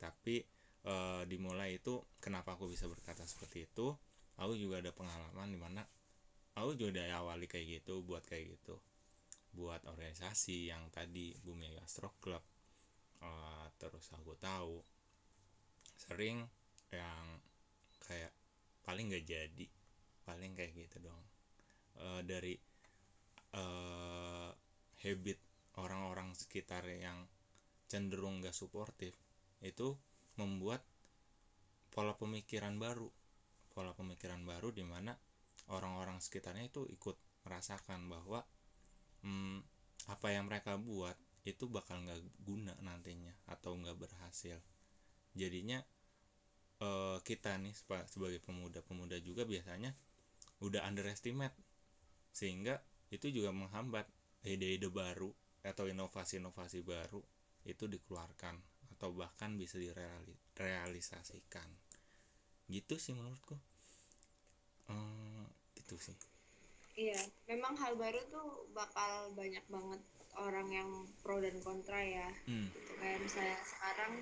Tapi 0.00 0.42
uh, 0.86 1.22
dimulai 1.26 1.80
itu 1.80 2.02
kenapa 2.22 2.54
aku 2.54 2.70
bisa 2.70 2.86
berkata 2.86 3.24
seperti 3.26 3.66
itu? 3.66 3.94
Aku 4.38 4.54
juga 4.54 4.78
ada 4.78 4.94
pengalaman 4.94 5.50
di 5.50 5.58
mana 5.58 5.82
aku 6.54 6.78
juga 6.78 7.02
dari 7.02 7.10
awali 7.10 7.50
kayak 7.50 7.82
gitu 7.82 8.06
buat 8.06 8.22
kayak 8.22 8.58
gitu. 8.58 8.78
Buat 9.56 9.88
organisasi 9.88 10.70
yang 10.70 10.86
tadi 10.94 11.34
Bumi 11.42 11.74
Astro 11.82 12.14
Club. 12.22 12.42
Uh, 13.18 13.66
terus 13.82 14.06
aku 14.14 14.38
tahu 14.38 14.78
sering 15.98 16.46
yang 16.94 17.26
kayak 18.06 18.30
paling 18.86 19.10
nggak 19.10 19.26
jadi 19.26 19.66
paling 20.22 20.54
kayak 20.54 20.76
gitu 20.76 21.02
dong. 21.02 21.22
Uh, 21.98 22.22
dari 22.22 22.54
uh, 23.58 24.54
habit 25.02 25.38
orang-orang 25.78 26.34
sekitar 26.34 26.86
yang 26.90 27.26
cenderung 27.88 28.42
gak 28.44 28.52
suportif 28.52 29.16
itu 29.64 29.96
membuat 30.38 30.80
pola 31.92 32.14
pemikiran 32.14 32.78
baru. 32.78 33.10
Pola 33.74 33.92
pemikiran 33.94 34.42
baru 34.46 34.70
di 34.70 34.82
mana 34.86 35.14
orang-orang 35.70 36.22
sekitarnya 36.22 36.70
itu 36.70 36.86
ikut 36.88 37.18
merasakan 37.44 38.08
bahwa 38.08 38.40
hmm, 39.26 39.60
apa 40.08 40.26
yang 40.32 40.48
mereka 40.48 40.78
buat 40.80 41.14
itu 41.44 41.68
bakal 41.68 42.00
nggak 42.04 42.20
guna 42.42 42.74
nantinya 42.80 43.34
atau 43.50 43.76
nggak 43.76 43.98
berhasil. 43.98 44.58
Jadinya 45.34 45.82
uh, 46.82 47.18
kita 47.22 47.58
nih 47.58 47.74
sebagai 48.06 48.40
pemuda-pemuda 48.42 49.18
juga 49.22 49.44
biasanya 49.44 49.94
udah 50.62 50.82
underestimate 50.90 51.54
sehingga 52.34 52.82
itu 53.08 53.30
juga 53.30 53.54
menghambat 53.54 54.04
ide-ide 54.44 54.90
baru 54.90 55.30
atau 55.64 55.90
inovasi-inovasi 55.90 56.82
baru 56.86 57.22
itu 57.66 57.84
dikeluarkan 57.90 58.58
atau 58.98 59.14
bahkan 59.14 59.54
bisa 59.54 59.78
direalisasikan 59.78 61.70
gitu 62.66 62.98
sih 62.98 63.14
menurutku 63.14 63.54
hmm, 64.90 65.46
gitu 65.78 65.94
sih 66.02 66.18
iya 66.98 67.22
memang 67.46 67.78
hal 67.78 67.94
baru 67.94 68.18
tuh 68.26 68.66
bakal 68.74 69.30
banyak 69.38 69.62
banget 69.70 70.02
orang 70.34 70.68
yang 70.74 70.90
pro 71.22 71.38
dan 71.38 71.54
kontra 71.62 72.02
ya 72.02 72.26
hmm. 72.50 72.74
gitu. 72.74 72.92
kayak 72.98 73.22
misalnya 73.22 73.58
sekarang 73.62 74.12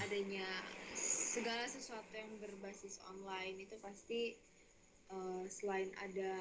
adanya 0.00 0.48
segala 0.96 1.68
sesuatu 1.68 2.12
yang 2.16 2.32
berbasis 2.40 2.96
online 3.12 3.68
itu 3.68 3.76
pasti 3.84 4.32
uh, 5.12 5.44
selain 5.44 5.92
ada 6.00 6.36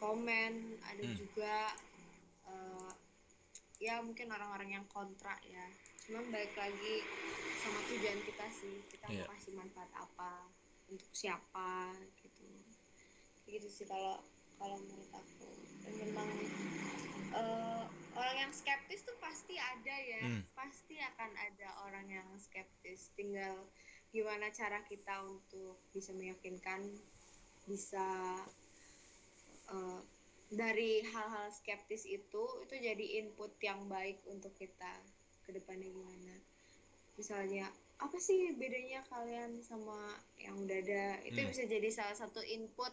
komen 0.00 0.80
ada 0.88 1.04
hmm. 1.04 1.16
juga 1.20 1.56
uh, 2.48 2.92
ya 3.76 4.00
mungkin 4.00 4.32
orang-orang 4.32 4.80
yang 4.80 4.86
kontra 4.88 5.36
ya 5.44 5.68
cuman 6.04 6.24
balik 6.28 6.52
lagi 6.52 7.00
sama 7.64 7.80
tujuan 7.88 8.20
kita 8.28 8.46
sih 8.52 8.76
kita 8.92 9.06
yeah. 9.08 9.24
mau 9.24 9.24
iya. 9.24 9.32
kasih 9.32 9.52
manfaat 9.56 9.90
apa 9.96 10.32
untuk 10.92 11.10
siapa 11.16 11.96
gitu 12.20 12.44
gitu 13.48 13.68
sih 13.72 13.88
kalau 13.88 14.20
kalau 14.60 14.76
menurut 14.84 15.10
aku 15.16 15.48
dan 15.84 15.92
memang 16.04 16.28
uh, 17.32 17.84
orang 18.20 18.36
yang 18.36 18.52
skeptis 18.52 19.00
tuh 19.08 19.16
pasti 19.16 19.56
ada 19.56 19.96
ya 19.96 20.24
hmm. 20.28 20.44
pasti 20.52 21.00
akan 21.00 21.30
ada 21.40 21.68
orang 21.88 22.06
yang 22.08 22.28
skeptis 22.36 23.08
tinggal 23.16 23.64
gimana 24.12 24.52
cara 24.52 24.84
kita 24.84 25.24
untuk 25.24 25.80
bisa 25.90 26.12
meyakinkan 26.12 26.84
bisa 27.64 28.04
uh, 29.72 30.00
dari 30.52 31.00
hal-hal 31.00 31.48
skeptis 31.50 32.04
itu 32.04 32.44
itu 32.62 32.74
jadi 32.76 33.24
input 33.24 33.56
yang 33.64 33.88
baik 33.88 34.20
untuk 34.28 34.52
kita 34.54 34.92
ke 35.44 35.52
depannya 35.52 35.88
gimana? 35.88 36.34
Misalnya 37.14 37.70
apa 38.02 38.18
sih 38.18 38.52
bedanya 38.58 39.06
kalian 39.06 39.62
sama 39.62 39.96
yang 40.40 40.58
udah 40.58 40.78
ada? 40.82 41.22
Itu 41.22 41.40
hmm. 41.40 41.50
bisa 41.52 41.62
jadi 41.68 41.88
salah 41.94 42.16
satu 42.18 42.42
input 42.42 42.90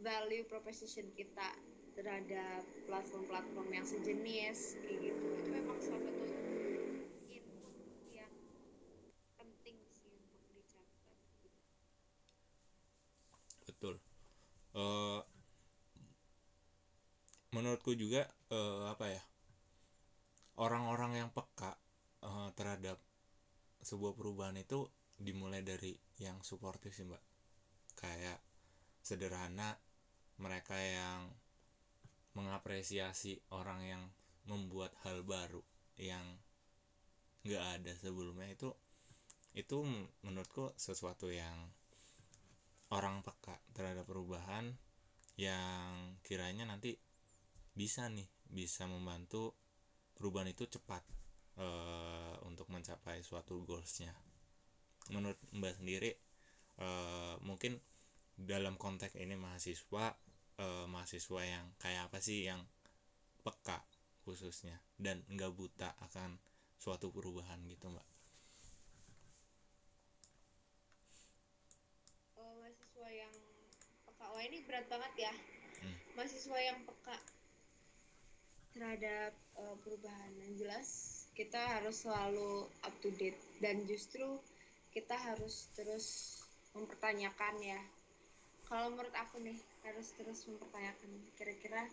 value 0.00 0.46
proposition 0.46 1.10
kita 1.18 1.50
terhadap 1.98 2.62
platform-platform 2.86 3.68
yang 3.74 3.84
sejenis 3.84 4.78
kayak 4.80 4.98
gitu. 5.10 5.26
Itu 5.44 5.50
memang 5.50 5.78
salah 5.82 6.02
satu 6.06 6.24
input 7.28 7.74
yang 8.14 8.32
penting 9.36 9.76
sih 9.92 10.14
untuk 10.14 10.42
dicatat 10.54 11.18
betul. 13.66 13.94
Uh, 14.70 15.20
menurutku 17.50 17.98
juga 17.98 18.30
uh, 18.54 18.94
apa 18.94 19.10
ya 19.10 19.22
orang-orang 20.60 21.24
yang 21.24 21.28
peka 21.34 21.79
uh, 22.30 22.50
terhadap 22.54 23.02
sebuah 23.82 24.14
perubahan 24.14 24.54
itu 24.54 24.86
dimulai 25.18 25.66
dari 25.66 25.92
yang 26.22 26.38
suportif 26.46 26.94
sih 26.94 27.04
mbak. 27.04 27.20
Kayak 27.98 28.38
sederhana 29.02 29.74
mereka 30.38 30.78
yang 30.78 31.28
mengapresiasi 32.38 33.42
orang 33.50 33.80
yang 33.82 34.02
membuat 34.46 34.94
hal 35.02 35.26
baru 35.26 35.60
yang 36.00 36.22
nggak 37.44 37.64
ada 37.80 37.92
sebelumnya 37.98 38.48
itu 38.48 38.70
itu 39.56 39.82
menurutku 40.22 40.72
sesuatu 40.78 41.28
yang 41.28 41.74
orang 42.94 43.20
peka 43.26 43.58
terhadap 43.74 44.06
perubahan 44.06 44.72
yang 45.36 46.14
kiranya 46.22 46.68
nanti 46.68 46.94
bisa 47.74 48.06
nih 48.06 48.28
bisa 48.46 48.86
membantu 48.86 49.56
perubahan 50.14 50.52
itu 50.52 50.68
cepat 50.68 51.02
uh, 51.60 52.34
untuk 52.48 52.66
mencapai 52.72 53.20
suatu 53.20 53.60
goalsnya. 53.62 54.10
Menurut 55.12 55.38
mbak 55.52 55.76
sendiri 55.76 56.16
uh, 56.80 57.36
mungkin 57.44 57.76
dalam 58.40 58.80
konteks 58.80 59.20
ini 59.20 59.36
mahasiswa 59.36 60.16
uh, 60.56 60.86
mahasiswa 60.88 61.40
yang 61.44 61.64
kayak 61.76 62.08
apa 62.08 62.18
sih 62.24 62.48
yang 62.48 62.64
peka 63.44 63.84
khususnya 64.24 64.76
dan 64.96 65.24
nggak 65.28 65.52
buta 65.52 65.96
akan 66.08 66.40
suatu 66.80 67.12
perubahan 67.12 67.60
gitu 67.68 67.92
mbak? 67.92 68.06
Oh, 72.40 72.52
mahasiswa 72.64 73.08
yang 73.12 73.34
peka. 74.08 74.24
Wah 74.32 74.42
ini 74.44 74.64
berat 74.64 74.88
banget 74.88 75.28
ya. 75.28 75.34
Hmm. 75.80 75.96
mahasiswa 76.12 76.58
yang 76.60 76.78
peka 76.84 77.16
terhadap 78.76 79.32
uh, 79.56 79.76
perubahan. 79.80 80.32
Yang 80.40 80.52
jelas 80.64 80.88
kita 81.40 81.56
harus 81.56 82.04
selalu 82.04 82.68
up 82.84 82.94
to 83.00 83.08
date. 83.16 83.40
Dan 83.64 83.88
justru 83.88 84.36
kita 84.92 85.16
harus 85.16 85.72
terus 85.72 86.36
mempertanyakan 86.76 87.56
ya. 87.64 87.80
Kalau 88.68 88.92
menurut 88.92 89.16
aku 89.16 89.40
nih 89.40 89.56
harus 89.88 90.12
terus 90.20 90.44
mempertanyakan 90.44 91.10
kira-kira 91.40 91.88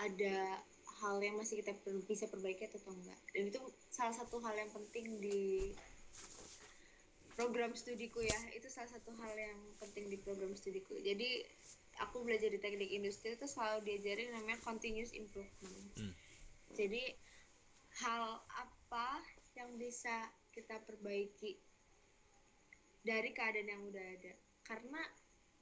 ada 0.00 0.58
hal 1.04 1.16
yang 1.20 1.36
masih 1.36 1.60
kita 1.60 1.76
perlu 1.84 2.00
bisa 2.08 2.24
perbaiki 2.24 2.72
atau 2.72 2.80
enggak. 2.88 3.20
Dan 3.36 3.52
itu 3.52 3.60
salah 3.92 4.16
satu 4.16 4.40
hal 4.40 4.56
yang 4.56 4.72
penting 4.72 5.20
di 5.20 5.70
program 7.36 7.76
studiku 7.76 8.24
ya. 8.24 8.40
Itu 8.56 8.72
salah 8.72 8.88
satu 8.88 9.12
hal 9.20 9.32
yang 9.36 9.60
penting 9.76 10.08
di 10.08 10.16
program 10.16 10.56
studiku. 10.56 10.96
Jadi 10.98 11.44
aku 12.00 12.24
belajar 12.24 12.48
di 12.48 12.56
teknik 12.56 12.90
industri 12.90 13.36
itu 13.36 13.44
selalu 13.44 13.84
diajarin 13.84 14.32
namanya 14.32 14.58
continuous 14.64 15.12
improvement. 15.12 15.84
Hmm. 16.00 16.16
jadi 16.78 17.12
hal 17.98 18.38
apa 18.54 19.18
yang 19.58 19.74
bisa 19.74 20.30
kita 20.54 20.78
perbaiki 20.86 21.58
dari 23.02 23.34
keadaan 23.34 23.66
yang 23.66 23.82
udah 23.90 24.06
ada? 24.20 24.34
Karena 24.62 25.02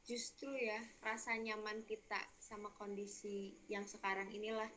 justru 0.04 0.52
ya 0.52 0.80
rasa 1.00 1.36
nyaman 1.36 1.84
kita 1.88 2.20
sama 2.40 2.68
kondisi 2.76 3.56
yang 3.72 3.88
sekarang 3.88 4.28
inilah 4.28 4.68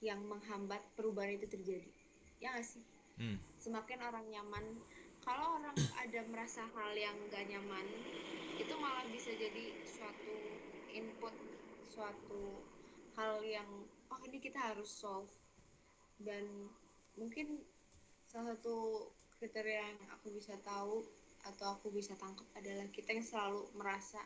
yang 0.00 0.20
menghambat 0.24 0.80
perubahan 0.96 1.36
itu 1.36 1.48
terjadi. 1.48 1.92
Ya 2.40 2.56
gak 2.56 2.64
sih? 2.64 2.84
Hmm. 3.14 3.38
semakin 3.62 4.02
orang 4.02 4.26
nyaman 4.26 4.82
kalau 5.22 5.62
orang 5.62 5.78
ada 6.02 6.20
merasa 6.26 6.66
hal 6.74 6.90
yang 6.98 7.14
gak 7.30 7.46
nyaman 7.46 7.86
itu 8.58 8.74
malah 8.74 9.06
bisa 9.14 9.30
jadi 9.38 9.70
suatu 9.86 10.34
input 10.90 11.30
suatu 11.94 12.58
hal 13.14 13.38
yang 13.46 13.66
oh 14.10 14.20
ini 14.26 14.42
kita 14.42 14.58
harus 14.58 14.90
solve. 14.90 15.30
Dan 16.18 16.70
mungkin 17.14 17.62
salah 18.26 18.58
satu 18.58 19.08
kriteria 19.38 19.82
yang 19.94 20.00
aku 20.14 20.34
bisa 20.34 20.58
tahu 20.62 21.06
atau 21.44 21.76
aku 21.76 21.92
bisa 21.92 22.16
tangkap 22.16 22.46
adalah 22.56 22.88
kita 22.90 23.12
yang 23.12 23.26
selalu 23.26 23.68
merasa 23.76 24.20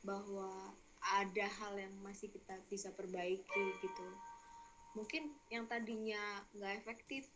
bahwa 0.00 0.72
ada 1.04 1.46
hal 1.60 1.76
yang 1.76 1.92
masih 2.00 2.32
kita 2.32 2.56
bisa 2.72 2.88
perbaiki 2.96 3.64
gitu. 3.84 4.08
Mungkin 4.96 5.28
yang 5.52 5.68
tadinya 5.68 6.40
nggak 6.56 6.80
efektif 6.80 7.28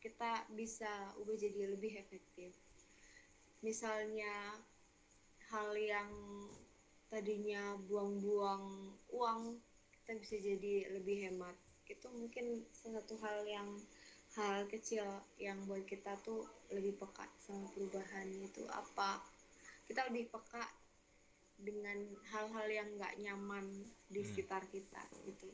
kita 0.00 0.48
bisa 0.56 0.88
ubah 1.20 1.36
jadi 1.36 1.76
lebih 1.76 1.94
efektif. 2.00 2.56
Misalnya 3.62 4.58
hal 5.52 5.76
yang 5.76 6.10
tadinya 7.12 7.76
buang-buang 7.84 8.96
uang 9.12 9.60
kita 9.92 10.16
bisa 10.16 10.36
jadi 10.40 10.96
lebih 10.96 11.28
hemat. 11.28 11.54
Itu 11.84 12.08
mungkin 12.10 12.64
salah 12.72 13.04
satu 13.04 13.20
hal 13.20 13.44
yang 13.44 13.68
hal 14.32 14.64
kecil 14.68 15.04
yang 15.36 15.60
buat 15.68 15.84
kita 15.84 16.16
tuh 16.24 16.48
lebih 16.72 16.96
peka 16.96 17.28
sama 17.36 17.68
perubahan 17.76 18.28
itu 18.40 18.64
apa? 18.72 19.20
Kita 19.84 20.08
lebih 20.08 20.32
peka 20.32 20.64
dengan 21.60 22.00
hal-hal 22.32 22.66
yang 22.72 22.88
nggak 22.96 23.14
nyaman 23.20 23.66
di 24.08 24.24
hmm. 24.24 24.28
sekitar 24.32 24.64
kita 24.72 25.02
gitu. 25.28 25.48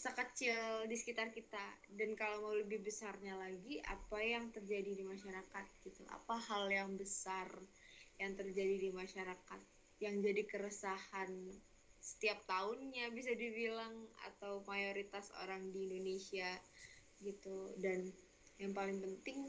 Sekecil 0.00 0.88
di 0.88 0.96
sekitar 0.96 1.28
kita 1.28 1.66
dan 1.92 2.16
kalau 2.16 2.48
mau 2.48 2.54
lebih 2.56 2.80
besarnya 2.80 3.36
lagi 3.36 3.82
apa 3.84 4.18
yang 4.22 4.48
terjadi 4.48 4.96
di 4.96 5.04
masyarakat 5.04 5.66
gitu. 5.84 6.06
Apa 6.08 6.40
hal 6.40 6.72
yang 6.72 6.96
besar 6.96 7.50
yang 8.16 8.32
terjadi 8.38 8.76
di 8.78 8.90
masyarakat 8.94 9.60
yang 10.00 10.24
jadi 10.24 10.42
keresahan 10.48 11.52
setiap 12.00 12.40
tahunnya 12.48 13.12
bisa 13.12 13.36
dibilang 13.36 14.08
atau 14.24 14.64
mayoritas 14.64 15.28
orang 15.44 15.68
di 15.68 15.84
Indonesia 15.84 16.48
gitu. 17.24 17.72
Dan 17.80 18.08
yang 18.60 18.72
paling 18.76 19.00
penting 19.00 19.48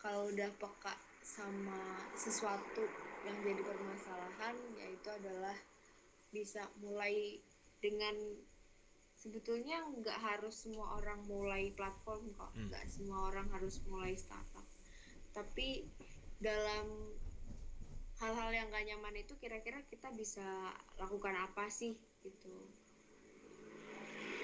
kalau 0.00 0.30
udah 0.30 0.50
peka 0.56 0.94
sama 1.20 2.00
sesuatu 2.16 2.82
yang 3.28 3.36
jadi 3.44 3.62
permasalahan 3.62 4.56
yaitu 4.80 5.08
adalah 5.12 5.54
bisa 6.32 6.64
mulai 6.80 7.36
dengan 7.84 8.16
sebetulnya 9.20 9.84
nggak 10.00 10.16
harus 10.16 10.64
semua 10.64 10.96
orang 10.96 11.20
mulai 11.28 11.68
platform 11.76 12.32
kok. 12.34 12.50
Hmm. 12.56 12.72
nggak 12.72 12.84
semua 12.88 13.28
orang 13.28 13.46
harus 13.52 13.78
mulai 13.86 14.16
startup. 14.16 14.64
Tapi 15.36 15.84
dalam 16.40 16.86
hal-hal 18.20 18.50
yang 18.52 18.68
gak 18.68 18.84
nyaman 18.84 19.16
itu 19.20 19.32
kira-kira 19.40 19.80
kita 19.88 20.12
bisa 20.12 20.44
lakukan 21.00 21.36
apa 21.36 21.68
sih 21.68 21.96
gitu. 22.24 22.56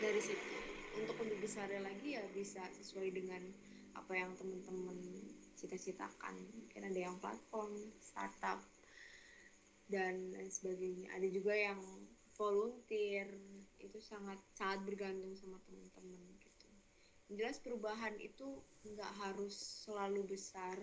Dari 0.00 0.20
situ 0.20 0.65
untuk 0.98 1.16
lebih 1.22 1.44
besarnya 1.44 1.80
lagi 1.84 2.16
ya 2.16 2.24
bisa 2.32 2.64
sesuai 2.76 3.12
dengan 3.12 3.42
apa 3.96 4.12
yang 4.12 4.32
teman-teman 4.36 4.96
cita-citakan. 5.56 6.36
Mungkin 6.56 6.82
ada 6.88 7.00
yang 7.00 7.16
platform 7.20 7.72
startup 8.00 8.60
dan 9.88 10.32
lain 10.32 10.50
sebagainya. 10.52 11.12
Ada 11.16 11.28
juga 11.28 11.54
yang 11.56 11.80
volunteer. 12.36 13.28
Itu 13.80 14.00
sangat 14.02 14.40
sangat 14.56 14.84
bergantung 14.84 15.36
sama 15.36 15.60
teman-teman 15.64 16.20
gitu. 16.42 16.68
Jelas 17.32 17.60
perubahan 17.60 18.16
itu 18.20 18.60
nggak 18.86 19.12
harus 19.22 19.54
selalu 19.84 20.36
besar 20.36 20.78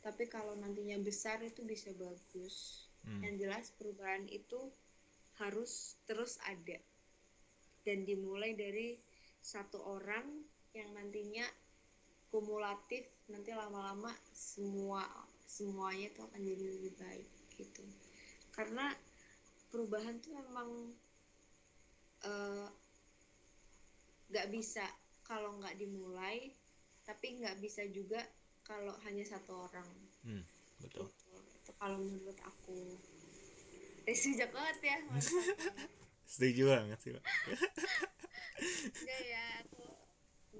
tapi 0.00 0.24
kalau 0.32 0.56
nantinya 0.56 0.96
besar 0.96 1.44
itu 1.44 1.60
bisa 1.60 1.92
bagus. 1.92 2.88
Hmm. 3.00 3.24
yang 3.24 3.40
jelas 3.40 3.72
perubahan 3.80 4.28
itu 4.28 4.68
harus 5.40 5.96
terus 6.04 6.36
ada 6.44 6.76
dan 7.88 8.04
dimulai 8.04 8.52
dari 8.52 9.00
satu 9.40 9.80
orang 9.80 10.44
yang 10.76 10.92
nantinya 10.94 11.44
kumulatif 12.30 13.10
nanti 13.26 13.50
lama-lama 13.50 14.14
semua 14.30 15.02
semuanya 15.42 16.14
itu 16.14 16.20
akan 16.22 16.40
jadi 16.40 16.64
lebih 16.78 16.92
baik 16.94 17.28
gitu. 17.58 17.82
Karena 18.54 18.94
perubahan 19.74 20.22
tuh 20.22 20.38
memang 20.38 20.94
eh, 22.22 22.68
nggak 24.30 24.46
bisa 24.54 24.86
kalau 25.26 25.58
nggak 25.58 25.74
dimulai 25.74 26.54
tapi 27.02 27.42
nggak 27.42 27.58
bisa 27.58 27.82
juga 27.90 28.22
kalau 28.62 28.94
hanya 29.02 29.26
satu 29.26 29.66
orang. 29.66 29.88
Hmm, 30.22 30.46
betul. 30.78 31.10
Itu 31.58 31.72
kalau 31.74 31.98
menurut 31.98 32.38
aku. 32.46 32.94
Eh 34.06 34.14
sejak 34.14 34.54
banget 34.54 34.78
ya 34.86 34.98
setuju 36.30 36.62
banget 36.70 36.98
sih. 37.02 37.12
enggak 38.60 39.20
ya 39.24 39.44
aku 39.64 39.84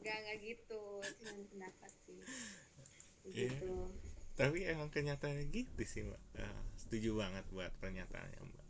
enggak 0.01 0.17
enggak 0.25 0.39
gitu. 0.41 0.83
Cuma 1.21 1.43
pendapat 1.49 1.93
sih. 2.09 2.21
Iya. 3.31 3.53
gitu. 3.53 3.75
Tapi 4.35 4.65
emang 4.65 4.89
kenyataannya 4.89 5.53
gitu 5.53 5.83
sih 5.85 6.01
mbak. 6.07 6.23
Eh, 6.41 6.61
setuju 6.81 7.21
banget 7.21 7.45
buat 7.53 7.73
pernyataannya 7.77 8.41
mbak. 8.41 8.67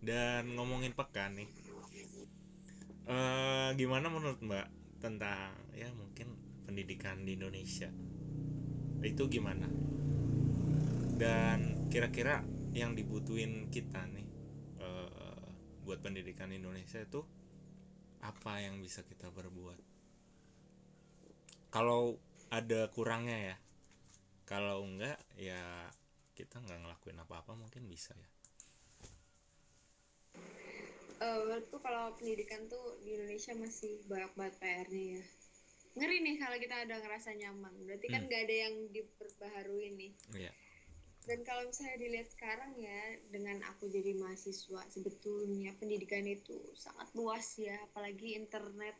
Dan 0.00 0.54
ngomongin 0.54 0.94
pekan 0.94 1.34
nih. 1.34 1.50
Eh 3.10 3.70
gimana 3.74 4.06
menurut 4.06 4.38
mbak 4.38 4.70
tentang 5.02 5.56
ya 5.74 5.90
mungkin 5.96 6.38
pendidikan 6.62 7.26
di 7.26 7.34
Indonesia? 7.34 7.90
Itu 9.02 9.26
gimana? 9.26 9.66
Dan 11.18 11.90
kira-kira 11.90 12.46
yang 12.70 12.94
dibutuhin 12.94 13.66
kita 13.74 14.06
nih 14.06 14.28
eh, 14.78 15.42
buat 15.82 15.98
pendidikan 15.98 16.54
Indonesia 16.54 17.02
itu 17.02 17.26
apa 18.20 18.60
yang 18.60 18.80
bisa 18.80 19.00
kita 19.04 19.32
berbuat? 19.32 19.78
Kalau 21.70 22.18
ada 22.50 22.90
kurangnya 22.90 23.54
ya. 23.54 23.56
Kalau 24.44 24.82
enggak 24.82 25.16
ya 25.38 25.88
kita 26.34 26.58
nggak 26.58 26.82
ngelakuin 26.82 27.18
apa-apa 27.22 27.54
mungkin 27.54 27.86
bisa 27.86 28.12
ya. 28.16 28.30
Menurutku 31.20 31.78
kalau 31.84 32.16
pendidikan 32.16 32.64
tuh 32.66 32.96
di 33.04 33.12
Indonesia 33.14 33.52
masih 33.52 34.00
banyak 34.08 34.32
banget 34.34 34.54
PR-nya 34.58 35.04
ya. 35.20 35.24
Ngeri 36.00 36.16
nih 36.24 36.36
kalau 36.40 36.56
kita 36.56 36.74
udah 36.86 36.98
ngerasa 37.02 37.30
nyaman. 37.36 37.74
Berarti 37.84 38.06
kan 38.08 38.20
Hmm. 38.24 38.28
nggak 38.30 38.42
ada 38.48 38.56
yang 38.68 38.74
diperbaharui 38.90 39.88
nih. 40.00 40.12
Iya 40.34 40.52
dan 41.30 41.46
kalau 41.46 41.62
misalnya 41.62 41.94
dilihat 42.02 42.26
sekarang 42.34 42.74
ya 42.74 43.14
dengan 43.30 43.62
aku 43.70 43.86
jadi 43.86 44.18
mahasiswa 44.18 44.82
sebetulnya 44.90 45.70
pendidikan 45.78 46.26
itu 46.26 46.58
sangat 46.74 47.06
luas 47.14 47.54
ya. 47.54 47.78
Apalagi 47.86 48.34
internet 48.34 48.98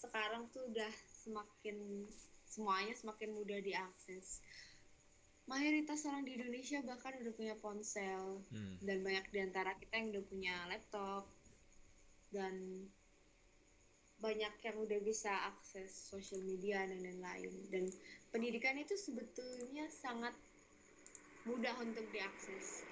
sekarang 0.00 0.48
tuh 0.48 0.64
udah 0.72 0.88
semakin 1.28 2.08
semuanya 2.48 2.96
semakin 2.96 3.36
mudah 3.36 3.60
diakses. 3.60 4.40
Mayoritas 5.44 6.08
orang 6.08 6.24
di 6.24 6.40
Indonesia 6.40 6.80
bahkan 6.88 7.20
udah 7.20 7.32
punya 7.36 7.52
ponsel. 7.60 8.40
Hmm. 8.48 8.80
dan 8.80 9.04
banyak 9.04 9.28
di 9.28 9.38
antara 9.44 9.76
kita 9.76 9.92
yang 10.00 10.08
udah 10.16 10.24
punya 10.24 10.54
laptop. 10.72 11.28
Dan 12.32 12.88
banyak 14.24 14.54
yang 14.64 14.76
udah 14.80 15.00
bisa 15.04 15.52
akses 15.52 15.92
sosial 15.92 16.40
media 16.48 16.80
dan 16.88 17.04
lain-lain. 17.04 17.52
Dan 17.68 17.92
pendidikan 18.32 18.80
itu 18.80 18.96
sebetulnya 18.96 19.84
sangat 19.92 20.32
mudah 21.48 21.74
untuk 21.80 22.06
diakses 22.12 22.84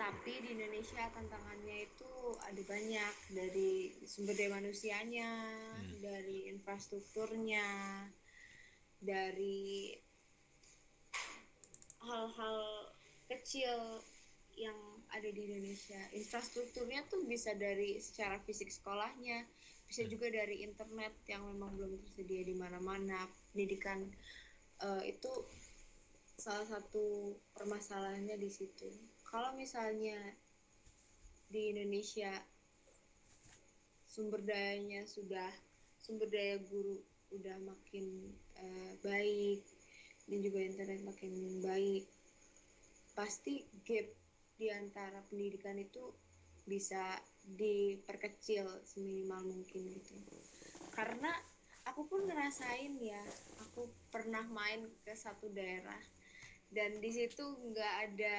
tapi 0.00 0.32
di 0.40 0.56
Indonesia 0.56 1.12
tantangannya 1.12 1.92
itu 1.92 2.12
ada 2.48 2.62
banyak 2.64 3.14
dari 3.36 3.72
sumber 4.08 4.32
daya 4.32 4.56
manusianya 4.56 5.28
Hmm. 5.76 6.00
dari 6.00 6.48
infrastrukturnya 6.48 7.68
dari 9.04 9.92
hal-hal 12.00 12.60
kecil 13.28 14.00
yang 14.56 14.76
ada 15.12 15.28
di 15.28 15.40
Indonesia 15.52 16.00
infrastrukturnya 16.16 17.04
tuh 17.12 17.28
bisa 17.28 17.52
dari 17.56 18.00
secara 18.00 18.40
fisik 18.48 18.72
sekolahnya 18.72 19.44
bisa 19.84 20.02
Hmm. 20.02 20.10
juga 20.12 20.32
dari 20.32 20.64
internet 20.64 21.12
yang 21.28 21.44
memang 21.44 21.76
belum 21.76 22.00
tersedia 22.00 22.42
di 22.46 22.56
mana-mana 22.56 23.28
pendidikan 23.52 24.00
eh, 24.80 25.02
itu 25.12 25.30
salah 26.40 26.64
satu 26.64 27.36
permasalahannya 27.52 28.40
di 28.40 28.48
situ. 28.48 28.88
Kalau 29.28 29.52
misalnya 29.52 30.16
di 31.52 31.76
Indonesia 31.76 32.32
sumber 34.08 34.40
dayanya 34.40 35.04
sudah 35.04 35.52
sumber 36.00 36.32
daya 36.32 36.56
guru 36.64 36.96
udah 37.36 37.60
makin 37.62 38.32
eh, 38.56 38.92
baik 39.04 39.60
dan 40.26 40.38
juga 40.40 40.58
internet 40.64 41.04
makin 41.04 41.60
baik 41.60 42.08
pasti 43.12 43.68
gap 43.84 44.08
di 44.56 44.72
antara 44.72 45.20
pendidikan 45.28 45.76
itu 45.76 46.08
bisa 46.64 47.20
diperkecil 47.44 48.64
seminimal 48.88 49.44
mungkin 49.44 49.92
gitu. 49.92 50.16
Karena 50.96 51.30
aku 51.84 52.08
pun 52.08 52.24
ngerasain 52.24 52.96
ya 52.96 53.20
aku 53.60 53.84
pernah 54.08 54.42
main 54.48 54.88
ke 55.04 55.12
satu 55.12 55.52
daerah 55.52 56.00
dan 56.70 57.02
di 57.02 57.10
situ 57.10 57.42
nggak 57.42 57.94
ada 58.06 58.38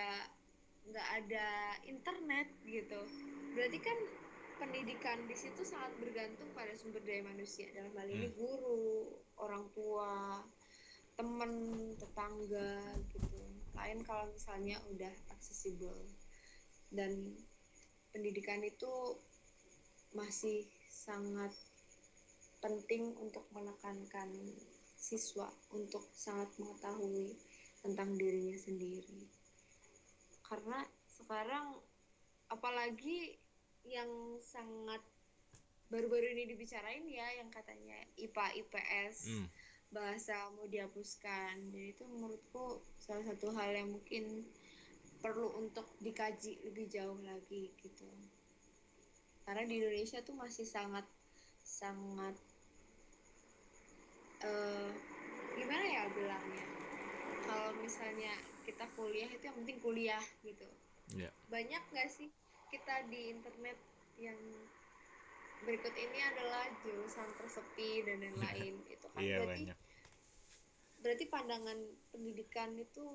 nggak 0.88 1.08
ada 1.24 1.48
internet 1.86 2.48
gitu. 2.66 3.02
Berarti 3.54 3.80
kan 3.84 3.98
pendidikan 4.58 5.26
di 5.26 5.36
situ 5.36 5.62
sangat 5.66 5.92
bergantung 6.00 6.48
pada 6.56 6.72
sumber 6.74 7.04
daya 7.04 7.26
manusia. 7.26 7.68
Dalam 7.76 7.92
hal 7.98 8.08
ini 8.08 8.28
Hmm. 8.32 8.38
guru 8.40 9.12
orang 9.42 9.66
tua 9.76 10.42
teman 11.20 11.52
tetangga 12.00 12.80
gitu. 13.12 13.42
Lain 13.76 14.00
kalau 14.06 14.32
misalnya 14.32 14.80
udah 14.90 15.14
accessible. 15.34 16.08
Dan 16.92 17.36
pendidikan 18.12 18.64
itu 18.64 19.16
masih 20.12 20.68
sangat 20.92 21.56
penting 22.60 23.16
untuk 23.18 23.48
menekankan 23.56 24.30
siswa 24.94 25.50
untuk 25.74 26.06
sangat 26.14 26.52
mengetahui 26.62 27.34
tentang 27.82 28.14
dirinya 28.16 28.58
sendiri. 28.58 29.26
Karena 30.46 30.82
sekarang 31.06 31.78
apalagi 32.50 33.38
yang 33.86 34.38
sangat 34.44 35.02
baru-baru 35.90 36.32
ini 36.38 36.48
dibicarain 36.48 37.04
ya 37.10 37.42
yang 37.42 37.50
katanya 37.52 38.00
IPA 38.16 38.48
IPS 38.64 39.18
Hmm. 39.28 39.48
bahasa 39.92 40.48
mau 40.56 40.70
dihapuskan. 40.70 41.74
Dan 41.74 41.84
itu 41.92 42.08
menurutku 42.08 42.80
salah 43.02 43.26
satu 43.28 43.52
hal 43.52 43.76
yang 43.76 43.92
mungkin 43.92 44.48
perlu 45.20 45.52
untuk 45.60 45.86
dikaji 46.00 46.64
lebih 46.64 46.88
jauh 46.88 47.20
lagi 47.22 47.74
gitu. 47.82 48.08
Karena 49.44 49.68
di 49.68 49.84
Indonesia 49.84 50.22
tuh 50.24 50.38
masih 50.38 50.64
sangat 50.64 51.04
sangat 51.62 52.36
uh, 54.46 54.92
gimana 55.58 55.86
ya 55.86 56.04
bilangnya 56.10 56.81
kalau 57.46 57.72
misalnya 57.82 58.34
kita 58.64 58.86
kuliah 58.94 59.30
itu 59.30 59.44
yang 59.50 59.58
penting 59.64 59.78
kuliah 59.82 60.24
gitu. 60.46 60.68
Yeah. 61.12 61.34
banyak 61.52 61.84
nggak 61.92 62.08
sih 62.08 62.32
kita 62.72 63.04
di 63.12 63.36
internet 63.36 63.76
yang 64.16 64.39
berikut 65.68 65.92
ini 65.92 66.20
adalah 66.24 66.72
jurusan 66.82 67.28
tersepi 67.36 68.08
dan 68.08 68.24
lain-lain 68.24 68.80
itu 68.88 69.06
kan? 69.12 69.20
Yeah, 69.20 69.44
berarti 69.44 69.68
banyak. 69.68 69.78
berarti 71.02 71.26
pandangan 71.28 71.80
pendidikan 72.16 72.70
itu 72.80 73.06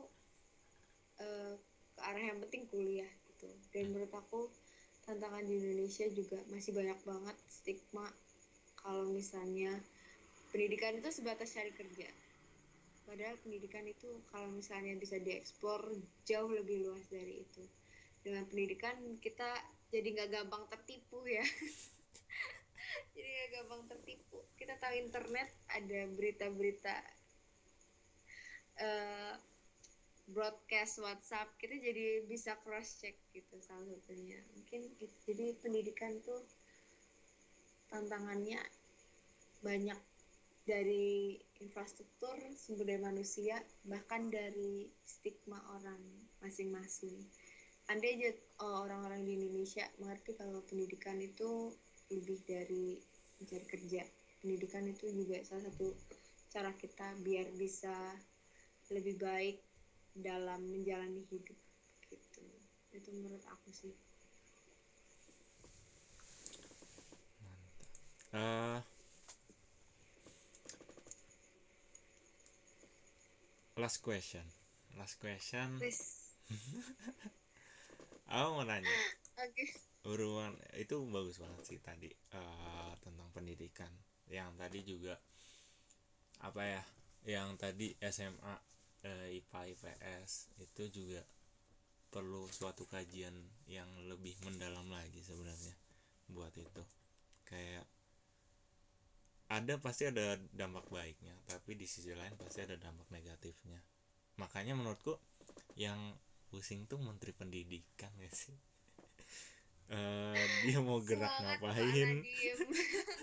uh, 1.22 1.55
ke 1.97 2.01
arah 2.05 2.20
yang 2.20 2.39
penting 2.45 2.68
kuliah 2.68 3.09
gitu. 3.33 3.49
Dan 3.72 3.97
menurut 3.97 4.12
aku 4.12 4.53
tantangan 5.09 5.47
di 5.47 5.57
Indonesia 5.57 6.07
juga 6.12 6.39
masih 6.53 6.77
banyak 6.77 6.99
banget 7.07 7.37
stigma 7.49 8.11
kalau 8.83 9.09
misalnya 9.09 9.72
pendidikan 10.51 10.99
itu 10.99 11.09
sebatas 11.14 11.55
cari 11.55 11.70
kerja 11.72 12.11
padahal 13.07 13.38
pendidikan 13.40 13.86
itu 13.86 14.20
kalau 14.28 14.50
misalnya 14.50 14.98
bisa 14.98 15.16
diekspor 15.22 15.80
jauh 16.26 16.50
lebih 16.50 16.84
luas 16.84 17.07
dari 17.09 17.46
itu. 17.46 17.62
Dengan 18.20 18.44
pendidikan 18.50 18.98
kita 19.22 19.46
jadi 19.94 20.09
nggak 20.12 20.30
gampang 20.34 20.66
tertipu 20.66 21.22
ya. 21.24 21.46
Jadi 23.16 23.28
nggak 23.28 23.50
gampang 23.61 23.82
tertipu. 23.92 24.40
Kita 24.57 24.76
tahu 24.80 24.94
internet 24.96 25.48
ada 25.68 26.00
berita-berita 26.16 26.96
uh, 28.80 29.34
broadcast 30.26 30.98
WhatsApp 30.98 31.54
kita 31.62 31.78
jadi 31.78 32.26
bisa 32.26 32.59
cross 32.66 32.98
check 32.98 33.14
gitu 33.30 33.57
salah 33.62 33.86
satunya. 33.86 34.42
Mungkin 34.59 34.90
jadi 35.22 35.54
pendidikan 35.62 36.18
tuh 36.26 36.42
tantangannya 37.94 38.59
banyak 39.62 39.98
dari 40.67 41.39
infrastruktur 41.62 42.35
sumber 42.59 42.91
daya 42.91 43.01
manusia 43.07 43.57
bahkan 43.87 44.29
dari 44.29 44.91
stigma 45.07 45.62
orang 45.79 46.03
masing-masing. 46.43 47.14
Andai 47.87 48.19
aja 48.19 48.35
oh, 48.67 48.83
orang-orang 48.83 49.23
di 49.23 49.39
Indonesia 49.39 49.87
mengerti 50.03 50.35
kalau 50.35 50.59
pendidikan 50.67 51.23
itu 51.23 51.71
lebih 52.11 52.43
dari 52.43 52.99
mencari 53.39 53.67
kerja. 53.71 54.03
Pendidikan 54.43 54.91
itu 54.91 55.07
juga 55.14 55.39
salah 55.47 55.71
satu 55.71 55.95
cara 56.51 56.75
kita 56.75 57.14
biar 57.23 57.47
bisa 57.55 57.95
lebih 58.91 59.23
baik 59.23 59.62
dalam 60.19 60.67
menjalani 60.67 61.23
hidup 61.31 61.59
gitu. 62.11 62.43
Itu 62.91 63.09
menurut 63.14 63.43
aku 63.47 63.71
sih. 63.71 63.95
Uh, 68.35 68.83
last 73.77 74.01
question. 74.01 74.43
Last 74.97 75.20
question. 75.20 75.77
Aku 78.33 78.49
mau 78.57 78.64
nanya. 78.64 78.89
Okay. 79.37 79.68
uruan 80.09 80.57
itu 80.81 80.97
bagus 81.12 81.37
banget 81.43 81.62
sih 81.66 81.79
tadi 81.83 82.09
uh, 82.33 82.97
tentang 83.05 83.29
pendidikan. 83.37 83.91
Yang 84.33 84.51
tadi 84.57 84.81
juga 84.87 85.14
apa 86.41 86.62
ya 86.64 86.83
yang 87.27 87.59
tadi 87.61 87.93
SMA 88.01 88.55
uh, 88.55 88.59
eh, 89.05 89.37
IPA 89.43 89.61
IPS 89.77 90.31
itu 90.62 90.83
juga 90.89 91.22
perlu 92.09 92.49
suatu 92.49 92.89
kajian 92.89 93.35
yang 93.68 93.91
lebih 94.09 94.39
mendalam 94.47 94.89
lagi 94.89 95.20
sebenarnya 95.20 95.74
buat 96.33 96.55
itu. 96.57 96.83
Kayak 97.45 97.85
ada 99.47 99.78
pasti 99.78 100.11
ada 100.11 100.34
dampak 100.51 100.90
baiknya 100.90 101.30
tapi 101.47 101.78
di 101.78 101.86
sisi 101.86 102.11
lain 102.11 102.34
pasti 102.34 102.66
ada 102.66 102.74
dampak 102.74 103.07
negatifnya. 103.14 103.78
Makanya 104.42 104.74
menurutku 104.74 105.14
yang 105.78 106.18
pusing 106.51 106.90
tuh 106.90 106.99
menteri 106.99 107.30
pendidikan 107.30 108.11
ya 108.18 108.30
sih. 108.34 108.57
Uh, 109.86 110.34
dia 110.66 110.82
mau 110.82 110.99
gerak 110.99 111.30
Semangat 111.30 111.62
ngapain? 111.62 112.11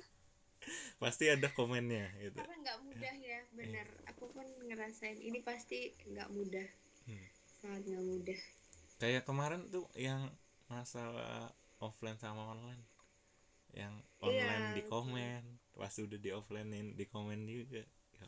pasti 1.03 1.27
ada 1.27 1.51
komennya 1.51 2.07
gitu. 2.23 2.39
Karena 2.39 2.55
nggak 2.63 2.79
mudah 2.87 3.15
ya 3.19 3.39
benar 3.51 3.83
eh. 3.83 4.07
aku 4.07 4.31
pun 4.31 4.47
ngerasain 4.63 5.19
ini 5.19 5.43
pasti 5.43 5.91
nggak 6.07 6.31
mudah. 6.31 6.67
Hmm. 7.03 7.27
sangat 7.59 7.83
nggak 7.91 8.05
mudah. 8.07 8.39
Kayak 9.03 9.27
kemarin 9.27 9.67
tuh 9.67 9.83
yang 9.99 10.31
masalah 10.71 11.51
offline 11.83 12.15
sama 12.15 12.55
online. 12.55 12.79
Yang 13.75 13.99
online 14.23 14.63
yeah. 14.71 14.75
di 14.79 14.83
komen 14.87 15.62
pas 15.73 15.89
udah 15.89 16.19
di 16.21 16.29
offlinein 16.29 16.93
di 16.93 17.05
komen 17.09 17.49
juga. 17.49 17.81
Ya. 17.83 18.27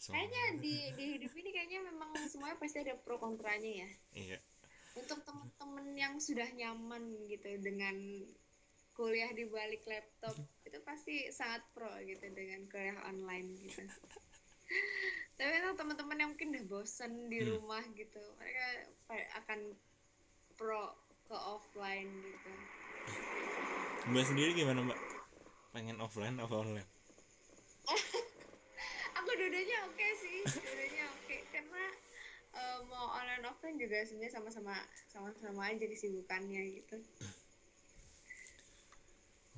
kayaknya 0.00 0.44
di 0.64 0.76
di 0.96 1.04
hidup 1.16 1.32
ini 1.36 1.50
kayaknya 1.52 1.80
memang 1.92 2.12
semuanya 2.28 2.56
pasti 2.56 2.80
ada 2.80 2.96
pro 2.96 3.16
kontranya 3.20 3.84
ya. 3.84 3.90
Iya. 4.16 4.38
Untuk 4.96 5.24
temen-temen 5.24 5.86
yang 5.96 6.14
sudah 6.20 6.48
nyaman 6.56 7.28
gitu 7.28 7.50
dengan 7.60 7.96
kuliah 8.96 9.32
di 9.32 9.48
balik 9.48 9.84
laptop 9.88 10.36
itu 10.68 10.78
pasti 10.84 11.28
sangat 11.32 11.64
pro 11.72 11.88
gitu 12.04 12.24
dengan 12.32 12.64
kuliah 12.68 12.96
online 13.08 13.48
gitu. 13.60 13.84
Tapi 15.40 15.52
untuk 15.64 15.76
teman-teman 15.84 16.20
yang 16.20 16.30
mungkin 16.36 16.52
udah 16.52 16.64
bosen 16.68 17.32
di 17.32 17.40
hmm. 17.40 17.48
rumah 17.56 17.84
gitu 17.96 18.20
mereka 18.36 18.66
akan 19.40 19.72
pro 20.60 20.92
ke 21.24 21.36
offline 21.36 22.12
gitu. 22.20 22.52
Mbak 24.12 24.24
sendiri 24.28 24.50
gimana 24.56 24.84
mbak 24.84 25.09
pengen 25.70 25.98
offline 26.02 26.36
apa 26.38 26.54
online? 26.54 26.90
Aku 29.18 29.30
dudanya 29.34 29.76
oke 29.86 29.96
okay 29.96 30.10
sih 30.18 30.38
dudanya 30.46 31.04
oke. 31.10 31.24
Okay. 31.26 31.40
karena 31.54 31.84
uh, 32.54 32.78
mau 32.86 33.06
online 33.14 33.44
offline 33.46 33.78
juga 33.78 34.02
sebenarnya 34.02 34.34
sama-sama 34.38 34.74
sama-sama 35.10 35.62
aja 35.70 35.84
kesibukannya 35.86 36.62
gitu. 36.82 36.98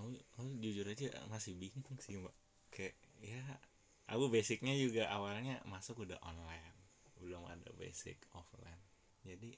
Oh, 0.02 0.10
jujur 0.58 0.82
aja 0.82 1.14
masih 1.30 1.54
bingung 1.54 1.94
sih 2.02 2.18
mbak. 2.18 2.34
Kayak 2.74 2.98
ya 3.22 3.38
aku 4.10 4.26
basicnya 4.34 4.74
juga 4.74 5.06
awalnya 5.06 5.62
masuk 5.62 6.02
udah 6.02 6.18
online. 6.26 6.74
Belum 7.22 7.46
ada 7.46 7.70
basic 7.78 8.18
offline. 8.34 8.82
Jadi 9.22 9.54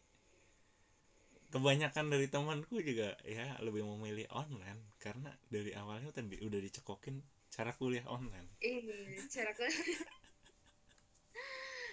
kebanyakan 1.55 2.11
dari 2.11 2.26
temanku 2.26 2.82
juga 2.82 3.14
ya 3.22 3.46
lebih 3.62 3.86
memilih 3.86 4.26
online. 4.34 4.98
Karena 4.98 5.30
dari 5.46 5.70
awalnya 5.78 6.11
tadi 6.11 6.42
udah 6.42 6.59
dicekokin 6.59 7.22
cara 7.55 7.70
kuliah 7.78 8.02
online. 8.11 8.59
Iya 8.59 9.22
cara 9.30 9.55
kuliah. 9.55 9.78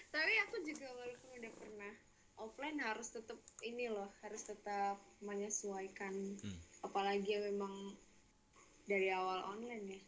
Tapi 0.10 0.34
aku 0.50 0.66
juga 0.66 0.90
walaupun 0.90 1.30
udah 1.38 1.52
pernah 1.54 1.94
offline 2.42 2.82
harus 2.82 3.14
tetap 3.14 3.38
ini 3.62 3.86
loh 3.94 4.10
harus 4.26 4.42
tetap 4.42 4.98
menyesuaikan. 5.22 6.42
Hmm. 6.42 6.60
apalagi 6.82 7.38
yang 7.38 7.46
memang 7.54 7.94
dari 8.90 9.14
awal 9.14 9.46
online 9.46 9.86
ya. 9.94 10.02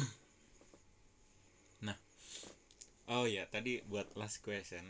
Nah 1.84 1.98
oh 3.12 3.28
ya 3.28 3.44
tadi 3.44 3.84
buat 3.84 4.16
last 4.16 4.40
question. 4.40 4.88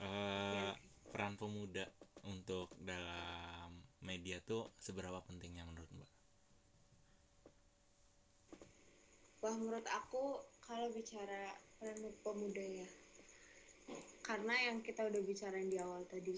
Uh, 0.00 0.72
ya. 0.72 0.72
peran 1.12 1.36
pemuda 1.36 1.97
untuk 2.28 2.68
dalam 2.84 3.72
media 4.04 4.38
tuh 4.44 4.68
seberapa 4.76 5.18
pentingnya 5.24 5.64
menurut 5.64 5.88
mbak? 5.96 6.12
Wah 9.42 9.54
menurut 9.56 9.86
aku 9.88 10.42
kalau 10.62 10.92
bicara 10.92 11.56
peran 11.78 12.10
pemuda 12.26 12.60
ya, 12.60 12.88
karena 14.26 14.54
yang 14.66 14.82
kita 14.82 15.06
udah 15.06 15.22
bicarain 15.24 15.70
di 15.70 15.78
awal 15.78 16.02
tadi, 16.10 16.36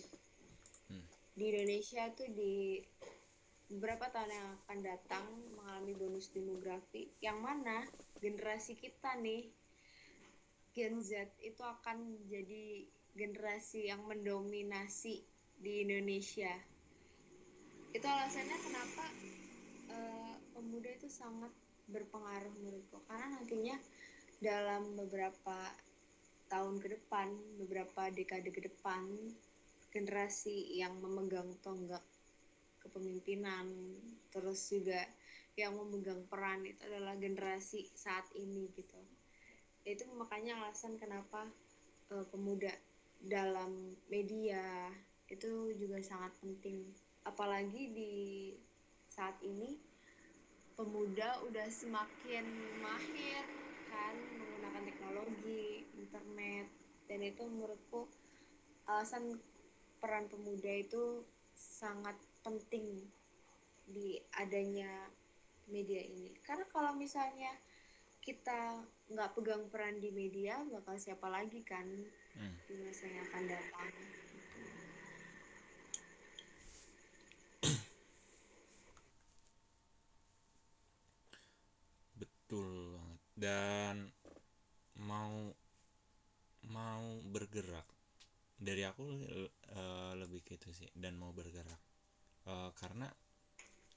hmm. 0.93 1.07
di 1.32 1.45
Indonesia 1.49 2.07
tuh 2.12 2.28
di 2.28 2.78
beberapa 3.72 4.12
tahun 4.12 4.30
yang 4.30 4.49
akan 4.62 4.78
datang 4.84 5.24
mengalami 5.57 5.97
bonus 5.97 6.28
demografi, 6.30 7.09
yang 7.24 7.41
mana 7.41 7.88
generasi 8.20 8.76
kita 8.76 9.16
nih 9.16 9.49
Gen 10.76 11.01
Z 11.01 11.34
itu 11.41 11.64
akan 11.64 12.20
jadi 12.28 12.84
generasi 13.16 13.91
yang 13.91 14.05
mendominasi 14.07 15.24
di 15.61 15.84
Indonesia. 15.84 16.50
Itu 17.92 18.06
alasannya 18.08 18.58
kenapa 18.64 19.04
uh, 19.92 20.34
pemuda 20.56 20.88
itu 20.96 21.12
sangat 21.12 21.52
berpengaruh 21.92 22.52
menurutku. 22.56 23.04
Karena 23.04 23.36
nantinya 23.36 23.76
dalam 24.40 24.96
beberapa 24.96 25.68
tahun 26.48 26.80
ke 26.80 26.98
depan 26.98 27.28
beberapa 27.62 28.11
dekade 28.11 28.50
ke 28.50 28.66
depan 28.66 29.06
generasi 29.92 30.80
yang 30.80 30.98
memegang 30.98 31.54
tonggak 31.62 32.02
kepemimpinan 32.80 33.68
terus 34.32 34.72
juga 34.72 35.04
yang 35.54 35.76
memegang 35.76 36.24
peran 36.26 36.64
itu 36.64 36.80
adalah 36.88 37.14
generasi 37.20 37.84
saat 37.92 38.24
ini 38.32 38.70
gitu. 38.72 38.98
Itu 39.84 40.08
makanya 40.16 40.56
alasan 40.56 40.96
kenapa 40.96 41.44
uh, 42.14 42.24
pemuda 42.32 42.72
dalam 43.20 43.92
media 44.08 44.88
itu 45.30 45.72
juga 45.78 46.02
sangat 46.02 46.34
penting. 46.42 46.90
Apalagi 47.22 47.94
di 47.94 48.12
saat 49.06 49.38
ini 49.46 49.78
pemuda 50.74 51.40
udah 51.46 51.66
semakin 51.70 52.44
mahir 52.82 53.44
kan 53.90 54.14
menggunakan 54.14 54.82
teknologi 54.86 55.86
internet. 55.94 56.66
Dan 57.06 57.26
itu 57.26 57.42
menurutku 57.46 58.06
alasan 58.86 59.38
peran 59.98 60.30
pemuda 60.30 60.70
itu 60.70 61.26
sangat 61.54 62.14
penting 62.42 63.06
di 63.86 64.18
adanya 64.38 65.10
media 65.70 66.02
ini. 66.02 66.34
Karena 66.42 66.66
kalau 66.70 66.94
misalnya 66.94 67.50
kita 68.20 68.84
nggak 69.10 69.32
pegang 69.34 69.66
peran 69.72 69.98
di 69.98 70.12
media 70.12 70.60
bakal 70.70 70.94
siapa 71.00 71.26
lagi 71.32 71.64
kan 71.64 71.86
Hmm. 72.30 72.54
di 72.70 72.78
masa 72.78 73.10
yang 73.10 73.26
akan 73.26 73.44
datang 73.50 73.90
betul 82.51 82.98
banget. 82.98 83.20
Dan 83.38 83.96
mau 85.07 85.55
mau 86.74 87.07
bergerak. 87.30 87.86
Dari 88.59 88.82
aku 88.90 89.05
eh, 89.78 90.12
lebih 90.18 90.42
gitu 90.42 90.68
sih 90.74 90.90
dan 90.98 91.14
mau 91.14 91.30
bergerak. 91.30 91.78
Eh, 92.51 92.70
karena 92.80 93.07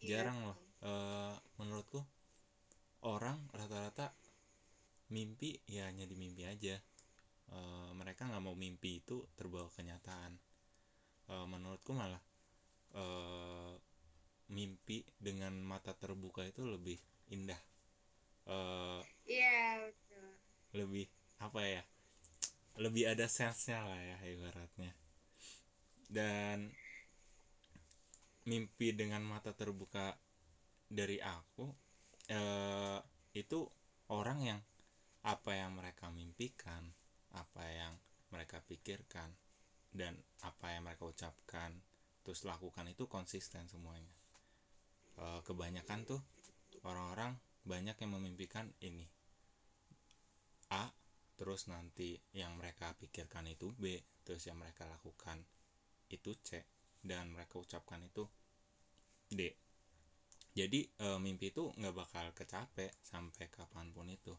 Iya. 0.04 0.22
jarang 0.22 0.38
loh 0.46 0.58
eh, 0.86 1.36
menurutku 1.58 2.00
orang 3.14 3.40
rata-rata 3.58 4.14
mimpi 5.16 5.50
ya 5.76 5.84
hanya 5.90 6.06
di 6.12 6.16
mimpi 6.22 6.44
aja. 6.46 6.76
Eh, 7.56 7.90
mereka 8.00 8.22
nggak 8.30 8.44
mau 8.46 8.56
mimpi 8.56 9.02
itu 9.02 9.18
terbawa 9.38 9.70
kenyataan. 9.74 10.34
Eh, 11.34 11.46
menurutku 11.50 11.92
malah 11.98 12.22
eh, 13.02 13.74
mimpi 14.54 14.98
dengan 15.18 15.54
mata 15.72 15.94
terbuka 15.98 16.44
itu 16.46 16.64
lebih 16.68 17.00
indah 17.34 17.58
Eh, 18.44 19.02
iya 19.30 19.80
betul. 19.80 20.28
Lebih 20.76 21.06
apa 21.40 21.62
ya 21.64 21.84
lebih 22.82 23.06
ada 23.06 23.30
sensenya 23.30 23.86
lah 23.86 24.02
ya 24.02 24.18
ibaratnya. 24.26 24.92
Dan 26.10 26.74
mimpi 28.44 28.92
dengan 28.92 29.24
mata 29.24 29.56
terbuka 29.56 30.18
dari 30.90 31.18
aku 31.22 31.70
eh, 32.28 33.00
itu 33.34 33.66
orang 34.12 34.40
yang 34.44 34.60
apa 35.24 35.56
yang 35.56 35.80
mereka 35.80 36.12
mimpikan 36.12 36.92
apa 37.34 37.64
yang 37.72 37.96
mereka 38.30 38.60
pikirkan 38.60 39.32
dan 39.94 40.18
apa 40.44 40.74
yang 40.76 40.84
mereka 40.84 41.08
ucapkan 41.08 41.72
terus 42.26 42.44
lakukan 42.44 42.90
itu 42.90 43.06
konsisten 43.06 43.70
semuanya. 43.70 44.12
Eh, 45.22 45.40
kebanyakan 45.46 46.00
tuh 46.04 46.22
orang-orang 46.84 47.38
banyak 47.64 47.96
yang 47.96 48.12
memimpikan 48.20 48.68
ini. 48.84 49.08
A 50.72 50.92
terus 51.34 51.68
nanti 51.68 52.20
yang 52.36 52.56
mereka 52.60 52.94
pikirkan 53.00 53.50
itu 53.50 53.74
B 53.74 53.98
terus 54.24 54.46
yang 54.48 54.62
mereka 54.62 54.86
lakukan 54.86 55.42
itu 56.12 56.32
C 56.40 56.64
dan 57.04 57.32
mereka 57.34 57.60
ucapkan 57.60 58.00
itu 58.04 58.24
D. 59.28 59.52
Jadi 60.54 60.86
e, 60.86 61.08
mimpi 61.18 61.50
itu 61.50 61.74
nggak 61.74 61.96
bakal 61.98 62.26
kecapek 62.38 62.94
sampai 63.02 63.50
kapan 63.50 63.90
pun 63.90 64.08
itu. 64.08 64.36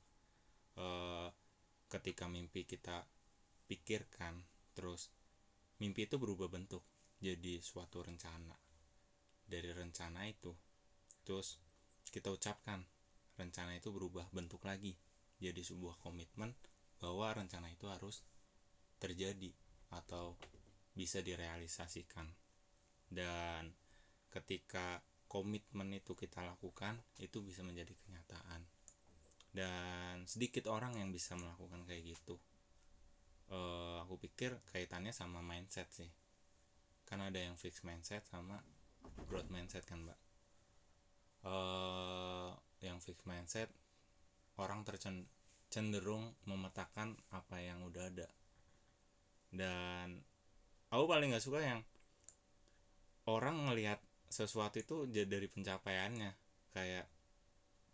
E, 0.78 0.86
ketika 1.90 2.30
mimpi 2.30 2.62
kita 2.62 3.02
pikirkan 3.66 4.38
terus 4.78 5.10
mimpi 5.82 6.06
itu 6.06 6.16
berubah 6.16 6.46
bentuk 6.46 6.86
jadi 7.18 7.58
suatu 7.58 8.06
rencana. 8.06 8.54
Dari 9.44 9.70
rencana 9.74 10.24
itu 10.30 10.54
terus 11.26 11.58
kita 12.08 12.30
ucapkan 12.30 12.84
rencana 13.34 13.74
itu 13.74 13.90
berubah 13.90 14.30
bentuk 14.30 14.62
lagi. 14.66 14.94
Jadi 15.38 15.60
sebuah 15.60 15.98
komitmen 16.00 16.54
bahwa 17.02 17.34
rencana 17.34 17.68
itu 17.68 17.90
harus 17.90 18.22
terjadi 19.02 19.50
atau 19.92 20.38
bisa 20.94 21.20
direalisasikan. 21.20 22.30
Dan 23.10 23.74
ketika 24.30 25.02
komitmen 25.26 25.90
itu 25.94 26.14
kita 26.14 26.42
lakukan 26.46 26.98
itu 27.18 27.42
bisa 27.42 27.66
menjadi 27.66 27.92
kenyataan. 28.06 28.62
Dan 29.54 30.26
sedikit 30.26 30.66
orang 30.70 30.98
yang 30.98 31.14
bisa 31.14 31.38
melakukan 31.38 31.86
kayak 31.86 32.14
gitu. 32.14 32.38
Eh, 33.50 33.96
aku 34.02 34.18
pikir 34.18 34.56
kaitannya 34.72 35.14
sama 35.14 35.44
mindset 35.44 35.90
sih. 35.90 36.10
Kan 37.04 37.20
ada 37.20 37.38
yang 37.38 37.54
fixed 37.60 37.84
mindset 37.84 38.24
sama 38.26 38.58
growth 39.28 39.50
mindset 39.52 39.84
kan 39.84 40.02
mbak. 40.02 40.18
Eh 41.44 42.50
yang 42.84 43.00
fixed 43.00 43.24
mindset 43.24 43.72
orang 44.60 44.86
tercen 44.86 45.26
cenderung 45.72 46.38
memetakan 46.46 47.18
apa 47.34 47.58
yang 47.58 47.82
udah 47.82 48.06
ada. 48.06 48.28
Dan 49.50 50.22
aku 50.94 51.04
paling 51.10 51.34
nggak 51.34 51.42
suka 51.42 51.58
yang 51.62 51.80
orang 53.26 53.66
ngelihat 53.66 53.98
sesuatu 54.30 54.78
itu 54.78 55.10
dari 55.10 55.50
pencapaiannya. 55.50 56.32
Kayak 56.74 57.06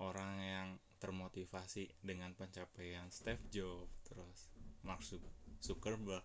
orang 0.00 0.32
yang 0.40 0.68
termotivasi 1.00 1.88
dengan 2.04 2.36
pencapaian 2.36 3.08
Steve 3.08 3.40
Jobs 3.48 3.92
terus 4.04 4.52
Mark 4.84 5.00
Zuck- 5.00 5.36
Zuckerberg 5.64 6.24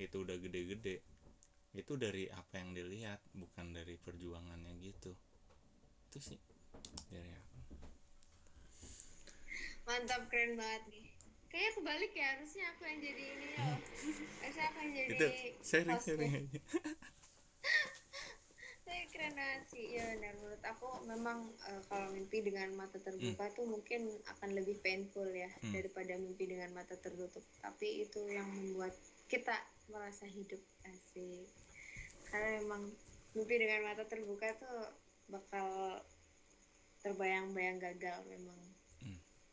itu 0.00 0.24
udah 0.24 0.36
gede-gede. 0.40 1.04
Itu 1.76 2.00
dari 2.00 2.28
apa 2.32 2.60
yang 2.60 2.72
dilihat 2.72 3.20
bukan 3.36 3.76
dari 3.76 4.00
perjuangannya 4.00 4.72
gitu. 4.80 5.12
Itu 6.08 6.18
sih 6.24 6.40
dari 7.12 7.28
aku 7.28 7.53
mantap 9.84 10.22
keren 10.32 10.56
banget 10.56 10.82
nih. 10.90 11.04
Kayaknya 11.48 11.70
kebalik 11.78 12.12
ya 12.18 12.26
harusnya 12.34 12.64
aku 12.74 12.82
yang 12.82 12.98
jadi 12.98 13.22
ini 13.30 13.46
loh 13.54 13.78
harusnya 14.42 14.64
aku 14.74 14.78
yang 14.82 14.92
jadi 14.98 15.10
itu 15.14 15.28
sharing 15.62 16.00
sharing 16.02 16.32
aja 16.34 16.60
Tapi 18.84 19.00
keren 19.08 19.32
banget 19.32 19.62
sih. 19.72 19.96
Ya 19.96 20.04
benar. 20.12 20.34
Menurut 20.36 20.62
aku 20.66 20.88
memang 21.08 21.38
eh, 21.70 21.82
kalau 21.88 22.12
mimpi 22.12 22.44
dengan 22.44 22.68
mata 22.76 23.00
terbuka 23.00 23.48
tuh 23.56 23.64
mungkin 23.64 24.12
akan 24.28 24.50
lebih 24.52 24.76
painful 24.84 25.24
ya 25.32 25.48
Hmm. 25.64 25.72
daripada 25.72 26.20
mimpi 26.20 26.44
dengan 26.44 26.68
mata 26.76 26.92
tertutup. 27.00 27.42
Tapi 27.64 28.04
itu 28.04 28.20
yang 28.28 28.44
membuat 28.44 28.92
kita 29.26 29.56
merasa 29.88 30.28
hidup 30.28 30.60
asik. 30.84 31.48
Karena 32.28 32.60
memang 32.60 32.92
mimpi 33.32 33.54
dengan 33.56 33.88
mata 33.88 34.04
terbuka 34.04 34.52
tuh 34.60 34.78
bakal 35.32 35.98
terbayang-bayang 37.00 37.80
gagal 37.80 38.20
memang. 38.28 38.58
Hmm. 38.58 38.73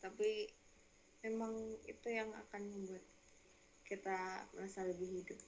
Tapi 0.01 0.49
memang 1.21 1.53
itu 1.85 2.07
yang 2.09 2.33
akan 2.33 2.61
membuat 2.65 3.05
kita 3.85 4.49
merasa 4.57 4.81
lebih 4.89 5.21
hidup. 5.21 5.39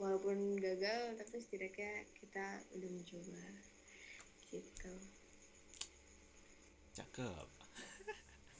Walaupun 0.00 0.56
gagal 0.56 1.20
tapi 1.20 1.36
setidaknya 1.38 2.08
kita 2.16 2.64
udah 2.72 2.90
mencoba. 2.90 3.44
Gitu. 4.48 4.92
Cakep. 6.96 7.48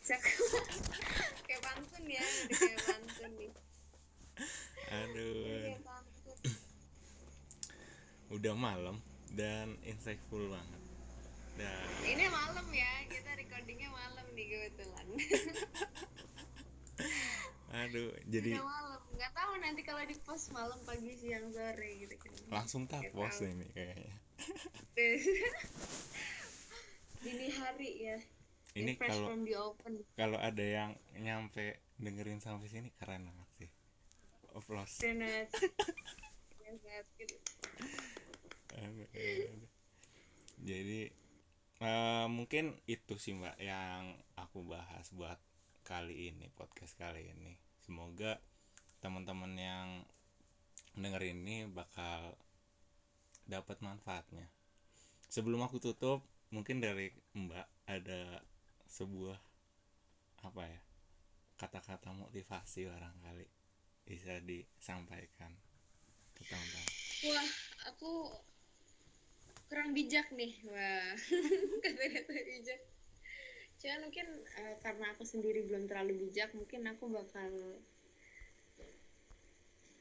Cakep. 0.04 0.64
Kayak 1.48 1.62
pantun 1.64 2.04
ya 2.04 2.26
kayak 2.52 2.80
pantun 2.84 3.32
nih. 3.40 3.52
Aduh. 4.92 5.80
Pantun. 5.80 6.38
Udah 8.28 8.54
malam 8.54 9.00
dan 9.32 9.80
insightful 9.80 10.52
banget 10.52 10.87
dan 11.58 11.90
ini 12.06 12.24
malam 12.30 12.66
ya 12.70 12.92
kita 13.10 13.34
recordingnya 13.34 13.90
malam 13.90 14.26
nih 14.38 14.46
kebetulan. 14.46 15.06
Aduh 17.82 18.14
jadi 18.30 18.56
udah 18.56 18.64
malam. 18.64 19.00
Nggak 19.18 19.32
tahu 19.34 19.52
nanti 19.58 19.82
kalau 19.82 20.02
di 20.06 20.14
post 20.22 20.54
malam 20.54 20.78
pagi 20.86 21.18
siang 21.18 21.50
sore 21.50 21.90
gitu 21.98 22.14
kan. 22.14 22.30
Langsung 22.48 22.86
tapos 22.86 23.42
tahu. 23.42 23.50
ini 23.50 23.66
kayaknya. 23.74 24.14
Dini 27.26 27.46
hari 27.58 27.90
ya. 27.98 28.18
Ini 28.78 28.94
kalau 28.94 29.34
kalau 30.14 30.38
ada 30.38 30.62
yang 30.62 30.94
nyampe 31.18 31.82
dengerin 31.98 32.38
sampai 32.38 32.70
sini 32.70 32.94
keren 32.94 33.26
banget 33.26 33.50
sih. 33.58 33.70
Applause 34.54 35.02
keren 35.02 35.26
banget. 35.26 35.50
Keren 36.54 36.74
banget 36.86 37.06
gitu. 37.18 37.36
Jadi 40.62 41.10
eh, 41.82 42.26
mungkin 42.26 42.78
itu 42.90 43.14
sih 43.18 43.34
mbak 43.34 43.58
yang 43.62 44.14
aku 44.34 44.66
bahas 44.66 45.10
buat 45.14 45.38
kali 45.86 46.34
ini 46.34 46.50
podcast 46.52 46.98
kali 46.98 47.32
ini. 47.32 47.56
Semoga 47.80 48.36
teman-teman 49.00 49.52
yang 49.56 49.88
dengerin 50.98 51.40
ini 51.46 51.56
bakal 51.70 52.34
dapat 53.48 53.80
manfaatnya. 53.80 54.50
Sebelum 55.32 55.64
aku 55.64 55.80
tutup 55.80 56.20
mungkin 56.52 56.82
dari 56.82 57.14
mbak 57.32 57.66
ada 57.88 58.42
sebuah 58.88 59.36
apa 60.44 60.62
ya 60.64 60.80
kata-kata 61.58 62.14
motivasi 62.14 62.86
barangkali 62.86 63.46
bisa 64.06 64.40
disampaikan 64.40 65.52
ke 66.32 66.42
teman-teman. 66.46 66.92
Wah, 67.28 67.48
aku 67.90 68.30
kurang 69.68 69.92
bijak 69.92 70.28
nih. 70.32 70.56
Wah, 70.66 71.12
kata-kata 71.84 72.32
bijak. 72.34 72.80
cuman 73.78 74.10
mungkin 74.10 74.26
uh, 74.58 74.74
karena 74.82 75.06
aku 75.14 75.22
sendiri 75.22 75.62
belum 75.62 75.86
terlalu 75.86 76.26
bijak 76.26 76.50
mungkin 76.50 76.82
aku 76.90 77.06
bakal 77.14 77.78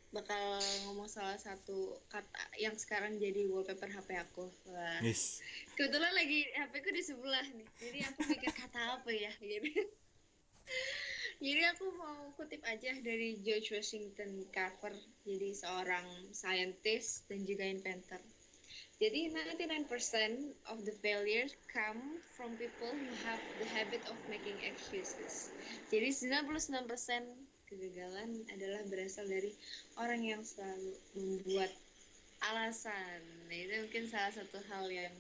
bakal 0.10 0.58
ngomong 0.90 1.06
salah 1.06 1.38
satu 1.38 2.00
kata 2.10 2.42
yang 2.58 2.74
sekarang 2.74 3.22
jadi 3.22 3.46
wallpaper 3.46 3.86
HP 3.86 4.18
aku. 4.18 4.50
Wah. 4.74 4.98
Yes. 5.06 5.46
Kebetulan 5.78 6.10
lagi 6.16 6.48
HP 6.58 6.74
ku 6.82 6.90
di 6.90 7.04
sebelah 7.06 7.46
nih. 7.54 7.70
Jadi 7.78 8.00
aku 8.02 8.20
mikir 8.34 8.52
kata 8.56 8.98
apa 8.98 9.12
ya 9.14 9.32
gitu. 9.38 9.86
Jadi 11.38 11.62
aku 11.70 11.86
mau 12.02 12.34
kutip 12.34 12.66
aja 12.66 12.98
dari 12.98 13.38
George 13.46 13.78
Washington 13.78 14.48
Carver. 14.50 14.96
Jadi 15.22 15.54
seorang 15.54 16.34
scientist 16.34 17.30
dan 17.30 17.46
juga 17.46 17.68
inventor. 17.68 18.18
Jadi 18.98 19.30
99% 19.30 19.94
of 20.74 20.82
the 20.82 20.96
failures 21.06 21.54
come 21.70 22.18
from 22.34 22.58
people 22.58 22.98
who 22.98 23.14
have 23.22 23.38
the 23.62 23.70
habit 23.70 24.02
of 24.10 24.18
making 24.26 24.58
excuses. 24.66 25.54
Jadi 25.94 26.10
99% 26.10 26.90
kegagalan 27.70 28.42
adalah 28.50 28.82
berasal 28.90 29.30
dari 29.30 29.54
orang 30.02 30.26
yang 30.26 30.42
selalu 30.42 30.98
membuat 31.14 31.70
alasan. 32.50 33.22
Nah, 33.46 33.58
itu 33.58 33.86
mungkin 33.86 34.10
salah 34.10 34.34
satu 34.34 34.58
hal 34.66 34.90
yang 34.90 35.14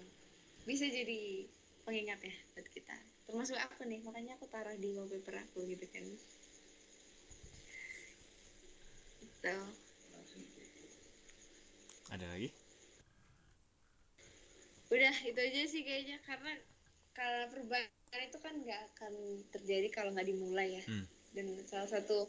bisa 0.66 0.90
jadi 0.90 1.46
pengingat 1.86 2.18
ya 2.26 2.34
buat 2.58 2.68
kita. 2.74 2.98
Termasuk 3.30 3.62
aku 3.62 3.86
nih, 3.86 4.02
makanya 4.02 4.42
aku 4.42 4.50
taruh 4.50 4.74
di 4.74 4.90
wallpaper 4.98 5.38
aku 5.38 5.70
gitu 5.70 5.86
kan. 5.94 6.06
Gitu. 9.22 9.58
Ada 12.10 12.26
lagi? 12.26 12.50
Udah 14.88 15.16
itu 15.28 15.40
aja 15.40 15.62
sih 15.68 15.82
kayaknya. 15.84 16.18
Karena 16.24 16.54
kalau 17.18 17.50
perubahan 17.50 18.22
itu 18.24 18.38
kan 18.40 18.54
nggak 18.62 18.82
akan 18.94 19.14
terjadi 19.52 19.88
kalau 19.90 20.14
nggak 20.14 20.28
dimulai 20.30 20.80
ya. 20.80 20.84
Hmm. 20.88 21.06
dan 21.38 21.54
salah 21.70 21.86
satu 21.86 22.26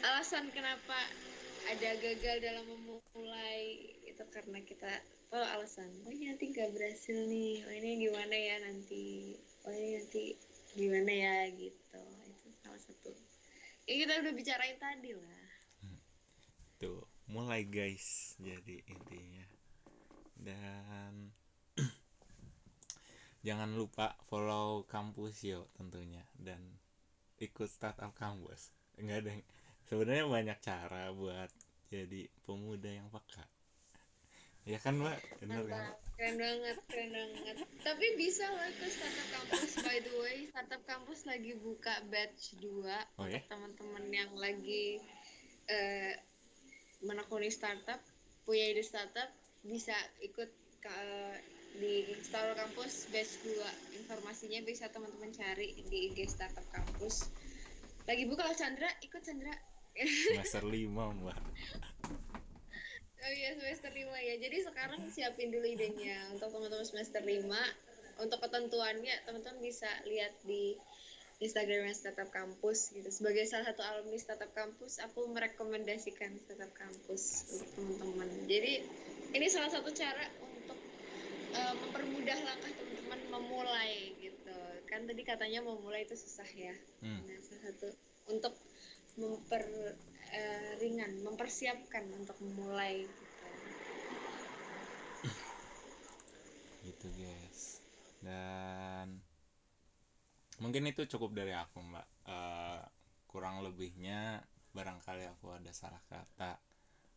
alasan 0.00 0.48
kenapa 0.48 0.96
ada 1.68 1.90
gagal 2.00 2.40
dalam 2.40 2.64
memulai 2.64 3.92
itu 4.08 4.24
karena 4.32 4.64
kita 4.64 4.88
tahu 5.28 5.44
alasan 5.44 5.92
oh 6.04 6.12
ini 6.12 6.32
nanti 6.32 6.52
nggak 6.52 6.72
berhasil 6.72 7.16
nih. 7.28 7.64
Oh 7.68 7.72
ini 7.72 7.90
gimana 8.08 8.36
ya 8.36 8.56
nanti? 8.64 9.36
Oh 9.68 9.72
ini 9.72 10.00
nanti 10.00 10.24
gimana 10.76 11.12
ya 11.12 11.36
gitu. 11.52 12.00
Itu 12.28 12.48
salah 12.64 12.80
satu. 12.80 13.12
Ya 13.84 13.94
kita 14.00 14.12
udah 14.24 14.32
bicarain 14.32 14.78
tadi 14.80 15.12
lah. 15.12 15.44
Tuh, 16.80 17.04
mulai 17.28 17.64
guys. 17.64 18.36
Jadi 18.40 18.84
intinya. 18.88 19.46
Dan 20.36 21.32
jangan 23.44 23.76
lupa 23.76 24.16
follow 24.26 24.88
kampus 24.88 25.44
yo 25.44 25.68
tentunya 25.76 26.24
dan 26.40 26.58
ikut 27.36 27.68
startup 27.68 28.16
kampus. 28.16 28.72
Enggak 28.96 29.20
ada 29.20 29.30
yang- 29.36 29.48
sebenarnya 29.84 30.24
banyak 30.26 30.58
cara 30.64 31.12
buat 31.12 31.50
jadi 31.92 32.26
pemuda 32.48 32.88
yang 32.88 33.12
peka. 33.12 33.44
Ya 34.64 34.80
kan, 34.80 34.96
Mbak? 34.96 35.44
Bener 35.44 35.60
kan? 35.68 35.92
Keren 36.16 36.40
banget, 36.40 36.76
keren 36.88 37.12
banget. 37.12 37.56
Tapi 37.84 38.06
bisa 38.16 38.48
loh 38.48 38.64
ke 38.80 38.86
startup 38.88 39.28
kampus 39.36 39.72
by 39.84 39.98
the 40.00 40.14
way, 40.24 40.36
startup 40.48 40.82
kampus 40.88 41.20
lagi 41.28 41.52
buka 41.60 42.00
batch 42.08 42.56
2 42.64 42.80
Oh 43.20 43.28
ya? 43.28 43.44
untuk 43.44 43.50
teman-teman 43.52 44.04
yang 44.08 44.32
lagi 44.40 45.04
eh, 45.68 46.16
menekuni 47.04 47.52
startup, 47.52 48.00
punya 48.48 48.72
ide 48.72 48.80
startup 48.80 49.28
bisa 49.64 49.92
ikut 50.24 50.48
ke- 50.80 51.40
di 51.78 52.06
startup 52.22 52.54
kampus 52.54 53.10
batch 53.10 53.42
2. 53.42 53.98
Informasinya 54.04 54.60
bisa 54.62 54.86
teman-teman 54.90 55.34
cari 55.34 55.74
di 55.90 56.10
IG 56.12 56.30
startup 56.30 56.66
kampus. 56.70 57.26
Lagi 58.06 58.24
buka 58.28 58.46
loh 58.46 58.56
Chandra, 58.56 58.90
ikut 59.02 59.22
Chandra. 59.24 59.54
Semester 59.94 60.62
5, 60.66 60.90
Mbak. 60.90 61.38
Oh 63.24 63.32
iya 63.32 63.56
semester 63.56 63.88
5 63.88 64.04
ya. 64.20 64.36
Jadi 64.36 64.68
sekarang 64.68 65.08
siapin 65.08 65.48
dulu 65.48 65.64
idenya 65.64 66.28
untuk 66.28 66.52
teman-teman 66.52 66.84
semester 66.84 67.24
5. 67.24 67.40
Untuk 68.20 68.36
ketentuannya 68.36 69.16
teman-teman 69.24 69.64
bisa 69.64 69.88
lihat 70.04 70.36
di 70.44 70.76
Instagram 71.40 71.88
Startup 71.96 72.28
Kampus 72.28 72.92
gitu. 72.92 73.08
Sebagai 73.08 73.48
salah 73.48 73.72
satu 73.72 73.80
alumni 73.80 74.20
Startup 74.20 74.52
Kampus, 74.52 75.00
aku 75.00 75.24
merekomendasikan 75.32 76.36
Startup 76.36 76.68
Kampus 76.76 77.48
untuk 77.48 77.68
teman-teman. 77.72 78.28
Jadi 78.44 78.84
ini 79.32 79.46
salah 79.48 79.72
satu 79.72 79.88
cara 79.96 80.28
eh, 81.54 81.74
mempermudah 81.78 82.38
langkah 82.42 82.72
teman-teman 82.74 83.20
memulai 83.30 84.12
gitu. 84.18 84.58
Kan 84.90 85.06
tadi 85.06 85.22
katanya 85.22 85.62
memulai 85.62 86.04
itu 86.04 86.18
susah 86.18 86.48
ya. 86.52 86.74
Hmm. 87.00 87.22
Nah, 87.24 87.38
salah 87.40 87.62
satu 87.70 87.88
untuk 88.34 88.54
memper 89.14 89.62
eh, 90.34 90.72
ringan, 90.82 91.22
mempersiapkan 91.22 92.04
untuk 92.18 92.36
memulai 92.42 93.06
gitu. 93.06 93.32
gitu 96.84 97.08
guys 97.16 97.80
dan 98.20 99.24
mungkin 100.60 100.84
itu 100.84 101.08
cukup 101.08 101.32
dari 101.32 101.56
aku 101.56 101.80
mbak 101.80 102.04
Eh, 102.24 102.82
kurang 103.28 103.60
lebihnya 103.60 104.40
barangkali 104.72 105.28
aku 105.28 105.52
ada 105.60 105.68
salah 105.76 106.00
kata 106.08 106.56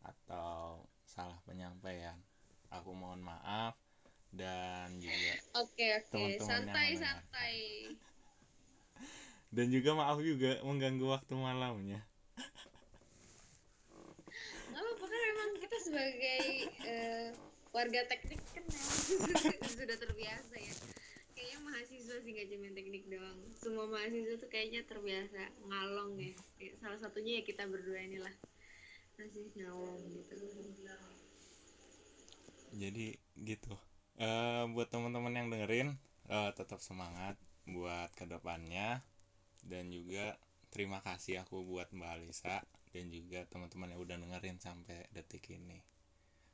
atau 0.04 0.84
salah 1.08 1.40
penyampaian 1.48 2.20
aku 2.68 2.92
mohon 2.92 3.24
maaf 3.24 3.72
dan 4.30 4.96
juga 4.98 5.34
Oke 5.56 5.86
oke, 5.96 6.12
Teman-teman 6.12 6.36
yang 6.36 6.44
santai 6.44 6.88
santai. 6.94 7.56
dan 9.48 9.66
juga 9.68 9.90
maaf 9.96 10.20
juga 10.20 10.60
mengganggu 10.60 11.06
waktu 11.08 11.32
malamnya 11.34 12.00
Nggak 14.68 14.82
apa-apa 14.84 15.04
kan 15.04 15.20
memang 15.24 15.50
kita 15.58 15.76
sebagai 15.80 16.42
eh, 16.84 17.26
warga 17.72 18.00
teknik 18.06 18.40
kan 18.52 18.64
sudah 19.78 19.96
terbiasa 19.96 20.54
ya. 20.54 20.74
Kayaknya 21.32 21.58
mahasiswa 21.62 22.16
sih 22.20 22.30
nggak 22.30 22.48
cuma 22.50 22.68
teknik 22.70 23.04
doang. 23.08 23.38
Semua 23.56 23.86
mahasiswa 23.88 24.34
tuh 24.36 24.46
kayaknya 24.46 24.84
terbiasa 24.84 25.40
ngalong 25.64 26.12
ya. 26.20 26.32
Salah 26.78 26.98
satunya 27.00 27.40
ya 27.40 27.42
kita 27.42 27.64
berdua 27.66 27.98
inilah 27.98 28.34
masih 29.16 29.50
ngalong 29.56 29.98
gitu. 30.14 30.36
jadi 32.70 33.06
gitu 33.34 33.74
Eh 34.18 34.64
buat 34.74 34.88
teman-teman 34.90 35.34
yang 35.38 35.48
dengerin 35.52 35.88
eh, 36.28 36.50
tetap 36.58 36.82
semangat 36.82 37.38
buat 37.70 38.10
ke 38.18 38.24
depannya. 38.26 39.02
Dan 39.62 39.90
juga 39.94 40.38
terima 40.74 40.98
kasih 41.02 41.42
aku 41.42 41.62
buat 41.66 41.88
Mbak 41.94 42.10
Alisa 42.14 42.62
dan 42.92 43.04
juga 43.12 43.44
teman-teman 43.46 43.94
yang 43.94 44.00
udah 44.00 44.16
dengerin 44.16 44.58
sampai 44.58 45.06
detik 45.12 45.44
ini 45.52 45.78